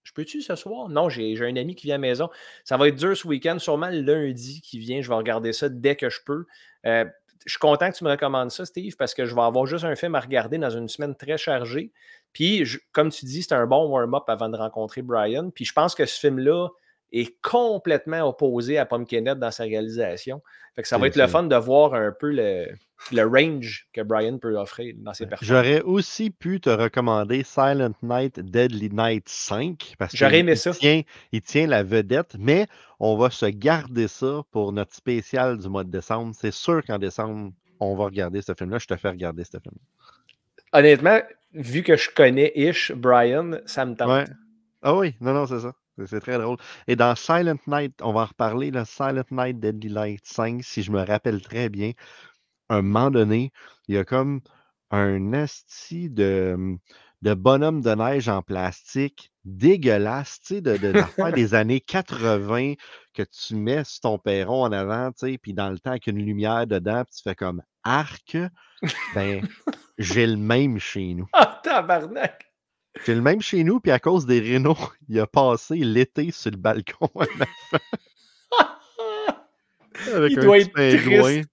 Je 0.08 0.14
peux-tu 0.14 0.40
ce 0.40 0.56
soir? 0.56 0.88
Non, 0.88 1.10
j'ai 1.10 1.38
un 1.38 1.56
ami 1.56 1.74
qui 1.74 1.86
vient 1.86 1.96
à 1.96 1.98
la 1.98 2.08
maison. 2.08 2.30
Ça 2.64 2.78
va 2.78 2.88
être 2.88 2.96
dur 2.96 3.14
ce 3.14 3.28
week-end, 3.28 3.58
sûrement 3.58 3.90
lundi 3.90 4.62
qui 4.62 4.78
vient. 4.78 5.02
Je 5.02 5.08
vais 5.08 5.14
regarder 5.14 5.52
ça 5.52 5.68
dès 5.68 5.96
que 5.96 6.08
je 6.08 6.20
peux. 6.24 6.46
Euh, 6.86 7.04
je 7.44 7.50
suis 7.50 7.58
content 7.58 7.90
que 7.90 7.96
tu 7.98 8.04
me 8.04 8.10
recommandes 8.10 8.50
ça, 8.50 8.64
Steve, 8.64 8.96
parce 8.96 9.12
que 9.12 9.26
je 9.26 9.34
vais 9.34 9.42
avoir 9.42 9.66
juste 9.66 9.84
un 9.84 9.94
film 9.96 10.14
à 10.14 10.20
regarder 10.20 10.56
dans 10.56 10.70
une 10.70 10.88
semaine 10.88 11.14
très 11.14 11.36
chargée. 11.36 11.92
Puis, 12.32 12.64
comme 12.92 13.10
tu 13.10 13.26
dis, 13.26 13.42
c'est 13.42 13.52
un 13.52 13.66
bon 13.66 13.86
warm-up 13.86 14.24
avant 14.28 14.48
de 14.48 14.56
rencontrer 14.56 15.02
Brian. 15.02 15.50
Puis, 15.50 15.66
je 15.66 15.74
pense 15.74 15.94
que 15.94 16.06
ce 16.06 16.18
film-là 16.18 16.68
est 17.12 17.40
complètement 17.42 18.28
opposé 18.28 18.78
à 18.78 18.86
Pumpkinhead 18.86 19.38
dans 19.38 19.50
sa 19.50 19.64
réalisation. 19.64 20.42
Fait 20.76 20.82
que 20.82 20.88
ça 20.88 20.98
va 20.98 21.06
être 21.08 21.16
le 21.16 21.26
fun 21.26 21.42
de 21.44 21.56
voir 21.56 21.94
un 21.94 22.12
peu 22.12 22.30
le, 22.30 22.66
le 23.12 23.22
range 23.24 23.88
que 23.92 24.00
Brian 24.02 24.38
peut 24.38 24.56
offrir 24.56 24.94
dans 24.98 25.14
ses 25.14 25.26
performances. 25.26 25.48
J'aurais 25.48 25.80
aussi 25.82 26.30
pu 26.30 26.60
te 26.60 26.70
recommander 26.70 27.42
Silent 27.44 27.94
Night, 28.02 28.38
Deadly 28.38 28.90
Night 28.92 29.28
5. 29.28 29.94
Parce 29.98 30.14
J'aurais 30.14 30.32
qu'il- 30.32 30.40
aimé 30.40 30.52
il 30.52 30.58
ça. 30.58 30.72
Tient, 30.72 31.02
il 31.32 31.42
tient 31.42 31.66
la 31.66 31.82
vedette, 31.82 32.36
mais 32.38 32.66
on 33.00 33.16
va 33.16 33.30
se 33.30 33.46
garder 33.46 34.06
ça 34.06 34.42
pour 34.50 34.72
notre 34.72 34.94
spécial 34.94 35.58
du 35.58 35.68
mois 35.68 35.84
de 35.84 35.90
décembre. 35.90 36.34
C'est 36.38 36.52
sûr 36.52 36.82
qu'en 36.84 36.98
décembre, 36.98 37.52
on 37.80 37.96
va 37.96 38.04
regarder 38.04 38.42
ce 38.42 38.52
film-là. 38.54 38.78
Je 38.78 38.86
te 38.86 38.96
fais 38.96 39.08
regarder 39.08 39.44
ce 39.44 39.58
film. 39.58 39.74
Honnêtement, 40.72 41.20
vu 41.54 41.82
que 41.82 41.96
je 41.96 42.10
connais 42.10 42.52
Ish, 42.54 42.92
Brian, 42.92 43.52
ça 43.66 43.84
me 43.86 43.94
tente. 43.96 44.08
Ouais. 44.08 44.24
Ah 44.82 44.94
oui, 44.94 45.14
non, 45.20 45.32
non, 45.32 45.46
c'est 45.46 45.60
ça. 45.60 45.72
C'est- 46.06 46.20
très 46.20 46.38
drôle. 46.38 46.56
Et 46.86 46.96
dans 46.96 47.14
Silent 47.14 47.58
Night, 47.66 48.00
on 48.02 48.12
va 48.12 48.20
en 48.22 48.26
reparler, 48.26 48.70
là, 48.70 48.84
Silent 48.84 49.24
Night, 49.30 49.58
Deadly 49.60 49.90
Night 49.92 50.20
5, 50.24 50.62
si 50.62 50.82
je 50.82 50.90
me 50.92 51.02
rappelle 51.04 51.40
très 51.42 51.68
bien, 51.68 51.92
à 52.68 52.76
un 52.76 52.82
moment 52.82 53.10
donné, 53.10 53.52
il 53.88 53.94
y 53.94 53.98
a 53.98 54.04
comme 54.04 54.40
un 54.90 55.32
esti 55.32 56.08
de, 56.10 56.76
de 57.22 57.34
bonhomme 57.34 57.80
de 57.80 57.94
neige 57.94 58.28
en 58.28 58.42
plastique 58.42 59.32
dégueulasse, 59.44 60.40
tu 60.40 60.56
sais, 60.56 60.60
de, 60.60 60.76
de, 60.76 60.92
d'affaires 60.92 61.32
des 61.32 61.54
années 61.54 61.80
80 61.80 62.74
que 63.14 63.22
tu 63.22 63.54
mets 63.56 63.84
sur 63.84 64.00
ton 64.00 64.18
perron 64.18 64.64
en 64.64 64.72
avant, 64.72 65.10
tu 65.12 65.26
sais, 65.32 65.38
puis 65.38 65.54
dans 65.54 65.70
le 65.70 65.78
temps 65.78 65.90
avec 65.90 66.06
une 66.06 66.18
lumière 66.18 66.66
dedans, 66.66 67.04
puis 67.04 67.14
tu 67.16 67.22
fais 67.22 67.34
comme 67.34 67.62
arc. 67.82 68.36
Ben, 69.14 69.46
j'ai 69.98 70.26
le 70.26 70.36
même 70.36 70.78
chez 70.78 71.14
nous. 71.14 71.28
Ah, 71.32 71.60
tabarnak! 71.62 72.47
J'ai 73.06 73.14
le 73.14 73.22
même 73.22 73.40
chez 73.40 73.64
nous, 73.64 73.80
puis 73.80 73.90
à 73.92 73.98
cause 73.98 74.26
des 74.26 74.40
rénaux, 74.40 74.76
il 75.08 75.18
a 75.20 75.26
passé 75.26 75.76
l'été 75.76 76.30
sur 76.30 76.50
le 76.50 76.56
balcon 76.56 77.10
avec 80.14 80.32
Il 80.32 80.38
un 80.38 80.42
doit 80.42 80.58
petit 80.58 80.70
être 80.80 81.04
triste. 81.04 81.48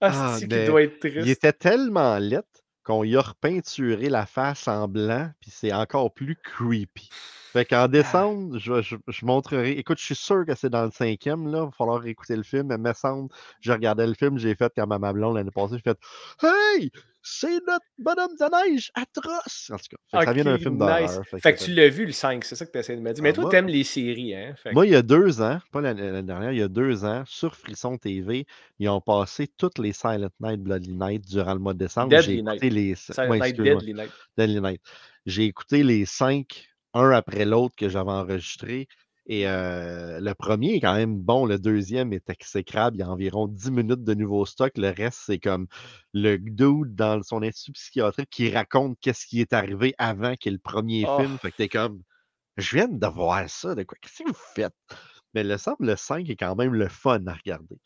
Ah, 0.00 0.36
Ah, 0.36 0.38
doit 0.66 0.82
être 0.82 1.04
Il 1.04 1.28
était 1.28 1.52
tellement 1.52 2.18
laid 2.18 2.42
qu'on 2.84 3.04
y 3.04 3.16
a 3.16 3.20
repeinturé 3.20 4.08
la 4.08 4.26
face 4.26 4.68
en 4.68 4.88
blanc, 4.88 5.30
puis 5.40 5.50
c'est 5.52 5.72
encore 5.72 6.12
plus 6.14 6.36
creepy. 6.36 7.08
Fait 7.52 7.60
Ah. 7.60 7.64
qu'en 7.64 7.88
décembre, 7.88 8.58
je, 8.58 8.82
je, 8.82 8.96
je 9.08 9.26
montrerai. 9.26 9.72
Écoute, 9.72 9.98
je 9.98 10.04
suis 10.04 10.14
sûr 10.14 10.44
que 10.46 10.54
c'est 10.54 10.70
dans 10.70 10.84
le 10.84 10.90
cinquième, 10.90 11.50
là. 11.50 11.60
Il 11.62 11.64
va 11.66 11.70
falloir 11.76 12.06
écouter 12.06 12.36
le 12.36 12.42
film. 12.42 12.68
Mais 12.68 12.78
me 12.78 12.92
semble, 12.92 13.28
je 13.60 13.72
regardais 13.72 14.06
le 14.06 14.14
film, 14.14 14.38
j'ai 14.38 14.54
fait 14.54 14.72
à 14.78 14.86
ma 14.86 15.12
blonde 15.12 15.36
l'année 15.36 15.50
passée, 15.50 15.76
j'ai 15.76 15.82
fait 15.82 15.98
Hey! 16.42 16.90
C'est 17.30 17.60
notre 17.66 17.84
bonhomme 17.98 18.34
de 18.40 18.70
neige 18.70 18.90
atroce! 18.94 19.70
En 19.70 19.76
tout 19.76 19.84
cas, 19.90 20.18
fait 20.20 20.24
ça 20.26 20.32
vient 20.32 20.44
d'un 20.44 20.58
film 20.58 20.72
nice. 20.72 20.78
d'horreur. 20.78 21.24
Fait 21.42 21.52
que 21.52 21.62
tu 21.62 21.74
l'as 21.74 21.88
vu 21.88 22.06
le 22.06 22.12
5, 22.12 22.42
c'est 22.44 22.56
ça 22.56 22.64
que 22.64 22.72
tu 22.72 22.78
essaies 22.78 22.96
de 22.96 23.02
me 23.02 23.12
dire. 23.12 23.22
Mais 23.22 23.30
Ah, 23.30 23.32
toi, 23.34 23.42
moi- 23.42 23.50
t'aimes 23.50 23.66
les 23.68 23.84
séries, 23.84 24.34
hein? 24.34 24.54
Fait 24.56 24.72
Moi, 24.72 24.86
il 24.86 24.92
y 24.92 24.96
a 24.96 25.02
deux 25.02 25.42
ans, 25.42 25.58
pas 25.70 25.80
l'année 25.82 26.22
dernière, 26.22 26.52
il 26.52 26.58
y 26.58 26.62
a 26.62 26.68
deux 26.68 27.04
ans, 27.04 27.22
sur 27.26 27.54
Frisson 27.54 27.98
TV, 27.98 28.46
ils 28.78 28.88
ont 28.88 29.00
passé 29.02 29.46
toutes 29.46 29.78
les 29.78 29.92
Silent 29.92 30.30
Night, 30.40 30.60
Bloody 30.60 30.94
Night 30.94 31.28
durant 31.28 31.52
le 31.52 31.60
mois 31.60 31.74
de 31.74 31.78
décembre. 31.78 32.08
Deadly 32.08 32.42
Night. 32.42 32.62
les. 32.62 32.94
Silent 32.94 33.28
ouais, 33.28 33.38
Night, 33.40 33.44
excuse-moi, 33.50 33.80
Deadly 33.80 33.94
Night. 33.94 34.10
Deadly 34.36 34.60
Night. 34.60 34.80
J'ai 35.26 35.44
écouté 35.44 35.82
les 35.82 36.06
cinq, 36.06 36.66
un 36.94 37.10
après 37.10 37.44
l'autre 37.44 37.74
que 37.76 37.88
j'avais 37.90 38.10
enregistré. 38.10 38.88
Et 39.30 39.46
euh, 39.46 40.20
le 40.20 40.34
premier 40.34 40.74
est 40.76 40.80
quand 40.80 40.94
même 40.94 41.18
bon, 41.18 41.44
le 41.44 41.58
deuxième 41.58 42.12
est 42.14 42.30
exécrable. 42.30 42.96
Il 42.96 43.00
y 43.00 43.02
a 43.02 43.10
environ 43.10 43.46
10 43.46 43.70
minutes 43.70 44.02
de 44.02 44.14
nouveau 44.14 44.46
stock. 44.46 44.72
Le 44.76 44.88
reste, 44.90 45.20
c'est 45.26 45.38
comme 45.38 45.66
le 46.14 46.38
dude 46.38 46.94
dans 46.94 47.22
son 47.22 47.42
institut 47.42 47.72
psychiatrique 47.72 48.30
qui 48.30 48.50
raconte 48.50 48.96
qu'est-ce 49.00 49.26
qui 49.26 49.40
est 49.42 49.52
arrivé 49.52 49.94
avant 49.98 50.34
qu'il 50.36 50.54
le 50.54 50.58
premier 50.58 51.04
Oh. 51.06 51.18
film. 51.20 51.38
Fait 51.38 51.50
que 51.50 51.56
t'es 51.56 51.68
comme, 51.68 52.02
je 52.56 52.76
viens 52.76 52.88
de 52.88 53.06
voir 53.06 53.48
ça, 53.50 53.74
de 53.74 53.82
quoi? 53.82 53.98
Qu'est-ce 54.00 54.22
que 54.24 54.28
vous 54.28 54.34
faites? 54.54 54.74
Mais 55.34 55.44
le 55.44 55.58
semble, 55.58 55.86
le 55.86 55.96
5 55.96 56.28
est 56.30 56.36
quand 56.36 56.56
même 56.56 56.74
le 56.74 56.88
fun 56.88 57.24
à 57.26 57.34
regarder. 57.34 57.76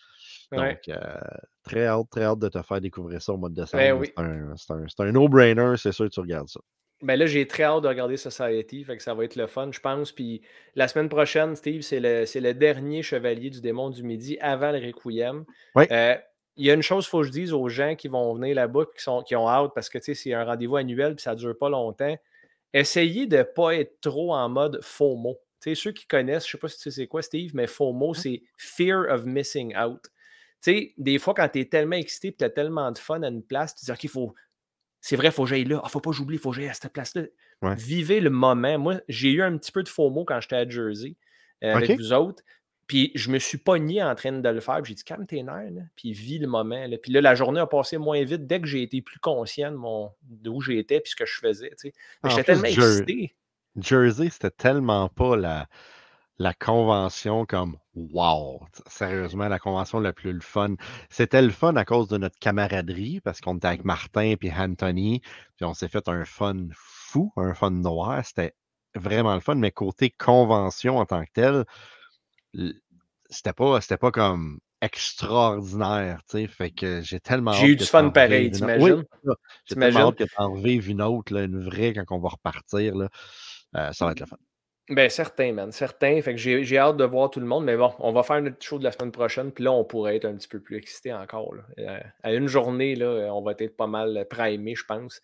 Ouais. 0.52 0.74
Donc, 0.74 0.88
euh, 0.88 1.20
très 1.64 1.86
hâte, 1.86 2.06
très 2.10 2.24
hâte 2.24 2.38
de 2.38 2.48
te 2.48 2.62
faire 2.62 2.80
découvrir 2.80 3.20
ça 3.20 3.32
au 3.32 3.36
mois 3.36 3.48
de 3.48 3.54
décembre. 3.54 3.82
Ben 3.82 3.92
oui. 3.98 4.12
C'est 4.56 4.72
un, 4.72 4.86
un 5.08 5.12
no-brainer, 5.12 5.74
c'est 5.76 5.92
sûr 5.92 6.04
que 6.06 6.10
tu 6.10 6.20
regardes 6.20 6.48
ça. 6.48 6.60
Ben 7.02 7.16
là, 7.18 7.26
j'ai 7.26 7.46
très 7.48 7.64
hâte 7.64 7.82
de 7.82 7.88
regarder 7.88 8.16
Society, 8.16 8.84
fait 8.84 8.96
que 8.96 9.02
ça 9.02 9.12
va 9.12 9.24
être 9.24 9.36
le 9.36 9.46
fun, 9.48 9.70
je 9.72 9.80
pense. 9.80 10.12
Puis 10.12 10.40
la 10.76 10.86
semaine 10.88 11.08
prochaine, 11.08 11.56
Steve, 11.56 11.82
c'est 11.82 12.00
le, 12.00 12.24
le 12.32 12.54
dernier 12.54 13.02
chevalier 13.02 13.50
du 13.50 13.60
démon 13.60 13.90
du 13.90 14.02
midi 14.02 14.38
avant 14.40 14.70
le 14.70 14.78
Requiem. 14.78 15.44
Euh, 15.90 16.16
Il 16.56 16.66
y 16.66 16.70
a 16.70 16.74
une 16.74 16.82
chose, 16.82 17.06
il 17.06 17.08
faut 17.08 17.20
que 17.20 17.26
je 17.26 17.32
dise 17.32 17.52
aux 17.52 17.68
gens 17.68 17.96
qui 17.96 18.08
vont 18.08 18.34
venir 18.34 18.54
là-bas, 18.54 18.84
qui, 18.96 19.02
sont, 19.02 19.22
qui 19.22 19.34
ont 19.34 19.48
hâte, 19.48 19.72
parce 19.74 19.88
que 19.88 19.98
c'est 20.00 20.32
un 20.32 20.44
rendez-vous 20.44 20.76
annuel 20.76 21.14
puis 21.16 21.22
ça 21.22 21.32
ne 21.32 21.38
dure 21.38 21.58
pas 21.58 21.68
longtemps. 21.70 22.16
Essayez 22.72 23.26
de 23.26 23.38
ne 23.38 23.42
pas 23.42 23.74
être 23.74 24.00
trop 24.00 24.32
en 24.34 24.48
mode 24.48 24.78
FOMO. 24.82 25.38
Tu 25.60 25.74
sais, 25.74 25.82
ceux 25.82 25.92
qui 25.92 26.06
connaissent, 26.06 26.44
je 26.44 26.48
ne 26.48 26.52
sais 26.52 26.58
pas 26.58 26.68
si 26.68 26.78
tu 26.78 26.90
sais 26.90 27.06
quoi, 27.06 27.22
Steve, 27.22 27.50
mais 27.54 27.66
FOMO, 27.66 28.14
c'est 28.14 28.42
Fear 28.56 29.06
of 29.10 29.24
Missing 29.24 29.76
Out. 29.76 30.00
Des 30.66 31.18
fois, 31.18 31.34
quand 31.34 31.48
tu 31.48 31.60
es 31.60 31.64
tellement 31.64 31.96
excité 31.96 32.28
et 32.28 32.34
tu 32.34 32.44
as 32.44 32.50
tellement 32.50 32.90
de 32.92 32.98
fun 32.98 33.22
à 33.22 33.28
une 33.28 33.42
place, 33.42 33.74
tu 33.74 33.80
te 33.80 33.86
dis, 33.86 33.92
OK, 33.92 34.04
il 34.04 34.10
faut. 34.10 34.34
C'est 35.04 35.16
vrai, 35.16 35.28
il 35.28 35.32
faut 35.32 35.42
que 35.42 35.50
j'aille 35.50 35.64
là. 35.64 35.80
Il 35.82 35.84
ne 35.84 35.90
faut 35.90 36.00
pas 36.00 36.10
que 36.10 36.16
j'oublie, 36.16 36.36
il 36.36 36.38
faut 36.40 36.50
que 36.50 36.56
j'aille 36.56 36.68
à 36.68 36.74
cette 36.74 36.92
place-là. 36.92 37.22
Ouais. 37.60 37.74
Vivez 37.74 38.20
le 38.20 38.30
moment. 38.30 38.78
Moi, 38.78 39.00
j'ai 39.08 39.32
eu 39.32 39.42
un 39.42 39.58
petit 39.58 39.72
peu 39.72 39.82
de 39.82 39.88
FOMO 39.88 40.24
quand 40.24 40.40
j'étais 40.40 40.56
à 40.56 40.66
Jersey 40.68 41.16
euh, 41.64 41.74
avec 41.74 41.98
vous 41.98 42.12
autres. 42.12 42.42
Puis 42.86 43.10
je 43.14 43.30
me 43.30 43.38
suis 43.38 43.58
pogné 43.58 44.02
en 44.02 44.14
train 44.14 44.32
de 44.32 44.48
le 44.48 44.60
faire. 44.60 44.84
J'ai 44.84 44.94
dit, 44.94 45.02
calme 45.04 45.26
tes 45.26 45.42
nerfs, 45.42 45.70
là, 45.72 45.82
puis 45.96 46.12
vis 46.12 46.38
le 46.38 46.46
moment. 46.46 46.86
là. 46.86 46.96
Puis 46.98 47.10
là, 47.12 47.20
la 47.20 47.34
journée 47.34 47.60
a 47.60 47.66
passé 47.66 47.98
moins 47.98 48.22
vite 48.24 48.46
dès 48.46 48.60
que 48.60 48.66
j'ai 48.66 48.82
été 48.82 49.02
plus 49.02 49.18
conscient 49.18 49.70
de 49.72 49.76
mon 49.76 50.10
d'où 50.22 50.60
j'étais 50.60 51.00
puis 51.00 51.10
ce 51.10 51.16
que 51.16 51.26
je 51.26 51.38
faisais. 51.38 51.70
tu 51.70 51.88
sais. 51.88 51.92
Mais 52.22 52.30
J'étais 52.30 52.44
tellement 52.44 52.68
Jer- 52.68 53.00
excité. 53.02 53.34
Jersey, 53.76 54.28
c'était 54.30 54.50
tellement 54.50 55.08
pas 55.08 55.36
la, 55.36 55.68
la 56.38 56.54
convention 56.54 57.46
comme 57.46 57.76
wow. 57.94 58.66
Sérieusement, 58.86 59.48
la 59.48 59.58
convention 59.58 60.00
la 60.00 60.12
plus 60.12 60.32
le 60.32 60.40
fun. 60.40 60.74
C'était 61.10 61.42
le 61.42 61.50
fun 61.50 61.76
à 61.76 61.84
cause 61.84 62.08
de 62.08 62.18
notre 62.18 62.38
camaraderie, 62.38 63.20
parce 63.20 63.40
qu'on 63.40 63.56
était 63.56 63.68
avec 63.68 63.84
Martin 63.84 64.34
et 64.40 64.52
Anthony, 64.56 65.20
puis 65.56 65.64
on 65.64 65.74
s'est 65.74 65.88
fait 65.88 66.08
un 66.08 66.24
fun 66.24 66.68
fou, 66.74 67.32
un 67.36 67.54
fun 67.54 67.70
noir. 67.70 68.24
C'était 68.24 68.54
vraiment 68.94 69.34
le 69.34 69.40
fun, 69.40 69.54
mais 69.54 69.70
côté 69.70 70.10
convention 70.10 70.98
en 70.98 71.06
tant 71.06 71.24
que 71.24 71.30
tel, 71.32 71.64
c'était 73.28 73.52
pas, 73.52 73.80
c'était 73.80 73.96
pas 73.96 74.10
comme 74.10 74.58
extraordinaire, 74.80 76.22
tu 76.28 76.38
sais. 76.38 76.46
Fait 76.48 76.70
que 76.70 77.02
j'ai 77.02 77.20
tellement 77.20 77.52
J'ai 77.52 77.68
eu 77.68 77.76
du 77.76 77.84
fun 77.84 78.02
t'en 78.02 78.10
pareil, 78.10 78.50
t'imagines? 78.50 79.04
Oui. 79.24 79.34
J'ai 79.64 79.76
tellement 79.76 80.08
hâte 80.08 80.16
que 80.16 80.24
tu 80.24 80.34
en 80.36 80.52
revives 80.52 80.90
une 80.90 81.02
autre, 81.02 81.32
là, 81.32 81.44
une 81.44 81.62
vraie, 81.62 81.94
quand 81.94 82.16
on 82.16 82.20
va 82.20 82.30
repartir. 82.30 82.96
Là. 82.96 83.08
Euh, 83.76 83.92
ça 83.92 84.06
va 84.06 84.12
être 84.12 84.20
le 84.20 84.26
fun. 84.26 84.36
Ben, 84.94 85.08
certain, 85.10 85.52
man, 85.52 85.72
certain. 85.72 86.20
Fait 86.22 86.34
que 86.34 86.38
j'ai 86.38 86.78
hâte 86.78 86.96
de 86.96 87.04
voir 87.04 87.30
tout 87.30 87.40
le 87.40 87.46
monde. 87.46 87.64
Mais 87.64 87.76
bon, 87.76 87.92
on 87.98 88.12
va 88.12 88.22
faire 88.22 88.40
notre 88.42 88.62
show 88.62 88.78
de 88.78 88.84
la 88.84 88.92
semaine 88.92 89.12
prochaine. 89.12 89.50
Puis 89.52 89.64
là, 89.64 89.72
on 89.72 89.84
pourrait 89.84 90.16
être 90.16 90.24
un 90.24 90.34
petit 90.34 90.48
peu 90.48 90.60
plus 90.60 90.76
excité 90.76 91.12
encore. 91.12 91.54
là. 91.54 91.62
Euh, 91.78 92.00
à 92.22 92.32
une 92.32 92.48
journée, 92.48 92.94
là, 92.94 93.32
on 93.34 93.42
va 93.42 93.52
être 93.58 93.76
pas 93.76 93.86
mal 93.86 94.26
primé, 94.28 94.74
je 94.74 94.84
pense. 94.84 95.20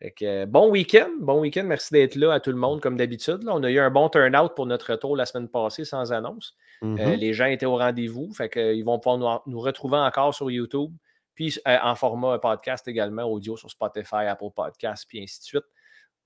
Fait 0.00 0.12
que, 0.12 0.24
euh, 0.24 0.46
bon 0.46 0.70
week-end. 0.70 1.10
Bon 1.20 1.40
week-end. 1.40 1.64
Merci 1.64 1.92
d'être 1.92 2.14
là 2.14 2.32
à 2.32 2.40
tout 2.40 2.50
le 2.50 2.56
monde, 2.56 2.80
comme 2.80 2.96
d'habitude. 2.96 3.42
là. 3.44 3.52
On 3.54 3.62
a 3.62 3.70
eu 3.70 3.78
un 3.78 3.90
bon 3.90 4.08
turn-out 4.08 4.54
pour 4.56 4.66
notre 4.66 4.92
retour 4.92 5.16
la 5.16 5.26
semaine 5.26 5.48
passée 5.48 5.84
sans 5.84 6.12
annonce. 6.12 6.56
Euh, 6.82 6.86
Mhm. 6.86 7.12
les 7.14 7.32
gens 7.34 7.44
étaient 7.44 7.66
au 7.66 7.76
rendez-vous. 7.76 8.32
Fait 8.32 8.48
que, 8.48 8.58
euh, 8.58 8.72
ils 8.72 8.84
vont 8.84 8.98
pouvoir 8.98 9.42
nous, 9.44 9.52
nous 9.52 9.60
retrouver 9.60 9.98
encore 9.98 10.34
sur 10.34 10.50
YouTube. 10.50 10.90
Puis 11.34 11.58
euh, 11.68 11.76
en 11.82 11.94
format 11.94 12.38
podcast 12.38 12.88
également, 12.88 13.24
audio 13.24 13.56
sur 13.56 13.70
Spotify, 13.70 14.24
Apple 14.26 14.48
Podcasts, 14.54 15.06
puis 15.06 15.22
ainsi 15.22 15.40
de 15.40 15.44
suite. 15.44 15.64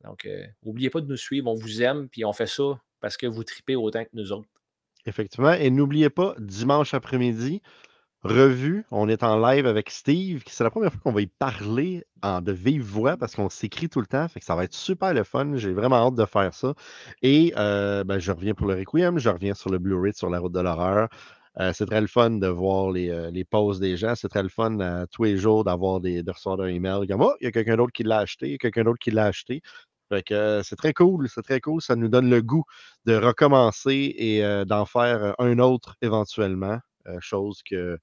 Donc, 0.04 0.26
euh, 0.26 0.44
n'oubliez 0.64 0.90
pas 0.90 1.00
de 1.00 1.06
nous 1.06 1.16
suivre. 1.16 1.50
On 1.50 1.54
vous 1.54 1.82
aime. 1.82 2.08
Puis 2.08 2.24
on 2.24 2.32
fait 2.32 2.46
ça 2.46 2.80
parce 3.00 3.16
que 3.16 3.26
vous 3.26 3.44
tripez 3.44 3.76
autant 3.76 4.04
que 4.04 4.10
nous 4.12 4.32
autres. 4.32 4.48
Effectivement. 5.06 5.52
Et 5.52 5.70
n'oubliez 5.70 6.10
pas, 6.10 6.34
dimanche 6.38 6.94
après-midi, 6.94 7.60
revue, 8.22 8.86
on 8.90 9.08
est 9.08 9.22
en 9.22 9.38
live 9.38 9.66
avec 9.66 9.90
Steve, 9.90 10.42
c'est 10.46 10.64
la 10.64 10.70
première 10.70 10.90
fois 10.90 11.00
qu'on 11.02 11.12
va 11.12 11.20
y 11.20 11.26
parler 11.26 12.04
en 12.22 12.40
de 12.40 12.52
vive 12.52 12.82
voix 12.82 13.18
parce 13.18 13.34
qu'on 13.34 13.50
s'écrit 13.50 13.90
tout 13.90 14.00
le 14.00 14.06
temps. 14.06 14.26
Fait 14.28 14.42
ça 14.42 14.56
va 14.56 14.64
être 14.64 14.72
super 14.72 15.12
le 15.12 15.24
fun. 15.24 15.56
J'ai 15.56 15.74
vraiment 15.74 15.96
hâte 15.96 16.14
de 16.14 16.24
faire 16.24 16.54
ça. 16.54 16.74
Et 17.20 17.52
euh, 17.58 18.02
ben, 18.04 18.18
je 18.18 18.32
reviens 18.32 18.54
pour 18.54 18.66
le 18.66 18.74
Requiem, 18.74 19.18
je 19.18 19.28
reviens 19.28 19.54
sur 19.54 19.70
le 19.70 19.78
Blu-ray 19.78 20.14
sur 20.14 20.30
la 20.30 20.38
route 20.38 20.52
de 20.52 20.60
l'horreur. 20.60 21.08
Euh, 21.60 21.72
c'est 21.72 21.86
très 21.86 22.00
le 22.00 22.08
fun 22.08 22.30
de 22.30 22.46
voir 22.48 22.90
les, 22.90 23.10
euh, 23.10 23.30
les 23.30 23.44
posts 23.44 23.80
des 23.80 23.96
gens. 23.96 24.14
C'est 24.16 24.28
très 24.28 24.42
le 24.42 24.48
fun 24.48 24.80
euh, 24.80 25.06
tous 25.10 25.24
les 25.24 25.36
jours 25.36 25.62
d'avoir 25.64 26.00
des, 26.00 26.22
de 26.22 26.30
recevoir 26.30 26.60
un 26.60 26.68
email 26.68 27.06
comme 27.06 27.22
Oh, 27.22 27.34
il 27.40 27.44
y 27.44 27.46
a 27.46 27.52
quelqu'un 27.52 27.76
d'autre 27.76 27.92
qui 27.92 28.02
l'a 28.02 28.18
acheté, 28.18 28.46
il 28.46 28.52
y 28.52 28.54
a 28.54 28.58
quelqu'un 28.58 28.84
d'autre 28.84 28.98
qui 28.98 29.10
l'a 29.10 29.26
acheté. 29.26 29.62
Fait 30.10 30.22
que 30.22 30.34
euh, 30.34 30.62
c'est 30.62 30.76
très 30.76 30.92
cool, 30.92 31.28
c'est 31.28 31.42
très 31.42 31.60
cool. 31.60 31.80
Ça 31.80 31.96
nous 31.96 32.08
donne 32.08 32.28
le 32.28 32.42
goût 32.42 32.64
de 33.06 33.14
recommencer 33.16 34.14
et 34.16 34.44
euh, 34.44 34.64
d'en 34.64 34.84
faire 34.86 35.22
euh, 35.24 35.32
un 35.38 35.58
autre 35.58 35.96
éventuellement. 36.02 36.78
euh, 37.06 37.18
chose 37.20 37.62
que 37.68 37.98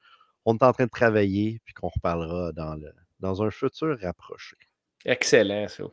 on 0.45 0.55
est 0.57 0.63
en 0.63 0.73
train 0.73 0.85
de 0.85 0.89
travailler 0.89 1.59
puis 1.65 1.73
qu'on 1.73 1.89
reparlera 1.89 2.51
dans, 2.53 2.75
le, 2.75 2.91
dans 3.19 3.43
un 3.43 3.51
futur 3.51 3.97
rapproché. 4.01 4.55
Excellent, 5.05 5.67
ça. 5.67 5.83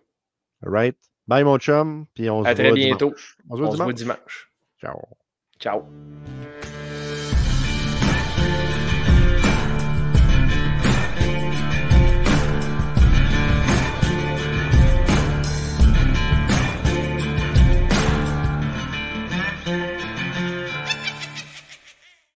Right? 0.63 0.97
Bye 1.27 1.45
mon 1.45 1.59
chum, 1.59 2.07
puis 2.15 2.31
on 2.31 2.43
À 2.45 2.51
se 2.51 2.55
très 2.55 2.69
voit 2.69 2.75
bientôt. 2.77 3.07
dimanche. 3.11 3.37
On 3.51 3.57
se 3.57 3.61
voit 3.61 3.69
On 3.69 3.73
se 3.73 3.77
voit 3.83 3.93
dimanche. 3.93 4.17
dimanche. 4.19 4.53
Ciao. 4.81 5.01
Ciao. 5.61 6.68